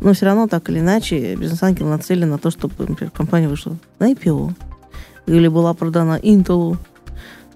Но 0.01 0.13
все 0.13 0.27
равно, 0.27 0.49
так 0.49 0.69
или 0.71 0.81
иначе, 0.81 1.37
бизнес-ангел 1.37 1.87
нацелен 1.87 2.31
на 2.31 2.39
то, 2.39 2.51
чтобы, 2.51 2.75
например, 2.79 3.11
компания 3.11 3.49
вышла 3.49 3.77
на 3.99 4.13
IPO 4.13 4.53
или 5.27 5.49
была 5.49 5.75
продана 5.75 6.19
Intel. 6.19 6.77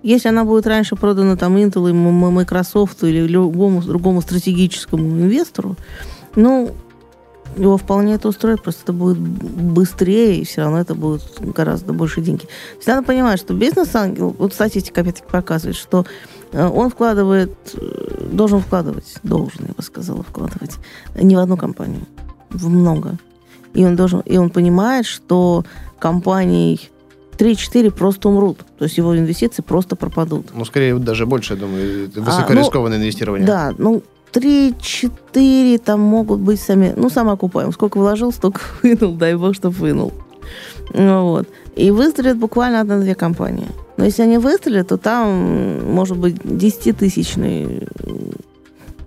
Если 0.02 0.28
она 0.28 0.44
будет 0.44 0.66
раньше 0.66 0.96
продана 0.96 1.36
там 1.36 1.56
Intel, 1.56 1.92
Microsoft 1.92 3.02
или 3.02 3.26
любому 3.26 3.82
другому 3.82 4.20
стратегическому 4.20 5.04
инвестору, 5.08 5.76
ну, 6.36 6.74
его 7.56 7.76
вполне 7.76 8.14
это 8.14 8.28
устроит, 8.28 8.62
просто 8.62 8.82
это 8.84 8.92
будет 8.92 9.18
быстрее, 9.18 10.38
и 10.38 10.44
все 10.44 10.62
равно 10.62 10.80
это 10.80 10.94
будут 10.94 11.22
гораздо 11.40 11.92
больше 11.92 12.20
деньги. 12.20 12.46
Всегда 12.78 12.96
надо 12.96 13.06
понимать, 13.06 13.38
что 13.40 13.54
бизнес-ангел, 13.54 14.34
вот 14.38 14.54
статистика 14.54 15.00
опять-таки 15.00 15.30
показывает, 15.30 15.76
что 15.76 16.04
э, 16.52 16.66
он 16.66 16.90
вкладывает, 16.90 17.52
э, 17.74 18.28
должен 18.32 18.60
вкладывать, 18.60 19.16
должен, 19.22 19.66
я 19.66 19.74
бы 19.74 19.82
сказала, 19.82 20.22
вкладывать 20.22 20.76
не 21.20 21.36
в 21.36 21.38
одну 21.38 21.56
компанию, 21.56 22.02
в 22.50 22.68
много. 22.68 23.18
И 23.74 23.84
он 23.84 23.96
должен, 23.96 24.20
и 24.20 24.36
он 24.36 24.50
понимает, 24.50 25.06
что 25.06 25.64
компаний 25.98 26.90
3-4 27.36 27.90
просто 27.90 28.28
умрут. 28.28 28.58
То 28.78 28.84
есть 28.84 28.96
его 28.98 29.16
инвестиции 29.16 29.62
просто 29.62 29.96
пропадут. 29.96 30.46
Ну, 30.54 30.64
скорее, 30.64 30.98
даже 30.98 31.26
больше, 31.26 31.54
я 31.54 31.60
думаю, 31.60 32.10
А, 32.16 32.20
высокорискованное 32.20 32.98
инвестирование. 32.98 33.46
Да, 33.46 33.74
ну, 33.76 34.02
3-4 34.34 35.78
там 35.78 36.00
могут 36.00 36.40
быть 36.40 36.60
сами, 36.60 36.92
ну, 36.96 37.08
самоокупаемым. 37.10 37.72
Сколько 37.72 37.98
вложил, 37.98 38.32
столько 38.32 38.60
вынул, 38.82 39.14
дай 39.14 39.34
бог, 39.36 39.54
что 39.54 39.70
вынул. 39.70 40.12
Ну, 40.92 41.22
вот. 41.30 41.48
И 41.76 41.90
выстрелят 41.90 42.36
буквально 42.38 42.80
одна-две 42.80 43.14
компании. 43.14 43.68
Но 43.96 44.04
если 44.04 44.22
они 44.22 44.38
выстрелят, 44.38 44.88
то 44.88 44.96
там 44.96 45.92
может 45.92 46.16
быть 46.16 46.36
10-тысячный 46.36 47.88
м, 48.06 48.32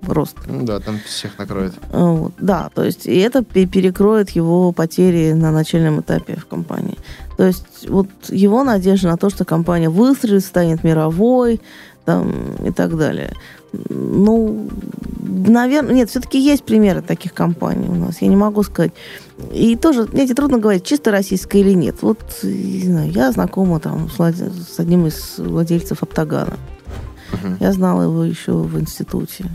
рост. 0.07 0.35
Ну 0.47 0.65
да, 0.65 0.79
там 0.79 0.99
всех 1.05 1.37
накроет. 1.37 1.73
А, 1.91 2.05
Вот, 2.11 2.33
да, 2.39 2.69
то 2.73 2.83
есть 2.83 3.05
и 3.05 3.17
это 3.17 3.43
пе- 3.43 3.65
перекроет 3.67 4.29
его 4.31 4.71
потери 4.71 5.33
на 5.33 5.51
начальном 5.51 5.99
этапе 6.01 6.35
в 6.35 6.45
компании. 6.45 6.97
То 7.37 7.45
есть 7.45 7.87
вот 7.89 8.07
его 8.29 8.63
надежда 8.63 9.09
на 9.09 9.17
то, 9.17 9.29
что 9.29 9.45
компания 9.45 9.89
выстрелит, 9.89 10.43
станет 10.43 10.83
мировой 10.83 11.61
там, 12.05 12.31
и 12.65 12.71
так 12.71 12.97
далее. 12.97 13.33
Ну, 13.89 14.67
наверное, 15.47 15.93
нет, 15.93 16.09
все-таки 16.09 16.39
есть 16.39 16.63
примеры 16.63 17.01
таких 17.01 17.33
компаний 17.33 17.87
у 17.89 17.95
нас, 17.95 18.21
я 18.21 18.27
не 18.27 18.35
могу 18.35 18.63
сказать. 18.63 18.91
И 19.53 19.75
тоже, 19.75 20.05
знаете, 20.05 20.33
трудно 20.33 20.57
говорить, 20.57 20.83
чисто 20.83 21.11
российская 21.11 21.59
или 21.59 21.73
нет. 21.73 21.97
Вот, 22.01 22.19
не 22.43 22.83
знаю, 22.85 23.11
я 23.11 23.31
знакома 23.31 23.79
там 23.79 24.09
с, 24.09 24.17
влад- 24.17 24.51
с 24.75 24.79
одним 24.79 25.05
из 25.07 25.35
владельцев 25.37 26.01
Оптагана. 26.03 26.57
Мгм. 27.33 27.57
Я 27.59 27.71
знала 27.73 28.03
его 28.03 28.23
еще 28.23 28.53
в 28.53 28.79
институте. 28.79 29.45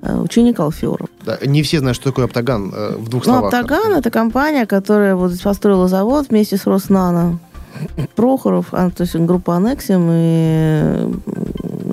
Э, 0.00 0.16
Ученик 0.20 0.60
Алферов. 0.60 1.08
Да, 1.26 1.38
не 1.44 1.62
все 1.62 1.80
знают, 1.80 1.96
что 1.96 2.10
такое 2.10 2.26
Оптаган 2.26 2.72
э, 2.74 2.96
в 2.96 3.08
двух 3.08 3.26
Ну, 3.26 3.32
словах. 3.32 3.52
Оптаган 3.52 3.92
это 3.94 4.10
компания, 4.10 4.64
которая 4.64 5.16
вот 5.16 5.38
построила 5.42 5.88
завод 5.88 6.28
вместе 6.30 6.56
с 6.56 6.66
Роснано. 6.66 7.40
Прохоров, 8.16 8.66
а, 8.72 8.90
то 8.90 9.02
есть 9.04 9.14
группа 9.14 9.56
Анексим 9.56 10.08
и 10.10 11.14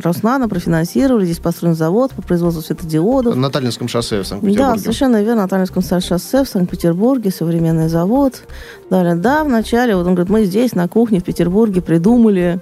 м, 0.06 0.12
Роснано 0.14 0.48
профинансировали. 0.50 1.26
Здесь 1.26 1.40
построен 1.40 1.76
завод 1.76 2.12
по 2.14 2.22
производству 2.22 2.62
светодиодов. 2.62 3.36
На 3.36 3.50
Таллинском 3.50 3.88
шоссе 3.88 4.18
в 4.18 4.20
Да, 4.20 4.26
Санкт-Петербурге. 4.26 4.80
совершенно 4.80 5.24
верно. 5.24 5.42
На 5.44 5.48
Таллинском 5.48 5.82
шоссе 5.84 6.44
в 6.44 6.48
Санкт-Петербурге 6.50 7.32
современный 7.32 7.90
завод. 7.90 8.44
Далее, 8.90 9.16
да, 9.16 9.44
вначале, 9.44 9.96
вот 9.96 10.08
он 10.08 10.16
говорит, 10.16 10.30
мы 10.32 10.46
здесь 10.46 10.74
на 10.76 10.88
кухне 10.88 11.20
в 11.20 11.24
Петербурге 11.24 11.82
придумали 11.82 12.60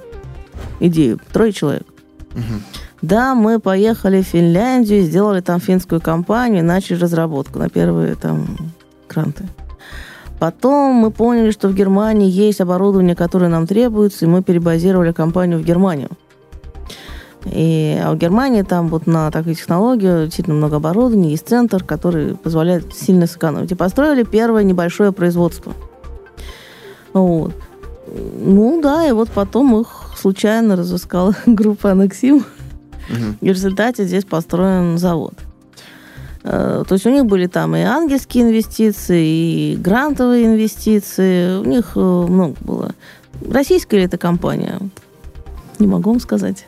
идею. 0.79 1.19
Трое 1.31 1.51
человек. 1.51 1.83
Мгм. 2.33 2.63
Да, 3.01 3.35
мы 3.35 3.59
поехали 3.59 4.21
в 4.21 4.25
Финляндию, 4.25 5.03
сделали 5.03 5.41
там 5.41 5.59
финскую 5.59 5.99
компанию, 5.99 6.63
начали 6.63 6.97
разработку 6.97 7.59
на 7.59 7.69
первые 7.69 8.15
там 8.15 8.57
гранты. 9.09 9.43
Потом 10.39 10.95
мы 10.95 11.11
поняли, 11.11 11.51
что 11.51 11.67
в 11.69 11.73
Германии 11.75 12.29
есть 12.29 12.59
оборудование, 12.61 13.15
которое 13.15 13.47
нам 13.49 13.67
требуется, 13.67 14.25
и 14.25 14.27
мы 14.27 14.41
перебазировали 14.41 15.11
компанию 15.11 15.59
в 15.59 15.63
Германию. 15.63 16.09
И, 17.45 17.99
а 18.01 18.13
в 18.13 18.17
Германии 18.17 18.61
там 18.61 18.87
вот 18.87 19.05
на 19.05 19.29
такой 19.31 19.55
технологии 19.55 20.25
действительно 20.25 20.55
много 20.55 20.77
оборудования, 20.77 21.31
есть 21.31 21.47
центр, 21.47 21.83
который 21.83 22.35
позволяет 22.35 22.93
сильно 22.95 23.27
сэкономить. 23.27 23.71
И 23.71 23.75
построили 23.75 24.23
первое 24.23 24.63
небольшое 24.63 25.11
производство. 25.11 25.73
Вот. 27.13 27.53
Ну 28.39 28.81
да, 28.81 29.07
и 29.07 29.11
вот 29.11 29.29
потом 29.29 29.79
их 29.79 29.87
случайно 30.17 30.75
разыскала 30.75 31.35
группа 31.45 31.91
Анаксим. 31.91 32.45
Мгм. 33.09 33.37
И 33.41 33.49
в 33.49 33.53
результате 33.53 34.05
здесь 34.05 34.23
построен 34.23 34.97
завод. 34.97 35.33
Э, 36.43 36.83
То 36.87 36.93
есть 36.93 37.05
у 37.05 37.09
них 37.09 37.25
были 37.25 37.47
там 37.47 37.75
и 37.75 37.81
ангельские 37.81 38.45
инвестиции, 38.45 39.25
и 39.25 39.77
грантовые 39.77 40.45
инвестиции. 40.45 41.57
У 41.57 41.65
них 41.65 41.93
э, 41.95 41.99
много 41.99 42.55
было. 42.61 42.91
Российская 43.49 43.97
ли 43.97 44.03
это 44.05 44.17
компания? 44.17 44.79
Не 45.79 45.87
могу 45.87 46.11
вам 46.11 46.19
сказать. 46.19 46.65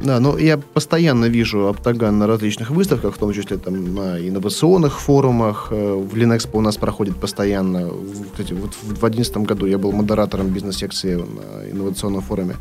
Да, 0.00 0.20
ну 0.20 0.38
я 0.38 0.58
постоянно 0.58 1.24
вижу 1.26 1.66
Оптаган 1.66 2.18
на 2.18 2.26
различных 2.26 2.70
выставках, 2.70 3.14
в 3.14 3.18
том 3.18 3.32
числе 3.32 3.56
там 3.56 3.94
на 3.94 4.18
инновационных 4.20 5.00
форумах. 5.00 5.68
Э, 5.70 5.94
В 5.94 6.16
Линэкспо 6.16 6.58
у 6.58 6.60
нас 6.60 6.76
проходит 6.76 7.16
постоянно. 7.16 7.90
Кстати, 8.32 8.52
вот 8.52 8.74
в 8.82 8.88
2011 8.88 9.36
году 9.38 9.66
я 9.66 9.76
был 9.76 9.92
модератором 9.92 10.48
бизнес-секции 10.48 11.16
на 11.16 11.70
инновационном 11.70 12.22
форуме. 12.22 12.56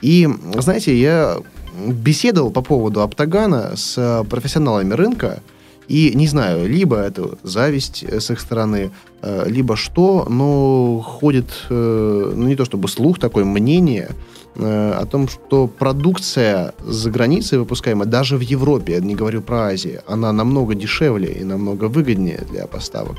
И, 0.00 0.28
знаете, 0.56 0.98
я 0.98 1.38
беседовал 1.86 2.50
по 2.50 2.62
поводу 2.62 3.02
Оптагана 3.02 3.76
с 3.76 4.24
профессионалами 4.30 4.94
рынка, 4.94 5.42
И 5.88 6.12
не 6.14 6.26
знаю, 6.26 6.68
либо 6.68 6.96
это 6.96 7.38
зависть 7.42 8.04
э, 8.08 8.20
с 8.20 8.30
их 8.30 8.40
стороны, 8.40 8.90
э, 9.22 9.44
либо 9.48 9.74
что, 9.76 10.26
но 10.28 11.00
ходит, 11.00 11.46
ну 11.70 12.46
не 12.48 12.56
то 12.56 12.64
чтобы 12.64 12.88
слух, 12.88 13.18
такое 13.18 13.44
мнение 13.44 14.08
о 14.56 15.06
том, 15.06 15.28
что 15.28 15.66
продукция 15.66 16.74
за 16.84 17.10
границей 17.10 17.58
выпускаемая, 17.58 18.06
даже 18.08 18.36
в 18.36 18.40
Европе, 18.40 18.94
я 18.94 19.00
не 19.00 19.14
говорю 19.14 19.42
про 19.42 19.68
Азию, 19.68 20.02
она 20.06 20.32
намного 20.32 20.74
дешевле 20.74 21.32
и 21.32 21.44
намного 21.44 21.84
выгоднее 21.84 22.44
для 22.50 22.66
поставок. 22.66 23.16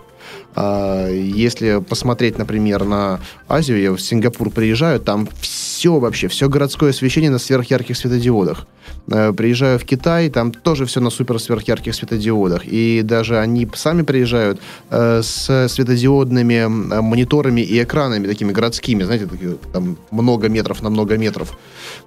А 0.55 1.07
если 1.09 1.79
посмотреть, 1.79 2.37
например, 2.37 2.83
на 2.83 3.19
Азию, 3.47 3.81
я 3.81 3.91
в 3.91 3.99
Сингапур 3.99 4.49
приезжаю, 4.49 4.99
там 4.99 5.27
все 5.39 5.68
вообще, 5.87 6.27
все 6.27 6.49
городское 6.49 6.89
освещение 6.89 7.31
на 7.31 7.39
сверхярких 7.39 7.97
светодиодах. 7.97 8.67
Э, 9.11 9.33
приезжаю 9.33 9.79
в 9.79 9.85
Китай, 9.85 10.29
там 10.29 10.51
тоже 10.51 10.85
все 10.85 10.99
на 10.99 11.09
супер 11.09 11.39
сверхярких 11.39 11.95
светодиодах. 11.95 12.65
И 12.65 13.01
даже 13.03 13.39
они 13.39 13.67
сами 13.73 14.01
приезжают 14.01 14.59
э, 14.89 15.21
с 15.23 15.67
светодиодными 15.69 16.67
мониторами 17.01 17.61
и 17.61 17.81
экранами 17.81 18.27
такими 18.27 18.51
городскими, 18.51 19.03
знаете, 19.03 19.25
такие, 19.25 19.55
там 19.73 19.97
много 20.11 20.49
метров 20.49 20.81
на 20.81 20.89
много 20.89 21.17
метров, 21.17 21.57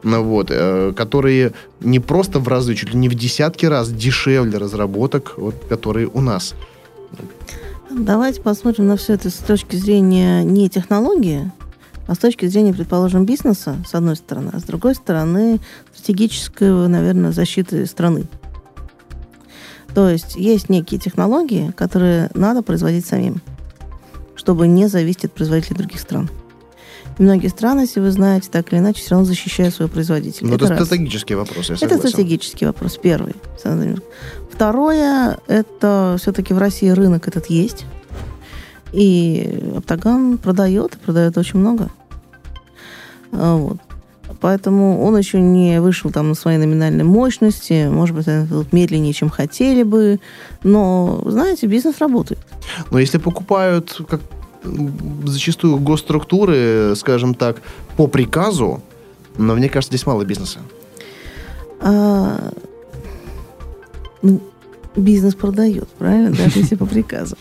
ну, 0.03 0.23
вот, 0.23 0.49
э, 0.51 0.93
которые 0.97 1.53
не 1.81 2.01
просто 2.01 2.39
в 2.39 2.49
разы, 2.49 2.75
чуть 2.75 2.93
ли 2.93 2.99
не 2.99 3.09
в 3.09 3.15
десятки 3.15 3.67
раз 3.67 3.91
дешевле 3.91 4.59
разработок, 4.59 5.35
вот, 5.37 5.55
которые 5.69 6.09
у 6.13 6.21
нас. 6.21 6.55
Давайте 7.91 8.41
посмотрим 8.41 8.87
на 8.87 8.97
все 8.97 9.15
это 9.15 9.29
с 9.29 9.35
точки 9.35 9.77
зрения 9.77 10.45
не 10.45 10.71
технологии, 10.71 11.51
а 12.07 12.15
с 12.15 12.19
точки 12.19 12.47
зрения, 12.47 12.75
предположим, 12.75 13.25
бизнеса, 13.25 13.77
с 13.87 13.95
одной 13.95 14.17
стороны, 14.17 14.51
а 14.53 14.59
с 14.59 14.65
другой 14.65 14.95
стороны, 14.95 15.61
стратегической, 15.95 16.89
наверное, 16.89 17.33
защиты 17.33 17.87
страны. 17.87 18.27
То 19.95 20.09
есть 20.09 20.37
есть 20.37 20.69
некие 20.69 20.99
технологии, 20.99 21.73
которые 21.77 22.31
надо 22.35 22.63
производить 22.63 23.07
самим, 23.07 23.41
чтобы 24.35 24.67
не 24.67 24.87
зависеть 24.89 25.27
от 25.27 25.33
производителей 25.33 25.77
других 25.77 26.01
стран. 26.01 26.31
И 27.19 27.23
многие 27.23 27.49
страны, 27.49 27.83
если 27.83 28.01
вы 28.01 28.11
знаете, 28.11 28.49
так 28.51 28.73
или 28.73 28.81
иначе, 28.81 29.01
все 29.01 29.11
равно 29.11 29.27
защищают 29.27 29.75
свою 29.75 29.91
производителя. 29.91 30.49
Но 30.49 30.55
это, 30.55 30.73
это 30.73 30.85
стратегический 30.87 31.35
вопрос, 31.35 31.69
я 31.69 31.77
согласен. 31.77 31.99
Это 31.99 32.09
стратегический 32.09 32.65
вопрос, 32.65 32.99
первый. 33.01 33.35
Второе, 34.51 35.39
это 35.47 36.17
все-таки 36.19 36.55
в 36.55 36.59
России 36.59 36.89
рынок 36.89 37.29
этот 37.29 37.47
есть. 37.47 37.85
И 38.93 39.73
Оптаган 39.77 40.39
продает, 40.39 40.99
продает 40.99 41.39
очень 41.39 41.59
много. 41.59 41.91
А, 43.33 43.57
вот. 43.57 43.79
Поэтому 44.41 45.03
он 45.05 45.17
еще 45.17 45.41
не 45.41 45.81
вышел 45.81 46.11
там 46.11 46.31
на 46.31 46.35
своей 46.35 46.59
номинальной 46.59 47.05
мощности. 47.05 47.89
Может 47.89 48.17
быть, 48.17 48.27
это 48.27 48.67
медленнее, 48.73 49.13
чем 49.13 49.31
хотели 49.31 49.83
бы. 49.83 50.21
Но, 50.63 51.23
знаете, 51.27 51.67
бизнес 51.67 51.99
работает. 52.01 52.41
Но 52.91 52.99
если 52.99 53.19
покупают 53.19 54.01
как 54.09 54.21
зачастую 55.25 55.79
госструктуры, 55.79 56.95
скажем 56.97 57.35
так, 57.35 57.63
по 57.97 58.07
приказу, 58.07 58.83
но 59.39 59.55
мне 59.55 59.69
кажется, 59.69 59.97
здесь 59.97 60.07
мало 60.07 60.25
бизнеса. 60.25 60.59
А, 61.81 62.53
ну, 64.23 64.41
бизнес 64.97 65.35
продает, 65.35 65.89
правильно? 65.99 66.31
Даже 66.37 66.61
если 66.61 66.77
по 66.77 66.87
приказу. 66.87 67.37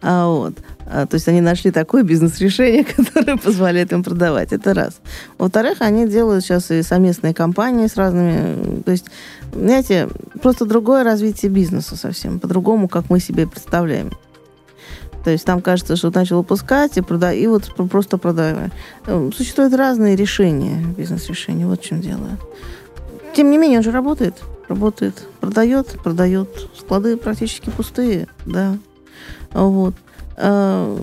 А 0.00 0.26
вот. 0.26 0.54
А, 0.86 1.06
то 1.06 1.14
есть 1.14 1.28
они 1.28 1.40
нашли 1.40 1.70
такое 1.70 2.02
бизнес-решение, 2.02 2.84
которое 2.96 3.36
позволяет 3.36 3.92
им 3.92 4.02
продавать. 4.02 4.52
Это 4.52 4.74
раз. 4.74 5.00
Во-вторых, 5.38 5.78
они 5.80 6.06
делают 6.06 6.44
сейчас 6.44 6.70
и 6.70 6.82
совместные 6.82 7.34
компании 7.34 7.86
с 7.86 7.96
разными... 7.96 8.82
То 8.82 8.92
есть, 8.92 9.06
знаете, 9.54 10.08
просто 10.42 10.64
другое 10.64 11.04
развитие 11.04 11.50
бизнеса 11.50 11.96
совсем. 11.96 12.40
По-другому, 12.40 12.88
как 12.88 13.10
мы 13.10 13.20
себе 13.20 13.46
представляем. 13.46 14.10
То 15.24 15.30
есть 15.30 15.44
там 15.44 15.62
кажется, 15.62 15.96
что 15.96 16.10
начал 16.10 16.38
выпускать 16.38 16.98
и, 16.98 17.00
прода... 17.00 17.32
и 17.32 17.46
вот 17.46 17.72
просто 17.90 18.18
продавать. 18.18 18.72
Эм, 19.06 19.32
существуют 19.32 19.74
разные 19.74 20.16
решения, 20.16 20.84
бизнес-решения. 20.96 21.66
Вот 21.66 21.80
в 21.80 21.84
чем 21.84 22.00
дело. 22.00 22.38
Тем 23.34 23.50
не 23.50 23.58
менее, 23.58 23.78
он 23.78 23.84
же 23.84 23.92
работает. 23.92 24.42
Работает. 24.68 25.26
Продает, 25.40 25.88
продает. 26.02 26.48
Склады 26.76 27.16
практически 27.16 27.70
пустые, 27.70 28.26
да. 28.46 28.76
Вот. 29.52 29.94
Э, 30.36 30.98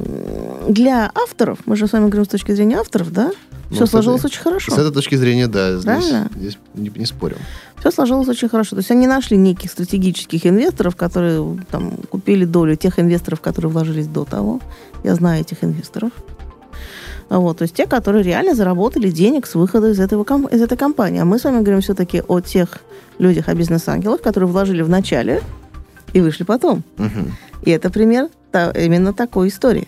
для 0.67 1.11
авторов, 1.13 1.59
мы 1.65 1.75
же 1.75 1.87
с 1.87 1.93
вами 1.93 2.05
говорим 2.05 2.25
с 2.25 2.29
точки 2.29 2.51
зрения 2.51 2.77
авторов, 2.77 3.11
да? 3.11 3.31
Ну, 3.69 3.75
Все 3.75 3.85
сложилось 3.85 4.25
очень 4.25 4.41
хорошо. 4.41 4.71
С 4.71 4.77
этой 4.77 4.91
точки 4.91 5.15
зрения, 5.15 5.47
да, 5.47 5.77
здесь, 5.77 6.11
здесь 6.35 6.57
не, 6.73 6.91
не 6.95 7.05
спорим. 7.05 7.37
Все 7.77 7.91
сложилось 7.91 8.27
очень 8.27 8.49
хорошо. 8.49 8.71
То 8.71 8.79
есть 8.79 8.89
они 8.89 9.05
нашли 9.05 9.37
неких 9.37 9.71
стратегических 9.71 10.45
инвесторов, 10.47 10.95
которые 10.95 11.59
там 11.69 11.91
купили 12.09 12.45
долю 12.45 12.75
тех 12.75 12.99
инвесторов, 12.99 13.41
которые 13.41 13.71
вложились 13.71 14.07
до 14.07 14.25
того. 14.25 14.59
Я 15.03 15.13
знаю 15.15 15.41
этих 15.41 15.63
инвесторов. 15.63 16.11
Вот, 17.29 17.59
то 17.59 17.61
есть 17.61 17.75
те, 17.75 17.85
которые 17.85 18.23
реально 18.23 18.55
заработали 18.55 19.11
денег 19.11 19.45
с 19.45 19.53
выхода 19.53 19.91
из, 19.91 19.99
этого, 19.99 20.23
из 20.49 20.61
этой 20.61 20.77
компании. 20.77 21.21
А 21.21 21.25
мы 21.25 21.37
с 21.37 21.43
вами 21.43 21.61
говорим 21.61 21.81
все-таки 21.81 22.23
о 22.27 22.39
тех 22.39 22.79
людях, 23.19 23.49
о 23.49 23.53
бизнес-ангелах, 23.53 24.21
которые 24.21 24.49
вложили 24.49 24.81
в 24.81 24.89
начале 24.89 25.43
и 26.13 26.21
вышли 26.21 26.43
потом. 26.43 26.83
Угу. 26.97 27.31
И 27.63 27.71
это 27.71 27.89
пример 27.89 28.29
именно 28.53 29.13
такой 29.13 29.49
истории. 29.49 29.87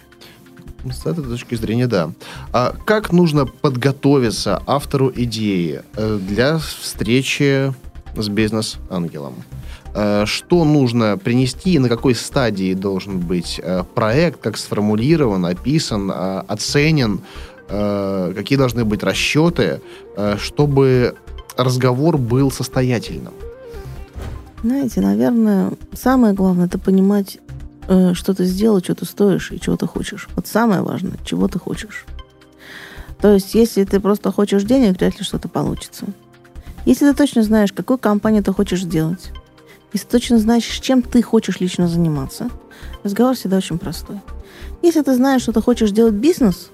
С 0.89 1.05
этой 1.05 1.23
точки 1.23 1.55
зрения, 1.55 1.87
да. 1.87 2.11
А 2.53 2.73
как 2.85 3.11
нужно 3.11 3.45
подготовиться 3.45 4.61
автору 4.65 5.11
идеи 5.15 5.83
э, 5.95 6.17
для 6.17 6.57
встречи 6.57 7.71
с 8.15 8.29
бизнес-ангелом? 8.29 9.35
Э, 9.93 10.25
что 10.25 10.65
нужно 10.65 11.19
принести 11.19 11.73
и 11.73 11.79
на 11.79 11.87
какой 11.87 12.15
стадии 12.15 12.73
должен 12.73 13.19
быть 13.19 13.59
э, 13.61 13.83
проект, 13.93 14.41
как 14.41 14.57
сформулирован, 14.57 15.45
описан, 15.45 16.11
оценен, 16.47 17.21
какие 17.67 18.57
должны 18.57 18.83
быть 18.83 19.01
расчеты, 19.01 19.79
чтобы 20.37 21.15
разговор 21.55 22.17
был 22.17 22.51
состоятельным? 22.51 23.31
Знаете, 24.63 25.01
наверное, 25.01 25.71
самое 25.93 26.33
главное 26.33 26.67
это 26.67 26.77
понимать 26.77 27.39
э, 27.87 28.13
что 28.13 28.33
ты 28.33 28.45
сделал, 28.45 28.79
что 28.79 28.95
ты 28.95 29.05
стоишь 29.05 29.51
и 29.51 29.59
чего 29.59 29.75
ты 29.75 29.87
хочешь. 29.87 30.29
Вот 30.35 30.47
самое 30.47 30.81
важное, 30.81 31.17
чего 31.25 31.47
ты 31.47 31.57
хочешь. 31.57 32.05
То 33.19 33.33
есть, 33.33 33.53
если 33.55 33.83
ты 33.83 33.99
просто 33.99 34.31
хочешь 34.31 34.63
денег, 34.63 34.97
вряд 34.97 35.17
ли 35.17 35.23
что-то 35.23 35.47
получится. 35.47 36.05
Если 36.85 37.09
ты 37.09 37.15
точно 37.15 37.43
знаешь, 37.43 37.73
какую 37.73 37.97
компанию 37.97 38.43
ты 38.43 38.51
хочешь 38.53 38.81
сделать, 38.81 39.31
если 39.93 40.07
ты 40.07 40.11
точно 40.11 40.39
знаешь, 40.39 40.65
чем 40.65 41.01
ты 41.01 41.21
хочешь 41.21 41.59
лично 41.59 41.87
заниматься, 41.87 42.49
разговор 43.03 43.35
всегда 43.35 43.57
очень 43.57 43.77
простой. 43.77 44.19
Если 44.81 45.01
ты 45.01 45.15
знаешь, 45.15 45.43
что 45.43 45.51
ты 45.51 45.61
хочешь 45.61 45.91
делать 45.91 46.15
бизнес, 46.15 46.69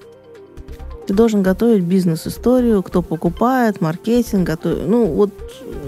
ты 1.08 1.14
должен 1.14 1.42
готовить 1.42 1.84
бизнес-историю, 1.84 2.82
кто 2.82 3.00
покупает, 3.00 3.80
маркетинг, 3.80 4.46
готовить, 4.46 4.86
ну, 4.86 5.06
вот 5.06 5.32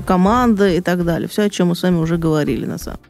команда 0.06 0.70
и 0.70 0.80
так 0.80 1.04
далее. 1.04 1.28
Все, 1.28 1.42
о 1.42 1.50
чем 1.50 1.68
мы 1.68 1.76
с 1.76 1.83
вами 1.83 1.98
уже 1.98 2.16
говорили 2.16 2.64
на 2.64 2.78
самом 2.78 3.00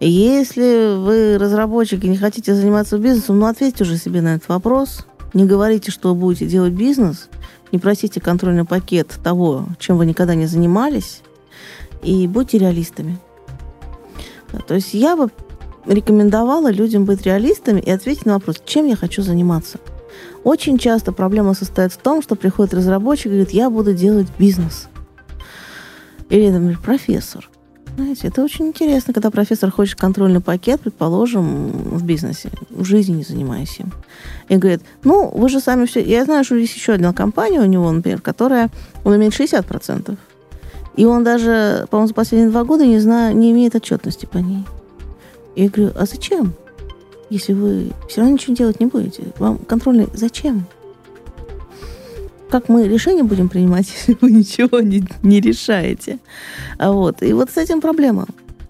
деле. 0.00 0.10
Если 0.12 0.94
вы 0.98 1.38
разработчик 1.38 2.04
и 2.04 2.08
не 2.08 2.18
хотите 2.18 2.54
заниматься 2.54 2.98
бизнесом, 2.98 3.38
ну 3.38 3.46
ответьте 3.46 3.84
уже 3.84 3.96
себе 3.96 4.20
на 4.20 4.34
этот 4.34 4.50
вопрос. 4.50 5.06
Не 5.32 5.46
говорите, 5.46 5.90
что 5.90 6.10
вы 6.10 6.20
будете 6.20 6.46
делать 6.46 6.74
бизнес. 6.74 7.30
Не 7.72 7.78
просите 7.78 8.20
контрольный 8.20 8.66
пакет 8.66 9.18
того, 9.24 9.64
чем 9.78 9.96
вы 9.96 10.04
никогда 10.04 10.34
не 10.34 10.44
занимались. 10.44 11.22
И 12.02 12.28
будьте 12.28 12.58
реалистами. 12.58 13.18
То 14.66 14.74
есть 14.74 14.92
я 14.92 15.16
бы 15.16 15.30
рекомендовала 15.86 16.70
людям 16.70 17.06
быть 17.06 17.22
реалистами 17.22 17.80
и 17.80 17.90
ответить 17.90 18.26
на 18.26 18.34
вопрос, 18.34 18.60
чем 18.66 18.84
я 18.84 18.94
хочу 18.94 19.22
заниматься. 19.22 19.78
Очень 20.46 20.78
часто 20.78 21.10
проблема 21.10 21.54
состоит 21.54 21.92
в 21.92 21.96
том, 21.96 22.22
что 22.22 22.36
приходит 22.36 22.72
разработчик 22.72 23.26
и 23.26 23.30
говорит, 23.30 23.50
я 23.50 23.68
буду 23.68 23.92
делать 23.92 24.28
бизнес. 24.38 24.86
Или, 26.28 26.50
например, 26.50 26.78
профессор. 26.78 27.50
Знаете, 27.96 28.28
это 28.28 28.44
очень 28.44 28.68
интересно, 28.68 29.12
когда 29.12 29.32
профессор 29.32 29.72
хочет 29.72 29.98
контрольный 29.98 30.40
пакет, 30.40 30.82
предположим, 30.82 31.72
в 31.72 32.04
бизнесе, 32.04 32.50
в 32.70 32.84
жизни 32.84 33.16
не 33.16 33.22
занимаясь 33.24 33.80
им. 33.80 33.90
И 34.48 34.56
говорит, 34.56 34.82
ну, 35.02 35.28
вы 35.36 35.48
же 35.48 35.58
сами 35.58 35.84
все... 35.84 36.00
Я 36.00 36.24
знаю, 36.24 36.44
что 36.44 36.54
есть 36.54 36.76
еще 36.76 36.92
одна 36.92 37.12
компания 37.12 37.58
у 37.58 37.66
него, 37.66 37.90
например, 37.90 38.20
которая... 38.20 38.70
Он 39.02 39.16
имеет 39.16 39.32
60%. 39.32 40.16
И 40.94 41.04
он 41.04 41.24
даже, 41.24 41.88
по-моему, 41.90 42.06
за 42.06 42.14
последние 42.14 42.50
два 42.50 42.62
года 42.62 42.86
не, 42.86 43.00
знаю, 43.00 43.36
не 43.36 43.50
имеет 43.50 43.74
отчетности 43.74 44.26
по 44.26 44.38
ней. 44.38 44.64
И 45.56 45.64
я 45.64 45.70
говорю, 45.70 45.92
а 45.96 46.06
зачем? 46.06 46.54
Если 47.30 47.52
вы 47.52 47.92
все 48.08 48.20
равно 48.20 48.34
ничего 48.34 48.54
делать 48.54 48.80
не 48.80 48.86
будете. 48.86 49.24
Вам 49.38 49.58
контрольный 49.58 50.08
зачем? 50.14 50.66
как 52.50 52.68
мы 52.68 52.86
решения 52.88 53.24
будем 53.24 53.48
принимать, 53.48 53.86
если 53.94 54.16
вы 54.20 54.30
ничего 54.30 54.80
не, 54.80 55.04
не 55.22 55.40
решаете. 55.40 56.18
А 56.78 56.92
вот. 56.92 57.22
И 57.22 57.32
вот 57.32 57.50
с 57.50 57.56
этим 57.56 57.80
проблема. 57.80 58.26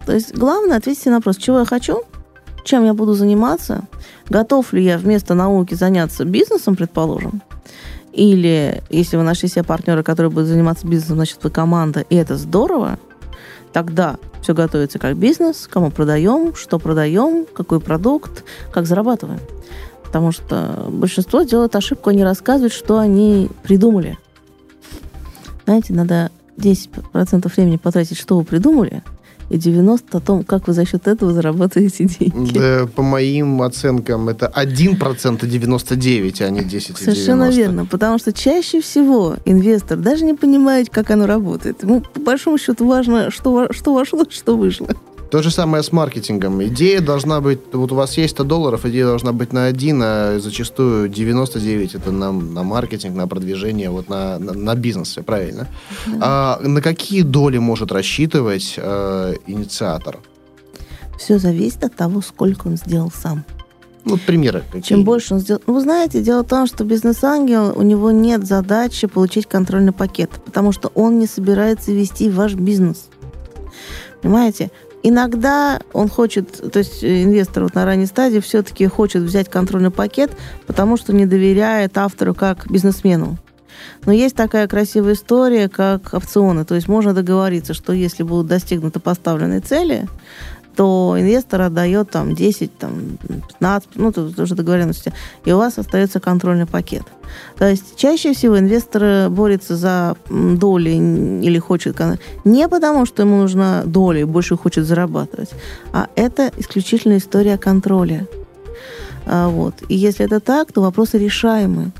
То 0.06 0.12
есть 0.12 0.34
главное 0.34 0.78
ответить 0.78 1.06
на 1.06 1.16
вопрос, 1.16 1.36
чего 1.36 1.60
я 1.60 1.64
хочу, 1.64 2.02
чем 2.64 2.84
я 2.84 2.94
буду 2.94 3.14
заниматься, 3.14 3.86
готов 4.28 4.72
ли 4.72 4.84
я 4.84 4.98
вместо 4.98 5.34
науки 5.34 5.74
заняться 5.74 6.24
бизнесом, 6.24 6.76
предположим, 6.76 7.42
или 8.12 8.82
если 8.88 9.16
вы 9.16 9.24
нашли 9.24 9.48
себе 9.48 9.62
партнера, 9.62 10.02
который 10.02 10.30
будет 10.30 10.46
заниматься 10.46 10.86
бизнесом, 10.86 11.16
значит, 11.16 11.38
вы 11.42 11.50
команда, 11.50 12.00
и 12.00 12.16
это 12.16 12.36
здорово, 12.36 12.98
тогда 13.76 14.16
все 14.40 14.54
готовится 14.54 14.98
как 14.98 15.18
бизнес, 15.18 15.68
кому 15.70 15.90
продаем, 15.90 16.54
что 16.54 16.78
продаем, 16.78 17.44
какой 17.44 17.78
продукт, 17.78 18.42
как 18.72 18.86
зарабатываем. 18.86 19.38
Потому 20.02 20.32
что 20.32 20.86
большинство 20.90 21.42
делают 21.42 21.76
ошибку, 21.76 22.08
они 22.08 22.24
рассказывают, 22.24 22.72
что 22.72 22.98
они 22.98 23.50
придумали. 23.64 24.16
Знаете, 25.66 25.92
надо 25.92 26.30
10% 26.56 27.54
времени 27.54 27.76
потратить, 27.76 28.16
что 28.16 28.38
вы 28.38 28.44
придумали, 28.44 29.02
и 29.50 29.58
90 29.58 30.18
о 30.18 30.20
том, 30.20 30.44
как 30.44 30.66
вы 30.66 30.72
за 30.72 30.84
счет 30.84 31.06
этого 31.06 31.32
зарабатываете 31.32 32.04
деньги. 32.04 32.58
Да, 32.58 32.86
по 32.94 33.02
моим 33.02 33.62
оценкам, 33.62 34.28
это 34.28 34.52
1% 34.54 35.44
и 35.44 35.48
99, 35.48 36.40
а 36.42 36.50
не 36.50 36.64
10 36.64 36.90
и 36.90 37.04
Совершенно 37.04 37.50
90. 37.50 37.60
верно, 37.60 37.86
потому 37.86 38.18
что 38.18 38.32
чаще 38.32 38.80
всего 38.80 39.36
инвестор 39.44 39.98
даже 39.98 40.24
не 40.24 40.34
понимает, 40.34 40.90
как 40.90 41.10
оно 41.10 41.26
работает. 41.26 41.82
Ему, 41.82 42.00
по 42.00 42.20
большому 42.20 42.58
счету, 42.58 42.86
важно, 42.86 43.30
что, 43.30 43.72
что 43.72 43.94
вошло, 43.94 44.24
что 44.28 44.56
вышло. 44.56 44.88
То 45.30 45.42
же 45.42 45.50
самое 45.50 45.82
с 45.82 45.92
маркетингом. 45.92 46.62
Идея 46.64 47.00
должна 47.00 47.40
быть, 47.40 47.58
вот 47.72 47.92
у 47.92 47.94
вас 47.94 48.16
есть 48.16 48.34
100 48.34 48.44
долларов, 48.44 48.84
идея 48.84 49.06
должна 49.06 49.32
быть 49.32 49.52
на 49.52 49.66
один, 49.66 50.00
а 50.02 50.38
зачастую 50.38 51.08
99 51.08 51.94
это 51.94 52.12
на, 52.12 52.32
на 52.32 52.62
маркетинг, 52.62 53.16
на 53.16 53.26
продвижение, 53.26 53.90
вот 53.90 54.08
на, 54.08 54.38
на, 54.38 54.52
на 54.52 54.74
бизнес, 54.74 55.18
правильно. 55.26 55.66
А 56.20 56.60
на 56.62 56.80
какие 56.80 57.22
доли 57.22 57.58
может 57.58 57.90
рассчитывать 57.90 58.74
э, 58.76 59.34
инициатор? 59.46 60.18
Все 61.18 61.38
зависит 61.38 61.82
от 61.82 61.96
того, 61.96 62.20
сколько 62.20 62.68
он 62.68 62.76
сделал 62.76 63.10
сам. 63.10 63.44
Ну, 64.04 64.18
примеры 64.18 64.62
какие? 64.70 64.82
Чем 64.82 65.02
больше 65.02 65.34
он 65.34 65.40
сделал... 65.40 65.60
Ну, 65.66 65.74
вы 65.74 65.80
знаете, 65.80 66.22
дело 66.22 66.44
в 66.44 66.46
том, 66.46 66.68
что 66.68 66.84
бизнес-ангел, 66.84 67.72
у 67.74 67.82
него 67.82 68.12
нет 68.12 68.46
задачи 68.46 69.08
получить 69.08 69.46
контрольный 69.46 69.92
пакет, 69.92 70.30
потому 70.44 70.70
что 70.70 70.92
он 70.94 71.18
не 71.18 71.26
собирается 71.26 71.90
вести 71.90 72.30
ваш 72.30 72.54
бизнес. 72.54 73.08
Понимаете? 74.22 74.70
Иногда 75.08 75.78
он 75.92 76.08
хочет, 76.08 76.72
то 76.72 76.80
есть 76.80 77.04
э, 77.04 77.22
инвестор 77.22 77.62
вот 77.62 77.76
на 77.76 77.84
ранней 77.84 78.06
стадии 78.06 78.40
все-таки 78.40 78.88
хочет 78.88 79.22
взять 79.22 79.48
контрольный 79.48 79.92
пакет, 79.92 80.32
потому 80.66 80.96
что 80.96 81.12
не 81.12 81.26
доверяет 81.26 81.96
автору 81.96 82.34
как 82.34 82.68
бизнесмену. 82.68 83.38
Но 84.04 84.10
есть 84.10 84.34
такая 84.34 84.66
красивая 84.66 85.12
история, 85.12 85.68
как 85.68 86.12
опционы. 86.12 86.64
То 86.64 86.74
есть 86.74 86.88
можно 86.88 87.14
договориться, 87.14 87.72
что 87.72 87.92
если 87.92 88.24
будут 88.24 88.48
достигнуты 88.48 88.98
поставленные 88.98 89.60
цели, 89.60 90.08
то 90.76 91.16
инвестор 91.18 91.62
отдает 91.62 92.10
там 92.10 92.34
10, 92.34 92.78
там, 92.78 93.18
15, 93.58 93.88
ну, 93.94 94.12
тут 94.12 94.38
уже 94.38 94.54
договоренности, 94.54 95.12
и 95.44 95.52
у 95.52 95.56
вас 95.56 95.78
остается 95.78 96.20
контрольный 96.20 96.66
пакет. 96.66 97.04
То 97.58 97.68
есть 97.68 97.96
чаще 97.96 98.34
всего 98.34 98.58
инвестор 98.58 99.30
борется 99.30 99.76
за 99.76 100.16
доли 100.30 100.90
или 100.90 101.58
хочет... 101.58 102.00
Не 102.44 102.68
потому, 102.68 103.06
что 103.06 103.22
ему 103.22 103.38
нужна 103.38 103.82
доля 103.84 104.20
и 104.20 104.24
больше 104.24 104.56
хочет 104.56 104.84
зарабатывать, 104.84 105.50
а 105.92 106.08
это 106.14 106.52
исключительно 106.58 107.16
история 107.16 107.58
контроля. 107.58 108.26
А, 109.26 109.48
вот. 109.48 109.74
И 109.88 109.96
если 109.96 110.26
это 110.26 110.40
так, 110.40 110.72
то 110.72 110.82
вопросы 110.82 111.18
решаемы. 111.18 111.92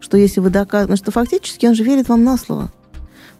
Что 0.00 0.16
если 0.16 0.40
вы 0.40 0.50
доказываете... 0.50 1.02
Что 1.02 1.12
фактически 1.12 1.66
он 1.66 1.74
же 1.74 1.84
верит 1.84 2.08
вам 2.08 2.24
на 2.24 2.36
слово. 2.36 2.70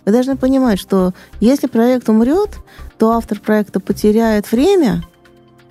Вы 0.06 0.12
должны 0.12 0.36
понимать, 0.36 0.78
что 0.78 1.12
если 1.40 1.66
проект 1.66 2.08
умрет, 2.08 2.58
то 2.96 3.10
автор 3.10 3.40
проекта 3.40 3.80
потеряет 3.80 4.50
время, 4.52 5.02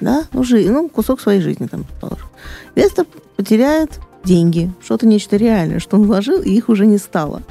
да, 0.02 0.26
ну, 0.34 0.44
жи- 0.44 0.70
ну 0.70 0.90
кусок 0.90 1.22
своей 1.22 1.40
жизни 1.40 1.68
там, 1.68 1.86
предположим. 1.86 2.28
Инвестор 2.76 3.06
потеряет 3.38 4.02
деньги, 4.26 4.74
что-то 4.84 5.08
нечто 5.08 5.38
реальное, 5.38 5.80
что 5.80 5.96
он 5.96 6.06
вложил, 6.06 6.42
и 6.42 6.50
их 6.50 6.68
уже 6.68 6.86
не 6.86 6.98
стало. 6.98 7.44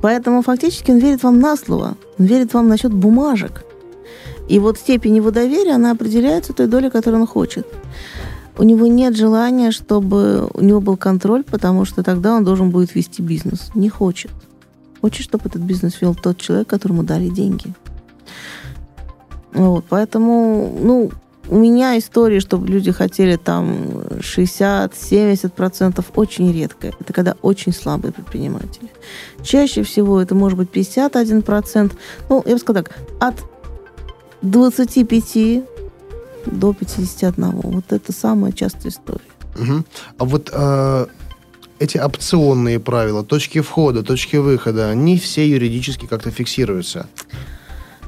Поэтому 0.00 0.40
фактически 0.40 0.90
он 0.90 0.98
верит 0.98 1.22
вам 1.22 1.40
на 1.40 1.56
слово, 1.56 1.96
он 2.18 2.24
верит 2.24 2.54
вам 2.54 2.68
насчет 2.68 2.92
бумажек. 2.92 3.64
И 4.48 4.58
вот 4.58 4.78
степень 4.78 5.16
его 5.16 5.30
доверия, 5.30 5.74
она 5.74 5.90
определяется 5.90 6.54
той 6.54 6.68
долей, 6.68 6.88
которую 6.88 7.20
он 7.20 7.26
хочет. 7.26 7.66
У 8.56 8.62
него 8.62 8.86
нет 8.86 9.14
желания, 9.14 9.72
чтобы 9.72 10.48
у 10.54 10.62
него 10.62 10.80
был 10.80 10.96
контроль, 10.96 11.44
потому 11.44 11.84
что 11.84 12.02
тогда 12.02 12.34
он 12.34 12.44
должен 12.44 12.70
будет 12.70 12.94
вести 12.94 13.20
бизнес. 13.20 13.70
Не 13.74 13.90
хочет. 13.90 14.30
Хочет, 15.00 15.24
чтобы 15.24 15.44
этот 15.46 15.62
бизнес 15.62 16.00
вел 16.00 16.14
тот 16.14 16.38
человек, 16.38 16.68
которому 16.68 17.02
дали 17.02 17.28
деньги. 17.28 17.72
Вот, 19.52 19.84
поэтому, 19.88 20.76
ну, 20.80 21.10
у 21.48 21.58
меня 21.58 21.96
истории, 21.98 22.40
чтобы 22.40 22.68
люди 22.68 22.92
хотели 22.92 23.36
там 23.36 23.70
60-70% 24.18 26.04
очень 26.14 26.52
редко. 26.52 26.88
Это 27.00 27.12
когда 27.12 27.36
очень 27.42 27.72
слабые 27.72 28.12
предприниматели. 28.12 28.90
Чаще 29.42 29.82
всего 29.82 30.20
это 30.20 30.34
может 30.34 30.58
быть 30.58 30.70
51%. 30.70 31.92
Ну, 32.28 32.42
я 32.46 32.52
бы 32.52 32.58
сказала 32.58 32.84
так, 32.84 32.98
от 33.18 33.36
25 34.42 35.64
до 36.46 36.72
51. 36.74 37.50
Вот 37.62 37.92
это 37.92 38.12
самая 38.12 38.52
частая 38.52 38.92
история. 38.92 39.20
Мгм. 39.56 39.84
А 40.18 40.24
вот 40.24 40.50
э, 40.52 41.06
эти 41.78 41.98
опционные 41.98 42.80
правила, 42.80 43.24
точки 43.24 43.60
входа, 43.60 44.02
точки 44.02 44.36
выхода, 44.36 44.90
они 44.90 45.18
все 45.18 45.48
юридически 45.48 46.06
как-то 46.06 46.30
фиксируются. 46.30 47.06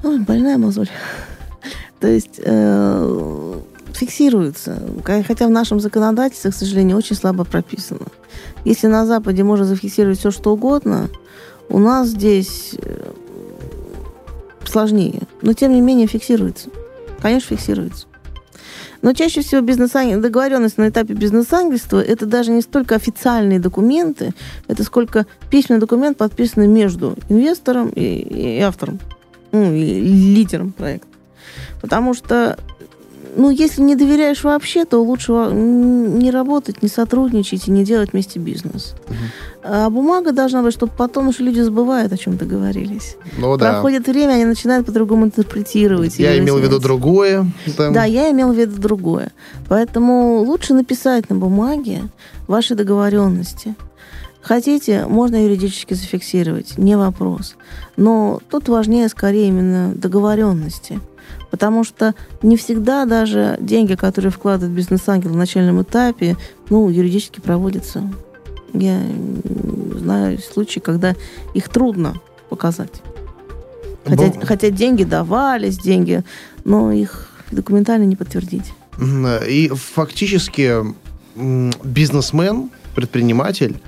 Ой, 0.03 0.19
больная 0.21 0.59
мозоль. 0.59 0.89
То 2.01 2.09
есть 2.09 2.41
э, 2.43 3.55
фиксируется. 3.93 4.83
Хотя 5.27 5.47
в 5.47 5.51
нашем 5.51 5.81
законодательстве, 5.81 6.51
к 6.51 6.55
сожалению, 6.55 6.97
очень 6.97 7.17
слабо 7.17 7.45
прописано. 7.45 8.07
Если 8.65 8.87
на 8.87 9.07
Западе 9.07 9.45
можно 9.45 9.65
зафиксировать 9.65 10.19
все, 10.19 10.31
что 10.31 10.53
угодно, 10.53 11.09
у 11.69 11.79
нас 11.79 12.09
здесь 12.09 12.75
э, 12.79 13.13
сложнее. 14.65 15.23
Но, 15.43 15.53
тем 15.53 15.73
не 15.73 15.81
менее, 15.81 16.07
фиксируется. 16.07 16.71
Конечно, 17.21 17.57
фиксируется. 17.57 18.07
Но 19.03 19.15
чаще 19.15 19.41
всего 19.41 19.61
бизнес 19.61 19.93
договоренность 19.93 20.79
на 20.79 20.89
этапе 20.89 21.15
бизнес-ангельства 21.15 22.03
это 22.03 22.27
даже 22.27 22.51
не 22.51 22.61
столько 22.61 22.95
официальные 22.95 23.59
документы, 23.59 24.33
это 24.69 24.85
сколько 24.85 25.27
письменный 25.51 25.81
документ, 25.81 26.19
подписанный 26.19 26.69
между 26.69 27.17
инвестором 27.29 27.89
и, 27.91 28.03
и 28.03 28.61
автором, 28.61 28.99
ну, 29.53 29.73
и 29.73 30.01
лидером 30.01 30.73
проекта. 30.73 31.09
Потому 31.81 32.15
что, 32.15 32.59
ну, 33.37 33.51
если 33.51 33.83
не 33.83 33.97
доверяешь 33.97 34.45
вообще, 34.45 34.85
то 34.85 35.03
лучше 35.03 35.33
не 35.33 36.31
работать, 36.31 36.83
не 36.83 36.89
сотрудничать 36.89 37.69
и 37.69 37.71
не 37.71 37.85
делать 37.85 38.13
вместе 38.13 38.39
бизнес. 38.39 38.95
А 39.63 39.91
бумага 39.91 40.33
должна 40.33 40.63
быть, 40.63 40.73
чтобы 40.73 40.93
потом 40.97 41.29
уже 41.29 41.43
люди 41.43 41.61
забывают, 41.61 42.13
о 42.13 42.17
чем 42.17 42.37
договорились. 42.37 43.17
Ну 43.39 43.57
да. 43.57 43.73
Проходит 43.73 44.07
время, 44.07 44.33
они 44.33 44.45
начинают 44.45 44.87
по-другому 44.87 45.27
интерпретировать. 45.27 46.19
Я 46.19 46.39
имел 46.39 46.59
в 46.59 46.63
виду 46.63 46.79
другое. 46.79 47.47
там. 47.77 47.93
Да, 47.93 48.05
я 48.05 48.31
имел 48.31 48.53
в 48.53 48.57
виду 48.57 48.81
другое. 48.81 49.33
Поэтому 49.69 50.43
лучше 50.43 50.75
написать 50.75 51.29
на 51.31 51.37
бумаге 51.37 52.03
ваши 52.47 52.75
договоренности. 52.75 53.75
Хотите, 54.43 55.07
можно 55.07 55.45
юридически 55.45 55.95
зафиксировать, 55.95 56.79
не 56.79 56.97
вопрос. 56.97 57.57
Но 57.97 58.41
тут 58.49 58.69
важнее 58.69 59.09
скорее 59.09 59.49
именно 59.49 59.93
договоренности. 59.95 61.01
Потому 61.51 61.85
что 61.85 62.15
не 62.43 62.57
всегда 62.57 63.05
даже 63.05 63.57
деньги, 63.61 63.95
которые 63.95 64.31
вкладывает 64.31 64.77
бизнес-ангел 64.77 65.31
в 65.31 65.37
начальном 65.37 65.83
этапе, 65.83 66.37
ну, 66.69 66.89
юридически 66.89 67.41
проводятся. 67.41 68.11
Я 68.73 69.01
знаю 69.97 70.39
случаи, 70.39 70.81
когда 70.81 71.17
их 71.55 71.69
трудно 71.69 72.15
показать. 72.49 73.03
Хотя, 74.05 74.27
Бу- 74.27 74.47
хотя 74.47 74.71
деньги 74.71 75.05
давались, 75.05 75.79
деньги, 75.79 76.23
но 76.65 76.93
их 76.93 77.31
документально 77.51 78.05
не 78.05 78.17
подтвердить. 78.17 78.73
Мгм. 78.97 79.27
И 79.49 79.69
фактически 79.69 80.75
бизнесмен, 81.85 82.71
предприниматель, 82.95 83.81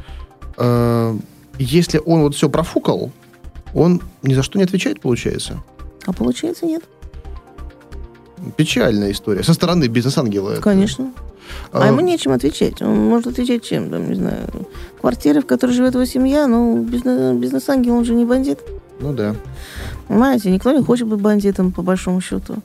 э, 0.56 1.18
если 1.58 2.00
он 2.04 2.22
вот 2.22 2.34
все 2.34 2.48
профукал, 2.48 3.12
он 3.74 4.02
ни 4.22 4.34
за 4.34 4.42
что 4.42 4.58
не 4.58 4.64
отвечает, 4.64 5.00
получается. 5.00 5.62
А 6.06 6.12
получается 6.12 6.66
нет. 6.66 6.82
Печальная 8.56 9.12
история. 9.12 9.42
Со 9.42 9.54
стороны 9.54 9.86
бизнес-ангела. 9.86 10.56
Конечно. 10.56 11.12
А, 11.72 11.82
А, 11.82 11.86
ему 11.88 12.00
нечем 12.00 12.32
отвечать. 12.32 12.80
Он 12.82 12.94
может 13.08 13.26
отвечать 13.28 13.64
чем? 13.64 13.90
Там, 13.90 14.08
не 14.08 14.14
знаю, 14.14 14.48
квартиры, 15.00 15.40
в 15.42 15.46
которой 15.46 15.72
живет 15.72 15.94
его 15.94 16.04
семья, 16.04 16.46
ну, 16.46 16.82
бизнес, 16.82 17.36
бизнес-ангел, 17.36 17.94
он 17.94 18.04
же 18.04 18.14
не 18.14 18.24
бандит. 18.24 18.58
Ну 19.00 19.12
да. 19.12 19.34
Понимаете, 20.08 20.50
никто 20.50 20.72
не 20.72 20.82
хочет 20.82 21.06
быть 21.08 21.20
бандитом, 21.20 21.72
по 21.72 21.82
большому 21.82 22.20
счету. 22.20 22.56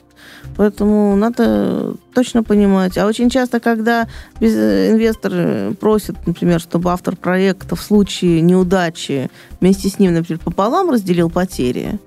Поэтому 0.55 1.15
надо 1.15 1.95
точно 2.13 2.43
понимать. 2.43 2.97
А 2.97 3.05
очень 3.05 3.29
часто, 3.29 3.59
когда 3.59 4.07
без- 4.39 4.53
инвестор 4.91 5.31
э, 5.35 5.73
просит, 5.79 6.15
например, 6.25 6.59
чтобы 6.59 6.91
автор 6.91 7.15
проекта 7.15 7.75
в 7.75 7.81
случае 7.81 8.41
неудачи 8.41 9.29
вместе 9.61 9.89
с 9.89 9.99
ним, 9.99 10.13
например, 10.13 10.39
пополам 10.43 10.89
разделил 10.89 11.29
потери, 11.29 11.99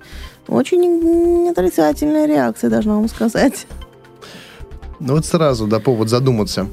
очень 0.51 1.49
отрицательная 1.51 2.27
реакция, 2.27 2.71
должна 2.71 2.95
вам 2.97 3.09
сказать. 3.09 3.67
Ну 4.99 5.15
вот 5.15 5.25
сразу, 5.25 5.67
да, 5.67 5.81
повод 5.81 6.09
задуматься 6.11 6.67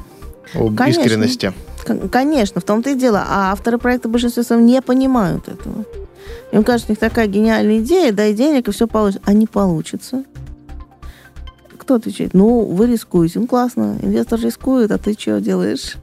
об 0.54 0.76
Конечно. 0.76 1.02
искренности. 1.02 1.54
Кон- 1.86 2.10
Конечно, 2.10 2.60
в 2.60 2.64
том-то 2.64 2.90
и 2.90 2.96
дело. 2.96 3.24
А 3.28 3.52
авторы 3.52 3.78
проекта 3.78 4.10
в 4.10 4.12
большинстве 4.12 4.44
своем 4.44 4.66
не 4.66 4.82
понимают 4.82 5.48
этого. 5.48 5.86
Им 6.52 6.64
кажется, 6.64 6.90
у 6.90 6.92
них 6.92 7.00
такая 7.00 7.28
гениальная 7.28 7.80
идея, 7.80 8.12
дай 8.12 8.34
денег, 8.34 8.68
и 8.68 8.72
все 8.72 8.88
получится. 8.88 9.22
А 9.26 9.34
не 9.34 9.48
получится. 9.48 10.24
Кто 11.78 11.96
отвечает? 11.96 12.34
Ну, 12.34 12.66
вы 12.66 12.88
рискуете. 12.88 13.40
Ну, 13.40 13.48
классно, 13.48 13.98
инвестор 14.02 14.40
рискует, 14.42 14.92
а 14.92 14.98
ты 14.98 15.14
что 15.14 15.40
делаешь? 15.40 15.96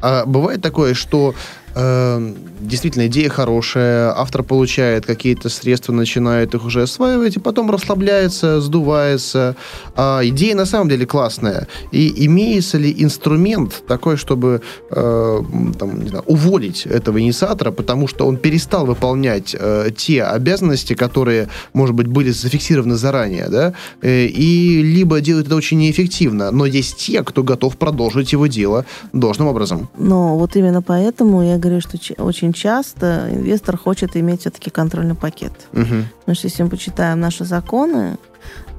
А 0.00 0.26
бывает 0.26 0.62
такое, 0.62 0.94
что 0.94 1.34
э, 1.74 2.34
действительно 2.60 3.06
идея 3.06 3.28
хорошая, 3.28 4.12
автор 4.16 4.42
получает 4.42 5.06
какие-то 5.06 5.48
средства, 5.48 5.92
начинает 5.92 6.54
их 6.54 6.64
уже 6.64 6.82
осваивать, 6.82 7.36
и 7.36 7.40
потом 7.40 7.70
расслабляется, 7.70 8.60
сдувается. 8.60 9.56
А 9.96 10.20
идея 10.24 10.54
на 10.54 10.66
самом 10.66 10.88
деле 10.88 11.06
классная. 11.06 11.66
И 11.90 12.26
имеется 12.26 12.78
ли 12.78 12.94
инструмент 12.98 13.82
такой, 13.86 14.16
чтобы 14.16 14.62
э, 14.90 15.42
там, 15.78 16.02
не 16.02 16.08
знаю, 16.08 16.24
уволить 16.26 16.86
этого 16.86 17.20
инициатора, 17.20 17.70
потому 17.70 18.08
что 18.08 18.26
он 18.26 18.36
перестал 18.36 18.86
выполнять 18.86 19.56
э, 19.58 19.90
те 19.96 20.22
обязанности, 20.22 20.94
которые, 20.94 21.48
может 21.72 21.94
быть, 21.94 22.06
были 22.06 22.30
зафиксированы 22.30 22.96
заранее, 22.96 23.48
да, 23.48 23.74
э, 24.02 24.26
и 24.26 24.82
либо 24.82 25.20
делает 25.20 25.46
это 25.46 25.56
очень 25.56 25.78
неэффективно, 25.78 26.50
но 26.50 26.66
есть 26.66 26.96
те, 26.96 27.22
кто 27.22 27.42
готов 27.42 27.76
продолжить 27.76 28.32
его 28.32 28.46
дело 28.46 28.84
должным 29.12 29.48
образом. 29.48 29.88
Но 29.98 30.38
вот 30.38 30.56
именно 30.56 30.82
поэтому 30.82 31.42
я 31.42 31.58
говорю, 31.62 31.80
что 31.80 31.96
очень 32.22 32.52
часто 32.52 33.28
инвестор 33.30 33.76
хочет 33.76 34.16
иметь 34.16 34.40
все-таки 34.40 34.70
контрольный 34.70 35.14
пакет. 35.14 35.52
Угу. 35.72 36.06
Потому 36.20 36.34
что 36.34 36.46
если 36.46 36.62
мы 36.62 36.68
почитаем 36.68 37.20
наши 37.20 37.44
законы, 37.44 38.18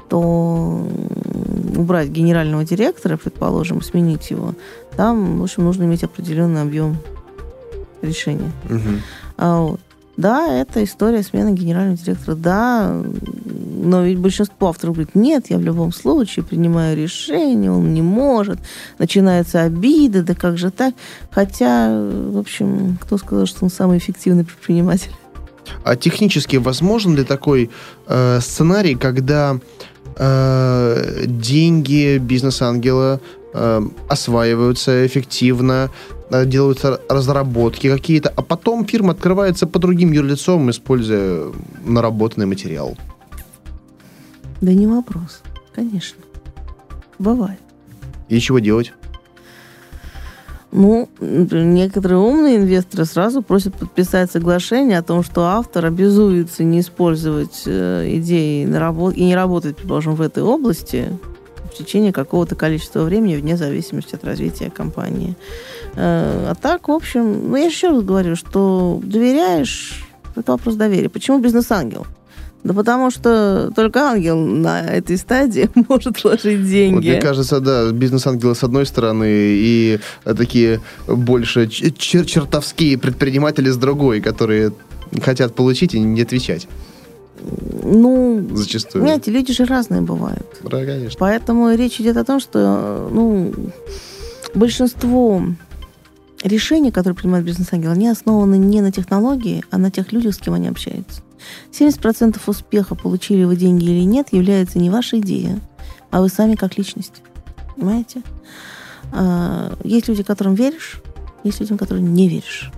то 0.09 0.88
убрать 1.75 2.09
генерального 2.09 2.63
директора, 2.63 3.17
предположим, 3.17 3.81
сменить 3.81 4.29
его, 4.29 4.53
там, 4.95 5.39
в 5.39 5.43
общем, 5.43 5.63
нужно 5.63 5.86
иметь 5.86 6.03
определенный 6.03 6.61
объем 6.61 6.97
решения. 8.01 8.51
Угу. 8.69 8.89
А 9.38 9.61
вот. 9.61 9.79
Да, 10.16 10.47
это 10.47 10.84
история 10.84 11.24
смены 11.24 11.53
генерального 11.53 11.97
директора. 11.97 12.36
Да, 12.36 13.03
но 13.84 14.03
ведь 14.03 14.20
большинство 14.20 14.70
авторов 14.70 14.95
говорит, 14.95 15.16
нет, 15.16 15.49
я 15.49 15.57
в 15.57 15.61
любом 15.61 15.91
случае 15.91 16.45
принимаю 16.45 16.95
решение, 16.95 17.72
он 17.72 17.93
не 17.93 18.01
может. 18.01 18.59
Начинаются 18.99 19.64
обиды, 19.64 20.22
да 20.22 20.36
как 20.36 20.57
же 20.57 20.70
так? 20.70 20.93
Хотя, 21.32 21.89
в 21.89 22.38
общем, 22.38 22.97
кто 23.01 23.18
сказал, 23.18 23.47
что 23.47 23.66
он 23.66 23.72
самый 23.72 23.97
эффективный 23.97 24.45
предприниматель? 24.45 25.11
А 25.84 25.95
технически 25.95 26.57
возможен 26.57 27.16
ли 27.16 27.24
такой 27.24 27.72
э, 28.07 28.39
сценарий, 28.41 28.95
когда 28.95 29.59
э, 30.16 31.24
деньги 31.26 32.18
бизнес-ангела 32.20 33.20
э, 33.53 33.81
осваиваются 34.09 35.05
эффективно, 35.05 35.89
э, 36.29 36.45
делаются 36.45 37.01
разработки 37.09 37.89
какие-то, 37.89 38.29
а 38.35 38.41
потом 38.41 38.85
фирма 38.85 39.11
открывается 39.11 39.67
по 39.67 39.79
другим 39.79 40.11
юрлицам, 40.11 40.69
используя 40.69 41.51
наработанный 41.85 42.45
материал? 42.47 42.97
Да 44.61 44.73
не 44.73 44.87
вопрос, 44.87 45.41
конечно. 45.73 46.21
Бывает. 47.19 47.59
И 48.29 48.39
чего 48.39 48.59
делать? 48.59 48.93
Ну, 50.75 51.07
некоторые 51.19 52.17
умные 52.17 52.57
инвесторы 52.57 53.05
сразу 53.05 53.43
просят 53.43 53.75
подписать 53.75 54.31
соглашение 54.31 54.97
о 54.97 55.03
том, 55.03 55.21
что 55.21 55.43
автор 55.43 55.85
обязуется 55.85 56.63
не 56.63 56.79
использовать 56.79 57.61
э, 57.67 58.09
идеи 58.15 58.63
и 58.63 59.23
не 59.23 59.35
работать, 59.35 59.75
предположим, 59.75 60.15
в 60.15 60.21
этой 60.21 60.41
области 60.41 61.09
в 61.74 61.78
течение 61.78 62.13
какого-то 62.13 62.55
количества 62.55 63.03
времени, 63.03 63.36
вне 63.36 63.57
зависимости 63.57 64.15
от 64.15 64.24
развития 64.24 64.69
компании. 64.69 65.36
Э, 65.95 66.51
а 66.51 66.55
так, 66.55 66.88
в 66.88 66.91
общем, 66.91 67.49
ну, 67.49 67.57
я 67.57 67.65
еще 67.65 67.89
раз 67.89 68.03
говорю, 68.03 68.36
что 68.36 68.99
доверяешь, 69.03 70.05
это 70.36 70.53
вопрос 70.53 70.76
доверия. 70.76 71.09
Почему 71.09 71.39
бизнес-ангел? 71.39 72.05
Да 72.63 72.74
потому 72.74 73.11
что 73.11 73.71
только 73.76 73.99
ангел 73.99 74.39
на 74.39 74.82
этой 74.82 75.17
стадии 75.17 75.69
может 75.89 76.24
вложить 76.24 76.65
деньги. 76.65 76.95
Вот 76.95 77.03
мне 77.03 77.21
кажется, 77.21 77.59
да, 77.59 77.91
бизнес-ангелы 77.91 78.55
с 78.55 78.63
одной 78.63 78.86
стороны 78.86 79.26
и 79.28 79.99
такие 80.24 80.80
больше 81.05 81.67
чер 81.67 82.26
чертовские 82.26 82.97
предприниматели 82.97 83.69
с 83.69 83.76
другой, 83.76 84.21
которые 84.21 84.71
хотят 85.21 85.55
получить 85.55 85.93
и 85.93 85.99
не 85.99 86.21
отвечать. 86.21 86.67
Ну, 87.84 88.47
зачастую. 88.53 89.03
Понимаете, 89.03 89.31
люди 89.31 89.53
же 89.53 89.65
разные 89.65 90.01
бывают. 90.01 90.45
Да, 90.63 90.86
конечно. 90.86 91.17
Поэтому 91.19 91.73
речь 91.73 91.99
идет 91.99 92.17
о 92.17 92.23
том, 92.23 92.39
что 92.39 93.09
ну, 93.11 93.53
большинство 94.53 95.43
решений, 96.43 96.91
которые 96.91 97.15
принимают 97.15 97.45
бизнес-ангелы, 97.45 97.93
они 97.93 98.07
основаны 98.07 98.57
не 98.57 98.81
на 98.81 98.91
технологии, 98.91 99.63
а 99.71 99.77
на 99.77 99.91
тех 99.91 100.11
людях, 100.11 100.36
с 100.36 100.38
кем 100.38 100.53
они 100.53 100.67
общаются. 100.67 101.21
70% 101.71 102.39
успеха, 102.45 102.95
получили 102.95 103.43
вы 103.43 103.55
деньги 103.55 103.86
или 103.86 104.03
нет, 104.03 104.27
является 104.31 104.79
не 104.79 104.89
ваша 104.89 105.19
идея, 105.19 105.59
а 106.11 106.21
вы 106.21 106.29
сами 106.29 106.55
как 106.55 106.77
личность. 106.77 107.21
Понимаете? 107.75 108.21
А, 109.11 109.75
есть 109.84 110.07
люди, 110.07 110.23
которым 110.23 110.55
веришь, 110.55 111.01
есть 111.43 111.59
люди, 111.59 111.75
которым 111.75 112.13
не 112.13 112.29
веришь. 112.29 112.71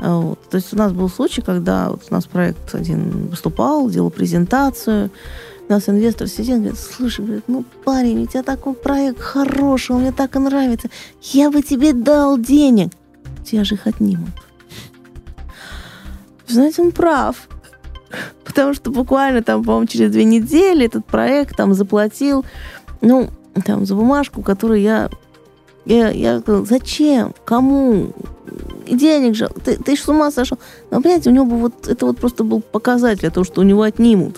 А, 0.00 0.18
вот. 0.18 0.40
То 0.48 0.56
есть 0.56 0.72
у 0.72 0.76
нас 0.76 0.92
был 0.92 1.08
случай, 1.08 1.42
когда 1.42 1.90
вот 1.90 2.02
у 2.10 2.14
нас 2.14 2.26
проект 2.26 2.74
один 2.74 3.28
выступал, 3.28 3.90
делал 3.90 4.10
презентацию, 4.10 5.10
у 5.68 5.72
нас 5.72 5.88
инвестор 5.88 6.28
сидит 6.28 6.56
говорит, 6.56 6.78
слушай, 6.78 7.24
говорит, 7.24 7.44
ну, 7.46 7.64
парень, 7.84 8.22
у 8.22 8.26
тебя 8.26 8.42
такой 8.42 8.72
проект 8.72 9.20
хороший, 9.20 9.96
он 9.96 10.02
мне 10.02 10.12
так 10.12 10.34
и 10.36 10.38
нравится. 10.38 10.88
Я 11.20 11.50
бы 11.50 11.62
тебе 11.62 11.92
дал 11.92 12.38
денег. 12.38 12.90
Тебя 13.44 13.64
же 13.64 13.74
их 13.74 13.86
отнимут. 13.86 14.30
Знаете, 16.46 16.80
он 16.80 16.92
прав. 16.92 17.48
Потому 18.44 18.72
что 18.72 18.90
буквально 18.90 19.42
там, 19.42 19.62
по-моему, 19.62 19.86
через 19.86 20.10
две 20.10 20.24
недели 20.24 20.86
этот 20.86 21.04
проект 21.04 21.56
там 21.56 21.74
заплатил, 21.74 22.46
ну, 23.02 23.28
там, 23.66 23.84
за 23.84 23.94
бумажку, 23.94 24.42
которую 24.42 24.80
я... 24.80 25.10
Я, 25.84 26.10
я 26.10 26.42
зачем? 26.64 27.34
Кому? 27.44 28.12
Денег 28.90 29.34
же. 29.34 29.48
Ты, 29.64 29.76
ты 29.76 29.96
ж 29.96 30.00
с 30.00 30.08
ума 30.08 30.30
сошел. 30.30 30.58
Но, 30.90 31.00
понимаете, 31.00 31.30
у 31.30 31.32
него 31.32 31.44
бы 31.44 31.56
вот... 31.56 31.88
Это 31.88 32.06
вот 32.06 32.18
просто 32.18 32.44
был 32.44 32.60
показатель 32.60 33.30
того, 33.30 33.44
что 33.44 33.60
у 33.60 33.64
него 33.64 33.82
отнимут. 33.82 34.36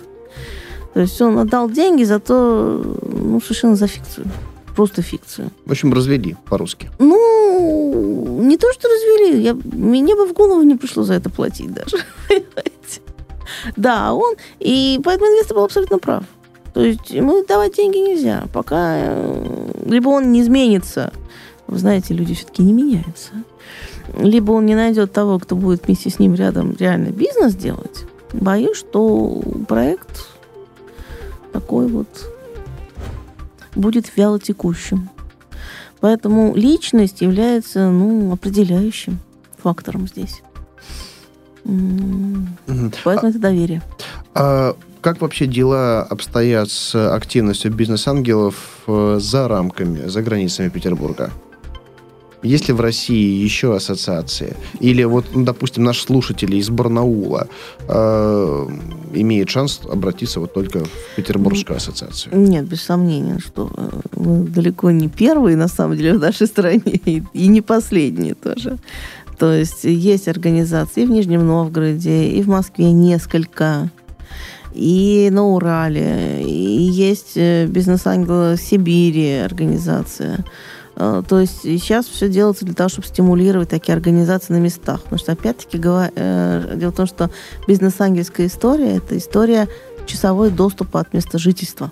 То 0.95 1.01
есть 1.01 1.21
он 1.21 1.39
отдал 1.39 1.71
деньги 1.71 2.05
за 2.05 2.19
то, 2.19 2.83
ну, 3.03 3.41
совершенно 3.41 3.77
за 3.77 3.87
фикцию. 3.87 4.27
Просто 4.75 5.03
фикцию. 5.03 5.51
В 5.67 5.71
общем, 5.71 5.93
развели 5.93 6.37
по-русски. 6.49 6.91
Ну, 6.99 8.41
не 8.43 8.57
то, 8.57 8.73
что 8.73 8.89
развели. 8.89 9.43
Я, 9.43 9.55
мне 9.55 10.15
бы 10.15 10.27
в 10.27 10.33
голову 10.33 10.63
не 10.63 10.77
пришло 10.77 11.03
за 11.03 11.15
это 11.15 11.31
платить 11.31 11.73
даже. 11.73 11.97
Понимаете? 12.29 13.03
Да, 13.77 14.15
он. 14.15 14.35
И 14.59 15.01
поэтому 15.05 15.31
инвестор 15.31 15.57
был 15.57 15.65
абсолютно 15.65 15.99
прав. 15.99 16.25
То 16.73 16.81
есть 16.81 17.11
ему 17.11 17.45
давать 17.45 17.77
деньги 17.77 17.99
нельзя, 17.99 18.45
пока 18.53 18.97
э, 18.97 19.73
либо 19.87 20.09
он 20.09 20.33
не 20.33 20.41
изменится. 20.41 21.13
Вы 21.67 21.79
знаете, 21.79 22.15
люди 22.15 22.35
все-таки 22.35 22.63
не 22.63 22.73
меняются. 22.73 23.33
Либо 24.19 24.53
он 24.53 24.67
не 24.67 24.75
найдет 24.75 25.13
того, 25.13 25.39
кто 25.39 25.57
будет 25.57 25.87
вместе 25.87 26.11
с 26.11 26.19
ним 26.19 26.35
рядом 26.35 26.77
реально 26.79 27.11
бизнес 27.11 27.55
делать. 27.55 28.05
Боюсь, 28.33 28.77
что 28.77 29.43
проект 29.69 30.29
такой 31.53 31.89
вот 31.89 32.09
будет 33.75 34.17
вяло 34.17 34.39
текущим. 34.39 35.09
Поэтому 36.01 36.55
личность 36.55 37.21
является 37.21 37.91
ну, 37.91 38.33
определяющим 38.33 39.19
фактором 39.59 40.09
здесь. 40.09 40.43
Угу. 41.65 42.93
Поэтому 43.05 43.27
а, 43.27 43.31
это 43.31 43.39
доверие. 43.39 43.83
А 44.35 44.77
как 45.03 45.21
вообще 45.21 45.47
дела 45.47 46.03
обстоят 46.03 46.71
с 46.71 46.95
активностью 47.15 47.73
бизнес-ангелов 47.73 48.55
э, 48.87 49.19
за 49.21 49.49
рамками, 49.49 50.09
за 50.09 50.23
границами 50.23 50.69
Петербурга? 50.69 51.31
Есть 52.43 52.69
ли 52.69 52.75
в 52.75 52.81
России 52.81 53.45
еще 53.45 53.75
ассоциации? 53.75 54.57
Или 54.81 55.05
вот, 55.05 55.27
ну, 55.35 55.45
допустим, 55.45 55.85
наш 55.85 56.01
слушатель 56.01 56.55
из 56.55 56.71
Барнаула 56.71 57.49
э, 57.89 58.69
имеет 59.15 59.51
шанс 59.51 59.81
обратиться 59.91 60.41
вот 60.41 60.55
только 60.55 60.85
в 60.85 61.17
Петербургскую 61.17 61.77
ассоциацию? 61.77 62.39
Нет, 62.39 62.67
без 62.67 62.83
сомнения, 62.83 63.39
что 63.39 63.71
э, 63.77 64.01
мы 64.17 64.47
далеко 64.47 64.91
не 64.91 65.09
первые, 65.09 65.57
на 65.57 65.69
самом 65.69 65.97
деле, 65.97 66.15
в 66.15 66.21
нашей 66.21 66.47
стране, 66.47 66.83
и, 66.85 67.23
и 67.35 67.49
не 67.49 67.61
последние 67.61 68.35
тоже. 68.35 68.79
То 69.39 69.53
есть 69.53 69.85
есть 69.85 70.29
организации 70.29 71.03
и 71.03 71.07
в 71.07 71.11
Нижнем 71.11 71.47
Новгороде, 71.47 72.29
и 72.29 72.43
в 72.43 72.49
Москве 72.49 72.93
несколько, 72.93 73.91
и 74.75 75.29
на 75.33 75.45
Урале, 75.45 76.43
и 76.43 76.83
есть 76.83 77.37
э, 77.37 77.67
бизнес-ангел 77.67 78.57
Сибири 78.57 79.45
организация. 79.45 80.45
Э, 81.01 81.23
то 81.27 81.41
есть 81.41 81.63
сейчас 81.63 82.07
все 82.07 82.29
делается 82.29 82.67
для 82.67 82.75
того, 82.75 82.91
чтобы 82.91 83.09
стимулировать 83.09 83.71
такие 83.71 83.95
организации 83.95 84.53
на 84.53 84.59
местах. 84.59 85.03
Потому 85.05 85.19
что, 85.19 85.33
опять-таки, 85.33 85.81
э, 85.83 86.75
дело 86.77 86.91
в 86.91 86.95
том, 86.95 87.07
что 87.07 87.31
бизнес-ангельская 87.67 88.47
история– 88.47 88.97
это 88.99 89.17
история 89.17 89.67
часовой 90.05 90.51
доступа 90.51 91.01
от 91.01 91.15
места 91.15 91.39
жительства. 91.39 91.91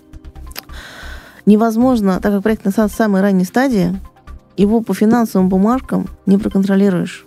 Невозможно, 1.46 2.20
так 2.20 2.34
как 2.34 2.42
проект 2.42 2.66
на 2.66 2.88
самой 2.88 3.22
ранней 3.22 3.46
стадии, 3.46 3.98
его 4.58 4.82
по 4.82 4.92
финансовым 4.92 5.48
бумажкам 5.48 6.08
не 6.26 6.36
проконтролируешь. 6.36 7.24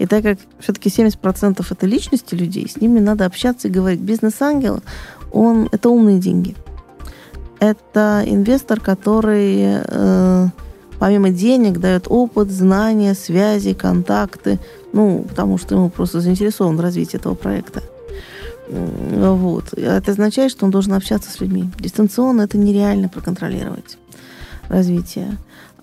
И 0.00 0.06
так 0.06 0.24
как 0.24 0.38
все-таки 0.58 0.88
70% 0.88 1.64
это 1.70 1.86
личности 1.86 2.34
людей, 2.34 2.68
с 2.68 2.80
ними 2.80 2.98
надо 2.98 3.26
общаться 3.26 3.68
и 3.68 3.70
говорить. 3.70 4.00
Бизнес-ангел, 4.00 4.80
он, 5.30 5.68
это 5.70 5.88
умные 5.88 6.18
деньги. 6.18 6.56
Это 7.60 8.24
инвестор, 8.26 8.80
который 8.80 9.82
э, 9.86 10.48
помимо 10.98 11.30
денег 11.30 11.78
дает 11.78 12.06
опыт, 12.08 12.50
знания, 12.50 13.14
связи, 13.14 13.74
контакты, 13.74 14.58
ну, 14.92 15.24
потому 15.28 15.58
что 15.58 15.74
ему 15.74 15.90
просто 15.90 16.20
заинтересован 16.20 16.76
в 16.76 16.80
развитии 16.80 17.16
этого 17.16 17.34
проекта. 17.34 17.82
Вот. 18.68 19.72
Это 19.74 20.10
означает, 20.10 20.50
что 20.50 20.64
он 20.64 20.70
должен 20.70 20.92
общаться 20.94 21.30
с 21.30 21.40
людьми. 21.40 21.70
Дистанционно 21.78 22.42
это 22.42 22.58
нереально 22.58 23.08
проконтролировать 23.08 23.98
развитие. 24.68 25.36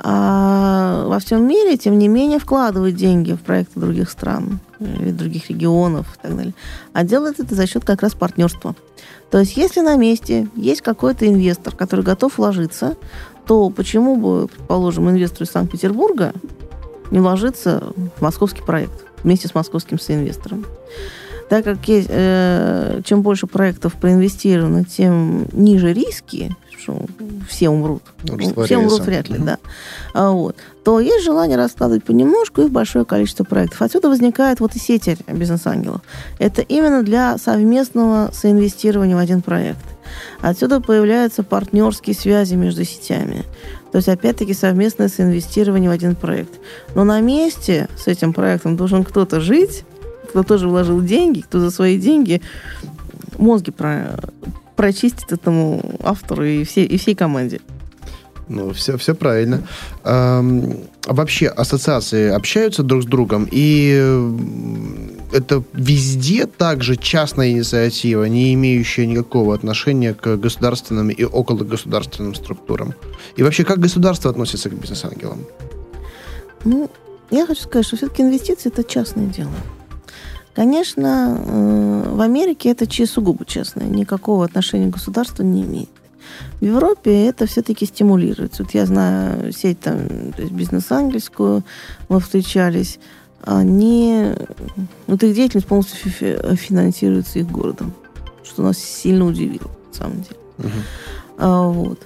А 0.06 1.06
во 1.08 1.20
всем 1.20 1.48
мире, 1.48 1.78
тем 1.78 1.98
не 1.98 2.10
менее, 2.10 2.40
вкладывают 2.40 2.96
деньги 2.96 3.34
в 3.34 3.40
проекты 3.40 3.80
других 3.80 4.10
стран, 4.10 4.60
или 4.80 5.12
других 5.12 5.50
регионов 5.50 6.18
и 6.18 6.22
так 6.22 6.36
далее. 6.36 6.54
А 6.92 7.04
делают 7.04 7.40
это 7.40 7.56
за 7.56 7.68
счет 7.68 7.86
как 7.86 8.02
раз 8.02 8.14
партнерства. 8.14 8.76
То 9.32 9.40
есть, 9.40 9.56
если 9.56 9.80
на 9.82 9.96
месте 9.96 10.48
есть 10.56 10.82
какой-то 10.82 11.26
инвестор, 11.28 11.76
который 11.76 12.04
готов 12.04 12.38
вложиться, 12.38 12.98
то 13.46 13.70
почему 13.70 14.16
бы, 14.16 14.48
предположим, 14.48 15.10
инвестору 15.10 15.46
из 15.46 15.52
Санкт-Петербурга 15.52 16.34
не 17.12 17.20
вложиться 17.20 17.94
в 18.18 18.22
московский 18.22 18.62
проект 18.62 19.06
вместе 19.24 19.48
с 19.48 19.56
московским 19.56 20.00
соинвестором? 20.00 20.66
Так 21.50 21.66
как 21.66 21.88
есть, 21.88 22.08
э, 22.10 23.02
чем 23.04 23.22
больше 23.22 23.48
проектов 23.48 23.94
проинвестировано, 23.94 24.86
тем 24.86 25.46
ниже 25.52 25.94
риски, 25.94 26.56
что 26.84 27.06
все 27.48 27.70
умрут. 27.70 28.02
Ну, 28.24 28.64
все 28.64 28.78
умрут 28.78 29.02
вряд 29.02 29.30
ли, 29.30 29.38
угу. 29.38 29.46
да. 29.46 29.58
А, 30.14 30.32
вот. 30.32 30.56
То 30.84 31.00
есть 31.00 31.24
желание 31.24 31.58
раскладывать 31.58 32.04
понемножку 32.04 32.62
и 32.62 32.66
в 32.66 32.72
большое 32.72 33.06
количество 33.06 33.44
проектов. 33.44 33.82
Отсюда 33.82 34.10
возникает 34.10 34.60
вот 34.60 34.76
и 34.76 34.80
сеть 34.80 35.10
бизнес-ангелов. 35.28 36.02
Это 36.40 36.62
именно 36.62 37.04
для 37.04 37.38
совместного 37.38 38.32
соинвестирования 38.34 39.16
в 39.16 39.20
один 39.20 39.42
проект. 39.42 39.93
Отсюда 40.42 40.80
появляются 40.80 41.44
партнерские 41.44 42.16
связи 42.16 42.56
между 42.56 42.84
сетями. 42.84 43.44
То 43.92 43.98
есть, 43.98 44.10
опять-таки, 44.10 44.54
совместное 44.54 45.08
соинвестирование 45.08 45.90
в 45.90 45.94
один 45.94 46.16
проект. 46.16 46.60
Но 46.96 47.04
на 47.04 47.22
месте 47.22 47.88
с 47.96 48.08
этим 48.08 48.34
проектом 48.34 48.76
должен 48.76 49.04
кто-то 49.04 49.40
жить, 49.40 49.84
кто 50.30 50.44
тоже 50.44 50.68
вложил 50.68 51.02
деньги, 51.02 51.42
кто 51.42 51.60
за 51.60 51.70
свои 51.70 52.00
деньги 52.00 52.42
мозги 53.38 53.72
про, 53.72 54.20
прочистит 54.76 55.32
этому 55.32 55.82
автору 56.02 56.44
и, 56.44 56.64
все, 56.64 56.84
и 56.84 56.98
всей 56.98 57.16
команде. 57.16 57.62
Ну, 58.48 58.74
все, 58.74 58.98
все 58.98 59.16
правильно. 59.16 59.62
А, 60.04 60.44
вообще, 61.06 61.48
ассоциации 61.48 62.30
общаются 62.30 62.84
друг 62.84 63.04
с 63.04 63.06
другом, 63.06 63.48
и 63.52 63.90
это 65.34 65.64
везде 65.74 66.46
также 66.46 66.96
частная 66.96 67.52
инициатива, 67.52 68.26
не 68.26 68.54
имеющая 68.54 69.08
никакого 69.08 69.56
отношения 69.56 70.14
к 70.14 70.38
государственным 70.38 71.10
и 71.10 71.24
окологосударственным 71.24 72.36
структурам. 72.36 72.94
И 73.36 73.44
вообще, 73.44 73.64
как 73.64 73.80
государство 73.80 74.30
относится 74.30 74.70
к 74.70 74.74
бизнес-ангелам? 74.74 75.46
Ну, 76.66 76.90
я 77.32 77.46
хочу 77.46 77.64
сказать, 77.64 77.86
что 77.88 77.98
все-таки 77.98 78.22
инвестиции– 78.22 78.70
это 78.74 78.84
частное 78.84 79.26
дело. 79.26 79.52
Конечно, 80.54 81.40
э, 81.40 82.10
в 82.14 82.22
Америке 82.22 82.70
это 82.70 82.88
сугубо 83.08 83.44
частное, 83.44 83.88
никакого 83.88 84.46
отношения 84.46 84.88
к 84.88 84.94
государству 84.94 85.44
не 85.44 85.64
имеет. 85.64 85.90
В 86.60 86.66
Европе 86.66 87.28
это 87.28 87.46
все-таки 87.46 87.86
стимулируется. 87.86 88.64
Вот 88.64 88.74
я 88.74 88.86
знаю 88.86 89.52
сеть 89.52 89.80
там, 89.80 90.32
то 90.36 90.42
есть 90.42 90.54
бизнес-ангельскую, 90.54 91.64
мы 92.10 92.20
встречались, 92.20 93.00
они, 93.42 94.34
вот 95.08 95.24
их 95.24 95.36
деятельность 95.36 95.68
полностью 95.68 96.12
финансируется 96.56 97.40
их 97.40 97.52
городом, 97.52 97.94
что 98.44 98.64
нас 98.64 98.78
сильно 98.78 99.26
удивило, 99.26 99.70
на 99.92 99.94
самом 99.94 100.22
деле. 100.22 100.38
Uh-huh. 100.60 100.70
А, 101.38 101.68
вот. 101.68 102.00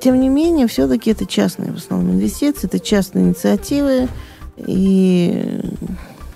Тем 0.00 0.20
не 0.20 0.28
менее, 0.28 0.66
все-таки 0.66 1.12
это 1.12 1.26
частные 1.26 1.70
в 1.70 1.76
основном 1.76 2.16
инвестиции, 2.16 2.66
это 2.66 2.80
частные 2.80 3.26
инициативы, 3.26 4.08
и 4.56 5.60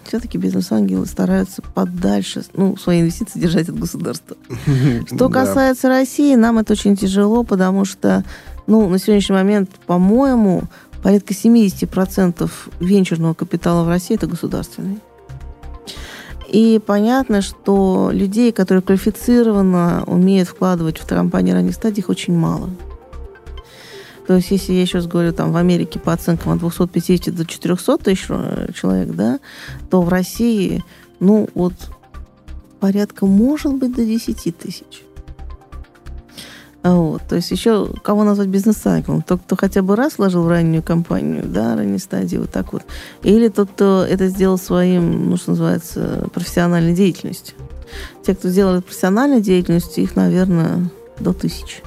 все-таки 0.07 0.39
бизнес-ангелы 0.39 1.07
стараются 1.07 1.63
подальше, 1.63 2.43
ну, 2.55 2.77
свои 2.77 3.01
инвестиции 3.01 3.39
держать 3.39 3.69
от 3.69 3.79
государства. 3.79 4.37
Что 5.07 5.29
касается 5.29 5.89
России, 5.89 6.35
нам 6.35 6.59
это 6.59 6.73
очень 6.73 6.97
тяжело, 6.97 7.45
потому 7.45 7.85
что, 7.85 8.25
ну, 8.67 8.89
на 8.89 8.99
сегодняшний 8.99 9.35
момент, 9.35 9.71
по-моему, 9.87 10.65
порядка 11.03 11.35
70% 11.35 12.51
венчурного 12.81 13.35
капитала 13.35 13.85
в 13.85 13.89
России 13.89 14.17
это 14.17 14.27
государственный. 14.27 14.99
И 16.49 16.81
понятно, 16.85 17.43
что 17.43 18.11
людей, 18.13 18.53
которые 18.53 18.83
квалифицированно 18.83 20.05
умеют 20.07 20.49
вкладывать 20.49 20.99
в 20.99 21.07
компании 21.07 21.53
ранних 21.53 21.75
стадиях, 21.75 22.09
очень 22.09 22.37
мало. 22.37 22.71
То 24.27 24.35
есть, 24.35 24.51
если 24.51 24.73
я 24.73 24.87
сейчас 24.87 25.07
говорю, 25.07 25.33
там, 25.33 25.53
в 25.53 25.57
Америке 25.57 25.99
по 25.99 26.13
оценкам 26.13 26.53
от 26.53 26.59
250 26.59 27.35
до 27.35 27.47
400 27.47 27.99
тысяч 27.99 28.27
э, 28.29 28.69
человек, 28.75 29.11
да, 29.11 29.39
то 29.91 30.03
в 30.03 30.09
России, 30.09 30.83
ну, 31.21 31.49
вот 31.55 31.75
порядка, 32.81 33.27
может 33.27 33.75
быть, 33.75 33.95
до 33.95 34.05
10 34.05 34.57
тысяч. 34.57 35.03
Вот. 36.83 37.23
То 37.29 37.37
есть 37.37 37.51
еще 37.51 37.89
кого 38.03 38.23
назвать 38.23 38.49
бизнес-ангелом? 38.49 39.23
Тот, 39.23 39.41
кто 39.43 39.57
хотя 39.57 39.83
бы 39.83 39.97
раз 39.97 40.19
вложил 40.19 40.45
в 40.45 40.49
раннюю 40.49 40.83
компанию, 40.83 41.43
да, 41.45 41.75
ранней 41.75 41.99
стадии, 41.99 42.37
вот 42.37 42.51
так 42.51 42.73
вот. 42.73 42.85
Или 43.23 43.49
тот, 43.49 43.71
кто 43.71 44.07
это 44.09 44.29
сделал 44.29 44.57
своим, 44.57 45.31
ну, 45.31 45.37
что 45.37 45.51
называется, 45.51 46.29
профессиональной 46.33 46.95
деятельностью. 46.95 47.57
Те, 48.25 48.35
кто 48.35 48.49
сделал 48.49 48.75
это 48.75 48.83
профессиональной 48.83 49.41
деятельностью, 49.41 50.05
их, 50.05 50.15
наверное, 50.15 50.89
до 51.19 51.33
тысячи. 51.33 51.83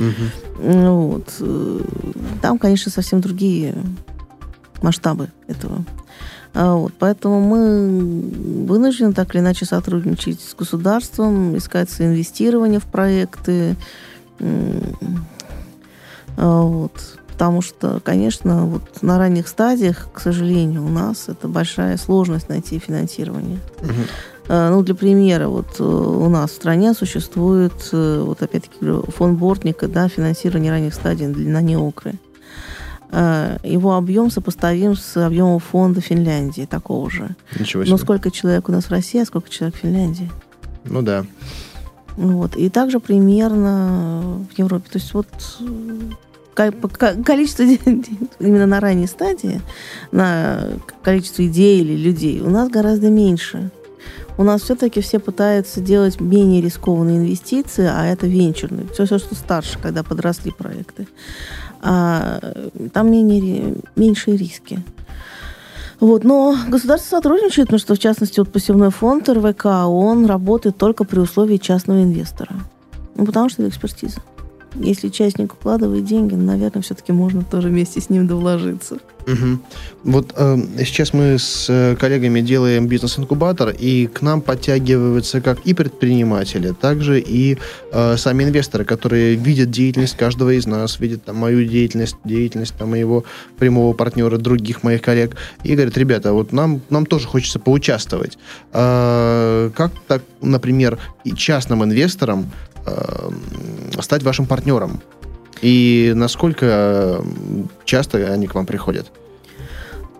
Угу. 0.00 0.72
Вот. 0.72 1.42
Там, 2.42 2.58
конечно, 2.58 2.90
совсем 2.90 3.20
другие 3.20 3.74
масштабы 4.82 5.28
этого. 5.46 5.84
А 6.52 6.74
вот, 6.74 6.92
поэтому 6.98 7.40
мы 7.40 8.66
вынуждены 8.66 9.12
так 9.12 9.34
или 9.34 9.40
иначе 9.40 9.66
сотрудничать 9.66 10.40
с 10.40 10.54
государством, 10.54 11.56
искать 11.56 11.88
инвестирование 12.00 12.80
в 12.80 12.86
проекты. 12.86 13.76
А 16.36 16.62
вот, 16.62 17.18
потому 17.28 17.62
что, 17.62 18.00
конечно, 18.00 18.66
вот 18.66 19.02
на 19.02 19.18
ранних 19.18 19.46
стадиях, 19.48 20.08
к 20.12 20.20
сожалению, 20.20 20.84
у 20.84 20.88
нас 20.88 21.28
это 21.28 21.46
большая 21.46 21.96
сложность 21.98 22.48
найти 22.48 22.78
финансирование. 22.78 23.58
Угу. 23.82 23.92
Ну, 24.48 24.82
для 24.82 24.94
примера, 24.94 25.48
вот 25.48 25.78
э, 25.78 25.84
у 25.84 26.28
нас 26.28 26.50
в 26.50 26.54
стране 26.54 26.92
существует, 26.94 27.72
э, 27.92 28.22
вот 28.26 28.42
опять-таки, 28.42 29.10
фонд 29.12 29.38
Бортника, 29.38 29.86
да, 29.86 30.08
финансирование 30.08 30.72
ранних 30.72 30.94
стадий 30.94 31.26
на 31.26 31.60
неокры. 31.60 32.14
Э, 33.12 33.58
его 33.64 33.94
объем 33.94 34.30
сопоставим 34.30 34.96
с 34.96 35.16
объемом 35.16 35.58
фонда 35.58 36.00
Финляндии, 36.00 36.66
такого 36.68 37.10
же. 37.10 37.36
Ничего 37.58 37.84
себе. 37.84 37.92
Но 37.92 37.98
сколько 37.98 38.30
человек 38.30 38.68
у 38.68 38.72
нас 38.72 38.84
в 38.84 38.90
России, 38.90 39.20
а 39.20 39.24
сколько 39.24 39.50
человек 39.50 39.76
в 39.76 39.80
Финляндии? 39.80 40.30
Ну 40.84 41.02
да. 41.02 41.24
Вот. 42.16 42.56
И 42.56 42.68
также 42.70 43.00
примерно 43.00 44.44
в 44.52 44.58
Европе. 44.58 44.84
То 44.90 44.98
есть 44.98 45.14
вот 45.14 45.28
э, 45.60 46.72
количество 47.24 47.62
именно 47.64 48.66
на 48.66 48.80
ранней 48.80 49.06
стадии, 49.06 49.60
на 50.12 50.68
количество 51.02 51.46
идей 51.46 51.80
или 51.80 51.96
людей 51.96 52.40
у 52.40 52.50
нас 52.50 52.68
гораздо 52.68 53.10
меньше. 53.10 53.70
У 54.40 54.42
нас 54.42 54.62
все-таки 54.62 55.02
все 55.02 55.18
пытаются 55.18 55.82
делать 55.82 56.18
менее 56.18 56.62
рискованные 56.62 57.18
инвестиции, 57.18 57.84
а 57.84 58.06
это 58.06 58.26
венчурные. 58.26 58.86
Все, 58.90 59.04
все, 59.04 59.18
что 59.18 59.34
старше, 59.34 59.78
когда 59.78 60.02
подросли 60.02 60.50
проекты 60.50 61.06
а 61.82 62.40
там 62.94 63.10
менее, 63.10 63.74
меньшие 63.96 64.38
риски. 64.38 64.82
Вот, 66.00 66.24
но 66.24 66.56
государство 66.68 67.16
сотрудничает, 67.16 67.68
потому 67.68 67.80
что, 67.80 67.94
в 67.94 67.98
частности, 67.98 68.40
вот 68.40 68.50
посевной 68.50 68.88
фонд 68.90 69.28
РВК, 69.28 69.66
он 69.66 70.24
работает 70.24 70.78
только 70.78 71.04
при 71.04 71.18
условии 71.18 71.58
частного 71.58 72.02
инвестора. 72.02 72.54
Ну, 73.16 73.26
потому 73.26 73.50
что 73.50 73.60
это 73.60 73.68
экспертиза. 73.70 74.22
Если 74.74 75.08
частник 75.08 75.54
вкладывает 75.54 76.04
деньги, 76.04 76.34
наверное, 76.34 76.82
все-таки 76.82 77.12
можно 77.12 77.42
тоже 77.42 77.68
вместе 77.68 78.00
с 78.00 78.08
ним 78.08 78.26
довложиться. 78.26 78.98
Угу. 79.26 79.58
Вот 80.04 80.32
э, 80.36 80.58
сейчас 80.78 81.12
мы 81.12 81.38
с 81.38 81.66
э, 81.68 81.96
коллегами 81.96 82.40
делаем 82.40 82.86
бизнес-инкубатор, 82.86 83.74
и 83.78 84.06
к 84.06 84.22
нам 84.22 84.40
подтягиваются 84.40 85.40
как 85.40 85.60
и 85.60 85.74
предприниматели, 85.74 86.72
также 86.72 87.20
и 87.20 87.58
э, 87.92 88.16
сами 88.16 88.44
инвесторы, 88.44 88.84
которые 88.84 89.34
видят 89.34 89.70
деятельность 89.70 90.16
каждого 90.16 90.50
из 90.50 90.66
нас, 90.66 91.00
видят 91.00 91.24
там, 91.24 91.36
мою 91.36 91.64
деятельность, 91.64 92.16
деятельность 92.24 92.74
там, 92.76 92.90
моего 92.90 93.24
прямого 93.58 93.92
партнера, 93.92 94.38
других 94.38 94.82
моих 94.82 95.02
коллег, 95.02 95.36
и 95.64 95.74
говорят, 95.74 95.98
ребята, 95.98 96.32
вот 96.32 96.52
нам, 96.52 96.80
нам 96.90 97.06
тоже 97.06 97.26
хочется 97.28 97.58
поучаствовать. 97.58 98.38
Э, 98.72 99.70
как 99.74 99.92
так, 100.06 100.22
например, 100.40 100.98
и 101.24 101.32
частным 101.32 101.84
инвесторам 101.84 102.50
стать 104.00 104.22
вашим 104.22 104.46
партнером? 104.46 105.00
И 105.62 106.12
насколько 106.14 107.22
часто 107.84 108.32
они 108.32 108.46
к 108.46 108.54
вам 108.54 108.66
приходят? 108.66 109.10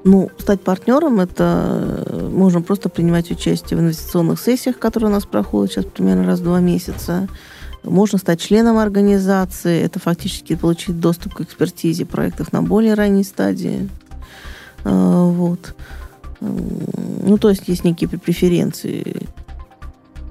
Ну, 0.02 0.30
стать 0.38 0.62
партнером, 0.62 1.20
это 1.20 2.04
э, 2.06 2.28
можно 2.32 2.62
просто 2.62 2.88
принимать 2.88 3.30
участие 3.30 3.78
в 3.78 3.82
инвестиционных 3.82 4.40
сессиях, 4.40 4.78
которые 4.78 5.10
у 5.10 5.12
нас 5.12 5.26
проходят 5.26 5.72
сейчас 5.72 5.84
примерно 5.84 6.26
раз 6.26 6.40
в 6.40 6.44
два 6.44 6.58
месяца. 6.58 7.28
Можно 7.82 8.18
стать 8.18 8.40
членом 8.40 8.78
организации, 8.78 9.82
это 9.82 9.98
фактически 9.98 10.56
получить 10.56 11.00
доступ 11.00 11.34
к 11.34 11.40
экспертизе 11.42 12.06
проектов 12.06 12.52
на 12.52 12.62
более 12.62 12.94
ранней 12.94 13.24
стадии. 13.24 13.88
Вот. 14.84 15.74
Ну, 16.40 17.38
то 17.38 17.50
есть 17.50 17.68
есть 17.68 17.84
некие 17.84 18.08
преференции 18.08 19.26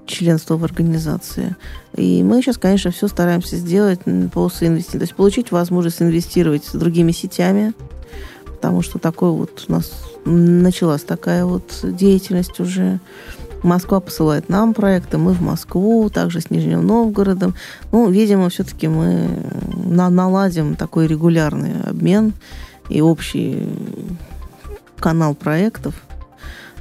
членства 0.10 0.58
в 0.58 0.64
организации. 0.66 1.56
И 1.96 2.24
мы 2.24 2.42
сейчас, 2.42 2.58
конечно, 2.58 2.92
все 2.92 3.08
стараемся 3.08 3.56
сделать 3.56 4.02
по 4.34 4.50
соинвестированию. 4.50 5.00
То 5.00 5.04
есть 5.04 5.16
получить 5.16 5.52
возможность 5.52 6.02
инвестировать 6.02 6.66
с 6.66 6.74
другими 6.74 7.12
сетями, 7.12 7.74
потому 8.48 8.82
что 8.82 9.00
такой 9.00 9.32
вот 9.32 9.66
у 9.68 9.72
нас 9.72 9.92
началась 10.26 11.04
такая 11.04 11.46
вот 11.46 11.64
деятельность 11.84 12.60
уже. 12.60 13.00
Москва 13.62 14.00
посылает 14.00 14.48
нам 14.48 14.74
проекты, 14.74 15.18
мы 15.18 15.34
в 15.34 15.42
Москву, 15.42 16.10
также 16.10 16.40
с 16.40 16.50
Нижним 16.50 16.88
Новгородом. 16.88 17.56
Ну, 17.92 18.10
видимо, 18.10 18.50
все-таки 18.50 18.88
мы 18.88 19.28
на 19.86 20.10
наладим 20.10 20.76
такой 20.76 21.08
регулярный 21.08 21.74
обмен 21.82 22.32
и 22.88 23.02
общий 23.02 23.68
канал 24.98 25.36
проектов, 25.36 26.02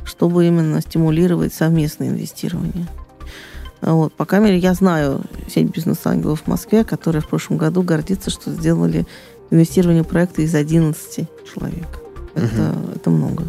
чтобы 0.05 0.47
именно 0.47 0.81
стимулировать 0.81 1.53
совместное 1.53 2.11
инвестирование. 2.11 2.87
Вот. 3.81 4.13
По 4.13 4.25
камере 4.25 4.59
я 4.59 4.75
знаю 4.75 5.23
сеть 5.49 5.71
бизнес-ангелов 5.71 6.43
в 6.43 6.47
Москве, 6.47 6.85
которая 6.85 7.23
в 7.23 7.29
прошлом 7.29 7.59
году 7.59 7.83
гордится, 7.83 8.31
что 8.31 8.51
сделали 8.51 9.07
инвестирование 9.51 10.05
проекта 10.05 10.43
из 10.43 10.55
11 10.55 11.27
человек. 11.53 11.87
Это, 12.35 12.71
угу. 12.71 12.91
это 12.95 13.11
много. 13.11 13.45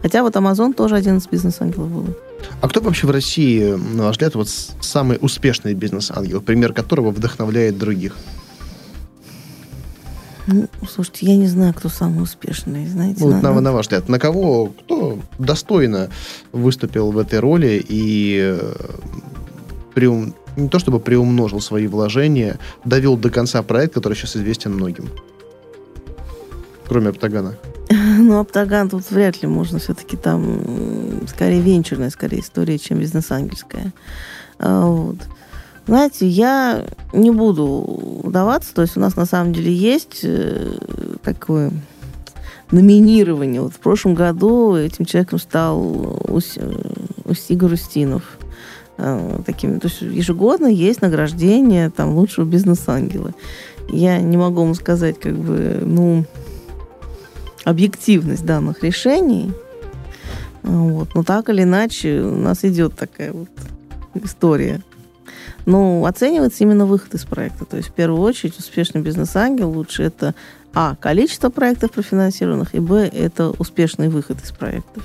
Хотя 0.00 0.22
вот 0.22 0.34
Amazon 0.34 0.74
тоже 0.74 0.96
11 0.96 1.30
бизнес-ангелов 1.30 1.88
было. 1.88 2.16
А 2.60 2.68
кто 2.68 2.80
вообще 2.80 3.06
в 3.06 3.10
России, 3.10 3.72
на 3.72 4.04
ваш 4.04 4.16
взгляд, 4.16 4.34
вот 4.34 4.48
самый 4.48 5.18
успешный 5.20 5.74
бизнес-ангел, 5.74 6.40
пример 6.40 6.72
которого 6.72 7.10
вдохновляет 7.10 7.78
других? 7.78 8.16
Ну, 10.48 10.68
слушайте, 10.90 11.26
я 11.26 11.36
не 11.36 11.46
знаю, 11.46 11.72
кто 11.72 11.88
самый 11.88 12.22
успешный, 12.22 12.86
знаете. 12.86 13.22
Вот 13.22 13.42
на, 13.42 13.60
на 13.60 13.72
ваш 13.72 13.86
взгляд, 13.86 14.08
на 14.08 14.18
кого, 14.18 14.66
кто 14.66 15.20
достойно 15.38 16.10
выступил 16.50 17.12
в 17.12 17.18
этой 17.18 17.38
роли 17.38 17.84
и 17.88 18.38
э, 18.40 18.74
приум... 19.94 20.34
не 20.56 20.68
то 20.68 20.78
чтобы 20.78 21.00
приумножил 21.00 21.60
свои 21.60 21.86
вложения, 21.86 22.58
довел 22.84 23.16
до 23.16 23.30
конца 23.30 23.62
проект, 23.62 23.94
который 23.94 24.14
сейчас 24.14 24.36
известен 24.36 24.72
многим? 24.74 25.08
Кроме 26.88 27.08
Оптагана. 27.08 27.56
Ну, 28.18 28.38
Оптаган 28.38 28.88
тут 28.88 29.10
вряд 29.10 29.42
ли 29.42 29.48
можно 29.48 29.78
все-таки 29.78 30.16
там 30.16 31.26
скорее 31.26 31.60
венчурная, 31.60 32.10
скорее 32.10 32.40
история, 32.40 32.78
чем 32.78 32.98
бизнес-ангельская. 32.98 33.92
А, 34.58 34.86
вот. 34.86 35.16
Знаете, 35.86 36.28
я 36.28 36.86
не 37.12 37.30
буду 37.30 37.64
удаваться, 37.66 38.72
то 38.74 38.82
есть 38.82 38.96
у 38.96 39.00
нас 39.00 39.16
на 39.16 39.26
самом 39.26 39.52
деле 39.52 39.74
есть 39.74 40.20
э, 40.22 40.76
такое 41.22 41.72
номинирование. 42.70 43.60
Вот 43.60 43.74
в 43.74 43.78
прошлом 43.78 44.14
году 44.14 44.76
этим 44.76 45.04
человеком 45.04 45.38
стал 45.38 46.20
Ус, 46.28 46.58
Игорь 47.48 47.74
Устинов. 47.74 48.38
Э, 48.98 49.38
такими, 49.44 49.78
то 49.78 49.88
есть 49.88 50.02
ежегодно 50.02 50.66
есть 50.66 51.02
награждение 51.02 51.90
там 51.90 52.14
лучшего 52.14 52.44
бизнес-ангела. 52.44 53.32
Я 53.88 54.18
не 54.20 54.36
могу 54.36 54.64
вам 54.64 54.74
сказать, 54.74 55.18
как 55.18 55.34
бы, 55.34 55.78
ну, 55.82 56.24
объективность 57.64 58.44
данных 58.44 58.82
решений. 58.82 59.52
Вот. 60.62 61.14
Но 61.14 61.22
так 61.24 61.48
или 61.48 61.62
иначе 61.62 62.20
у 62.20 62.36
нас 62.36 62.64
идет 62.64 62.94
такая 62.94 63.32
вот 63.32 63.48
история. 64.22 64.80
Но 65.64 66.04
оценивается 66.04 66.64
именно 66.64 66.86
выход 66.86 67.14
из 67.14 67.24
проекта. 67.24 67.64
То 67.64 67.76
есть, 67.76 67.88
в 67.88 67.92
первую 67.92 68.20
очередь, 68.20 68.58
успешный 68.58 69.00
бизнес-ангел 69.00 69.70
лучше 69.70 70.02
это 70.02 70.34
а. 70.74 70.96
количество 70.96 71.50
проектов 71.50 71.92
профинансированных, 71.92 72.74
и 72.74 72.80
б. 72.80 73.08
это 73.12 73.50
успешный 73.58 74.08
выход 74.08 74.42
из 74.42 74.50
проектов. 74.52 75.02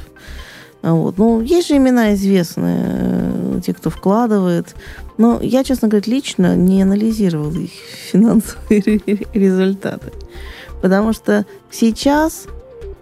Вот. 0.91 1.17
Ну, 1.17 1.41
есть 1.41 1.67
же 1.67 1.77
имена 1.77 2.13
известные, 2.13 2.85
э, 2.85 3.61
те, 3.65 3.73
кто 3.73 3.89
вкладывает. 3.89 4.75
Но 5.17 5.39
я, 5.41 5.63
честно 5.63 5.87
говоря, 5.87 6.09
лично 6.11 6.55
не 6.55 6.81
анализировал 6.81 7.51
их 7.51 7.71
финансовые 8.11 8.81
результаты. 9.33 10.11
Потому 10.81 11.13
что 11.13 11.45
сейчас 11.71 12.47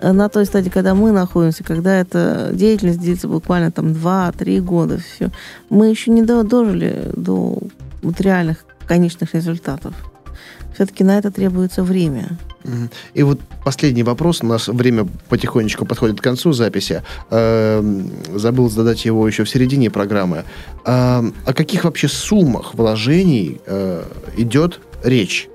Э, 0.06 0.12
на 0.12 0.30
той 0.30 0.46
стадии, 0.46 0.70
когда 0.70 0.94
мы 0.94 1.12
находимся, 1.12 1.64
когда 1.64 1.96
эта 1.96 2.52
деятельность 2.54 3.00
длится 3.00 3.28
буквально 3.28 3.72
там 3.72 3.88
2-3 3.88 4.62
года, 4.62 5.00
все, 5.00 5.30
мы 5.70 5.90
еще 5.90 6.12
не 6.12 6.22
дожили 6.24 7.12
до 7.16 7.58
вот 8.02 8.22
реальных 8.22 8.66
конечных 8.88 9.34
результатов. 9.34 9.94
Все-таки 10.74 11.04
на 11.04 11.18
это 11.18 11.32
требуется 11.32 11.84
время. 11.84 12.38
И 13.14 13.24
вот 13.24 13.40
последний 13.64 14.04
вопрос. 14.04 14.42
У 14.42 14.48
нас 14.48 14.68
время 14.68 15.08
потихонечку 15.30 15.86
подходит 15.86 16.20
к 16.20 16.24
концу 16.24 16.54
записи. 16.54 17.04
Эм, 17.30 18.12
забыл 18.34 18.70
задать 18.70 19.06
его 19.06 19.28
еще 19.28 19.44
в 19.44 19.50
середине 19.50 19.90
программы. 19.90 20.44
Эм, 20.86 21.34
о 21.46 21.54
каких 21.54 21.84
вообще 21.84 22.08
суммах 22.08 22.74
вложений 22.74 23.62
э, 23.66 24.04
идет 24.38 24.80
речь? 25.04 25.48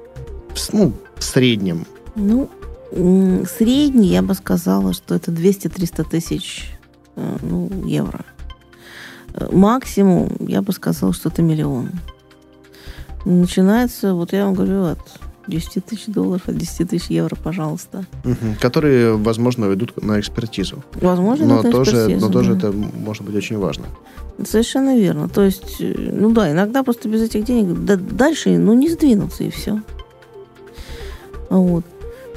Ну, 0.73 0.93
в 1.17 1.25
среднем. 1.25 1.87
Ну, 2.17 2.49
Средний, 2.93 4.09
я 4.09 4.23
бы 4.23 4.35
сказала, 4.35 4.93
что 4.93 5.15
это 5.15 5.31
200-300 5.31 6.11
тысяч 6.11 6.73
э, 7.15 7.37
ну, 7.43 7.71
евро. 7.87 8.25
Э, 9.35 9.49
максимум, 9.53 10.33
я 10.41 10.61
бы 10.61 10.73
сказала, 10.73 11.13
что 11.13 11.29
это 11.29 11.41
миллион. 11.41 11.91
Начинается, 13.25 14.15
вот 14.15 14.33
я 14.33 14.45
вам 14.45 14.55
говорю, 14.55 14.85
от 14.87 14.99
10 15.51 15.85
тысяч 15.85 16.07
долларов, 16.07 16.49
от 16.49 16.57
10 16.57 16.89
тысяч 16.89 17.11
евро, 17.11 17.37
пожалуйста. 17.37 18.07
Угу. 18.25 18.57
Которые, 18.61 19.17
возможно, 19.17 19.73
идут 19.75 20.03
на 20.03 20.19
экспертизу. 20.21 20.83
Возможно, 20.95 21.47
но 21.47 21.63
на 21.63 21.71
тоже, 21.71 21.91
экспертизу. 21.91 22.27
Но 22.27 22.33
тоже 22.33 22.57
это 22.57 22.73
может 22.73 23.25
быть 23.25 23.35
очень 23.35 23.59
важно. 23.59 23.87
Совершенно 24.45 24.97
верно. 24.97 25.29
То 25.29 25.43
есть, 25.43 25.81
э, 25.81 25.95
ну 26.13 26.31
да, 26.31 26.51
иногда 26.51 26.83
просто 26.83 27.09
без 27.09 27.23
этих 27.23 27.45
денег 27.45 27.85
да, 27.85 27.97
дальше, 27.97 28.57
ну, 28.57 28.73
не 28.75 28.89
сдвинуться, 28.89 29.45
и 29.45 29.51
все. 29.51 29.83
Вот. 31.51 31.85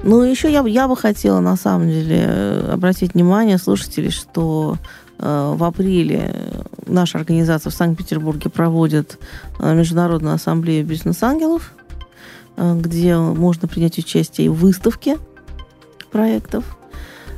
Ну, 0.04 0.22
еще 0.22 0.52
я, 0.52 0.62
я 0.68 0.88
бы 0.88 0.98
хотела, 0.98 1.40
на 1.40 1.56
самом 1.56 1.88
деле, 1.88 2.66
обратить 2.70 3.14
внимание 3.14 3.58
слушателей, 3.58 4.10
что 4.10 4.78
э, 5.18 5.54
в 5.56 5.64
апреле 5.64 6.36
наша 6.88 7.18
организация 7.18 7.72
в 7.72 7.74
Санкт-Петербурге 7.74 8.50
проводит 8.50 9.18
э, 9.60 9.74
Международную 9.74 10.36
ассамблею 10.36 10.86
бизнес-ангелов, 10.86 11.72
э, 11.78 11.83
где 12.58 13.18
можно 13.18 13.68
принять 13.68 13.98
участие 13.98 14.50
в 14.50 14.56
выставке 14.56 15.18
проектов 16.12 16.78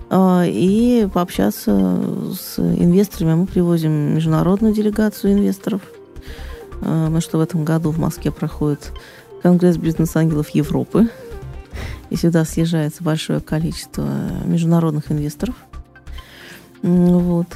э, 0.10 0.44
и 0.48 1.08
пообщаться 1.14 2.02
с 2.38 2.60
инвесторами. 2.60 3.36
Мы 3.36 3.46
привозим 3.48 4.16
международную 4.16 4.74
делегацию 4.74 5.34
инвесторов. 5.34 5.82
Э, 6.82 7.08
мы 7.10 7.22
что 7.22 7.38
в 7.38 7.42
этом 7.42 7.64
году 7.64 7.92
в 7.92 8.00
Москве 8.00 8.32
проходит 8.32 8.92
Конгресс 9.42 9.78
бизнес-ангелов 9.78 10.50
Европы– 10.50 11.10
и 12.10 12.16
сюда 12.16 12.46
съезжается 12.46 13.04
большое 13.04 13.40
количество 13.40 14.08
международных 14.46 15.12
инвесторов. 15.12 15.56
Вот. 16.82 17.48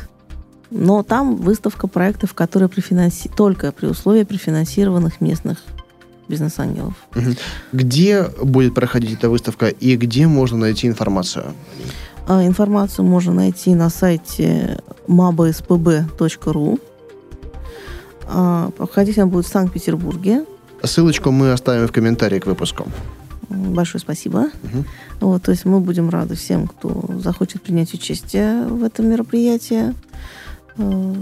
Но 0.72 1.03
там 1.03 1.36
выставка 1.36 1.88
проектов, 1.88 2.34
которые 2.34 2.70
префинанси... 2.70 3.30
только 3.36 3.72
при 3.72 3.88
условии 3.88 4.24
префинансированных 4.24 5.22
местных 5.22 5.64
бизнес-ангелов. 6.30 6.94
Где 7.74 8.24
будет 8.42 8.74
проходить 8.74 9.14
эта 9.14 9.30
выставка 9.30 9.68
и 9.68 9.96
где 9.98 10.28
можно 10.28 10.58
найти 10.58 10.88
информацию? 10.88 11.54
А, 12.28 12.46
информацию 12.46 13.06
можно 13.06 13.34
найти 13.34 13.74
на 13.76 13.90
сайте 13.90 14.80
mabspb.ru. 15.08 16.80
А, 18.28 18.70
проходить 18.78 19.18
она 19.18 19.28
будет 19.28 19.46
в 19.46 19.50
Санкт-Петербурге. 19.50 20.46
Ссылочку 20.84 21.32
мы 21.32 21.52
оставим 21.52 21.88
в 21.88 21.92
комментарии 21.92 22.40
к 22.40 22.46
выпуску. 22.46 22.88
Большое 23.50 24.00
спасибо. 24.00 24.38
Угу. 24.38 24.86
Вот, 25.22 25.42
то 25.42 25.52
есть 25.52 25.66
мы 25.66 25.80
будем 25.80 26.10
рады 26.10 26.36
всем, 26.36 26.68
кто 26.68 27.10
захочет 27.18 27.64
принять 27.64 27.94
участие 27.94 28.64
в 28.68 28.84
этом 28.84 29.08
мероприятии. 29.08 29.96
Э, 30.78 31.14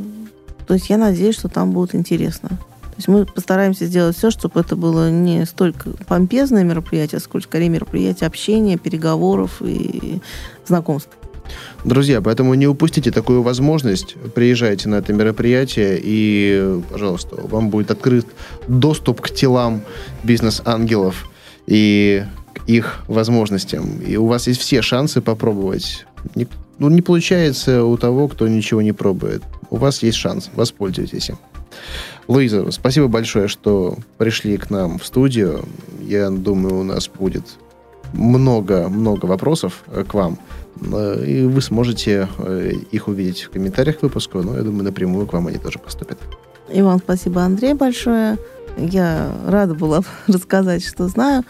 то 0.68 0.74
есть 0.74 0.89
я 0.89 0.97
надеюсь, 0.97 1.36
что 1.36 1.47
там 1.47 1.72
будет 1.72 1.95
интересно. 1.95 2.49
То 2.98 3.02
есть 3.02 3.08
мы 3.10 3.26
постараемся 3.28 3.86
сделать 3.86 4.18
все, 4.18 4.32
чтобы 4.32 4.60
это 4.60 4.76
было 4.76 5.12
не 5.12 5.45
столько 5.45 5.91
помпезное 6.08 6.64
мероприятие, 6.64 7.22
сколько 7.22 7.48
скорее 7.48 7.70
мероприятие 7.70 8.26
общения, 8.26 8.76
переговоров 8.76 9.62
и 9.62 10.20
знакомств. 10.66 11.12
Друзья, 11.86 12.22
поэтому 12.22 12.56
не 12.56 12.66
упустите 12.66 13.12
такую 13.12 13.43
возможность. 13.43 14.16
Приезжайте 14.34 14.89
на 14.89 14.95
это 14.95 15.14
мероприятие, 15.14 16.00
и, 16.02 16.82
пожалуйста, 16.89 17.36
вам 17.36 17.70
будет 17.70 17.91
открыт 17.91 18.26
доступ 18.68 19.22
к 19.22 19.30
телам 19.30 19.84
бизнес-ангелов 20.24 21.30
и 21.68 22.26
их 22.66 23.04
возможностям. 23.08 24.00
И 24.00 24.18
у 24.18 24.26
вас 24.26 24.48
есть 24.48 24.60
все 24.60 24.82
шансы 24.82 25.22
попробовать 25.22 26.08
Не, 26.34 26.48
ну, 26.80 26.89
не 26.89 27.04
получается 27.04 27.84
у 27.84 27.95
того, 27.95 28.28
кто 28.28 28.48
ничего 28.48 28.82
не 28.82 28.91
пробует. 28.91 29.43
У 29.70 29.78
вас 29.78 30.02
есть 30.02 30.18
шанс, 30.18 30.50
воспользуйтесь 30.56 31.30
им. 31.30 31.38
Луиза, 32.28 32.69
спасибо 32.71 33.07
большое, 33.07 33.47
что 33.47 33.97
пришли 34.17 34.57
к 34.57 34.69
нам 34.69 34.99
в 34.99 35.05
студию. 35.05 35.63
Я 36.01 36.30
думаю, 36.30 36.80
у 36.80 36.84
нас 36.84 37.07
будет 37.07 37.45
много-много 38.13 39.25
вопросов 39.25 39.84
э, 39.88 40.03
к 40.03 40.13
вам. 40.13 40.38
Э, 40.91 41.23
и 41.25 41.45
вы 41.45 41.61
сможете 41.61 42.28
э, 42.39 42.71
их 42.91 43.07
увидеть 43.07 43.43
в 43.43 43.49
комментариях 43.49 43.99
к 43.99 44.03
выпуску, 44.03 44.41
но 44.41 44.57
я 44.57 44.63
думаю, 44.63 44.84
напрямую 44.84 45.25
к 45.25 45.34
вам 45.34 45.47
они 45.47 45.57
тоже 45.57 45.80
поступят. 45.80 46.19
И 46.71 46.82
вам 46.82 46.99
спасибо, 46.99 47.43
Андрей, 47.43 47.73
большое. 47.73 48.38
Я 48.78 49.32
рада 49.45 49.73
была 49.73 50.01
рассказать, 50.28 50.86
что 50.86 51.07
знаю 51.07 51.43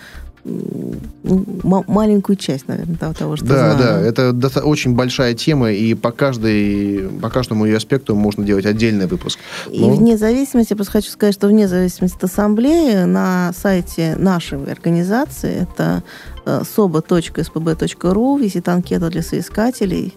маленькую 1.88 2.36
часть, 2.36 2.68
наверное, 2.68 2.96
того, 3.14 3.36
что 3.36 3.46
да, 3.46 3.76
знаю. 3.76 4.14
Да, 4.14 4.28
это 4.48 4.64
очень 4.64 4.96
большая 4.96 5.34
тема, 5.34 5.72
и 5.72 5.94
по, 5.94 6.12
каждой, 6.12 7.10
по 7.22 7.30
каждому 7.30 7.66
ее 7.66 7.78
аспекту 7.78 8.16
можно 8.16 8.44
делать 8.44 8.66
отдельный 8.66 9.08
выпуск. 9.08 9.40
Но... 9.68 9.74
И 9.74 9.98
вне 9.98 10.18
зависимости, 10.18 10.72
я 10.72 10.76
просто 10.76 10.94
хочу 10.94 11.10
сказать, 11.10 11.34
что 11.34 11.48
вне 11.48 11.68
зависимости 11.68 12.16
от 12.18 12.24
ассамблеи 12.26 13.04
на 13.04 13.52
сайте 13.54 14.16
нашей 14.18 14.64
организации, 14.72 15.68
это 15.70 16.04
э, 16.46 16.62
soba.spb.ru, 16.76 18.42
висит 18.42 18.70
анкета 18.70 19.10
для 19.10 19.22
соискателей, 19.22 20.14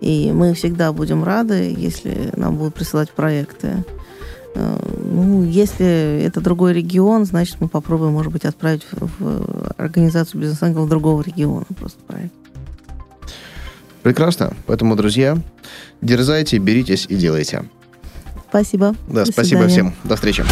и 0.00 0.30
мы 0.32 0.54
всегда 0.54 0.92
будем 0.92 1.24
рады, 1.24 1.74
если 1.76 2.32
нам 2.36 2.56
будут 2.56 2.74
присылать 2.74 3.10
проекты. 3.10 3.84
Э, 4.54 4.78
ну, 5.04 5.44
если 5.44 6.22
это 6.24 6.40
другой 6.40 6.72
регион, 6.72 7.24
значит, 7.24 7.56
мы 7.60 7.68
попробуем, 7.68 8.12
может 8.12 8.32
быть, 8.32 8.44
отправить 8.44 8.86
в 8.90 9.72
организацию 9.76 10.40
бизнес-ангелов 10.40 10.88
другого 10.88 11.22
региона 11.22 11.66
просто 11.78 12.00
проект. 12.06 12.32
Прекрасно. 14.02 14.54
Поэтому, 14.66 14.96
друзья, 14.96 15.38
дерзайте, 16.00 16.58
беритесь 16.58 17.06
и 17.08 17.16
делайте. 17.16 17.64
Спасибо. 18.48 18.94
Да, 19.08 19.24
До 19.24 19.32
спасибо 19.32 19.60
свидания. 19.60 19.68
всем. 19.68 19.94
До 20.04 20.16
встречи. 20.16 20.44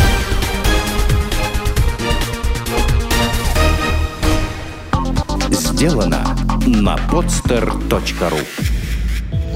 Сделано 5.51 6.37
на 6.67 6.97
podster.ru 7.11 8.78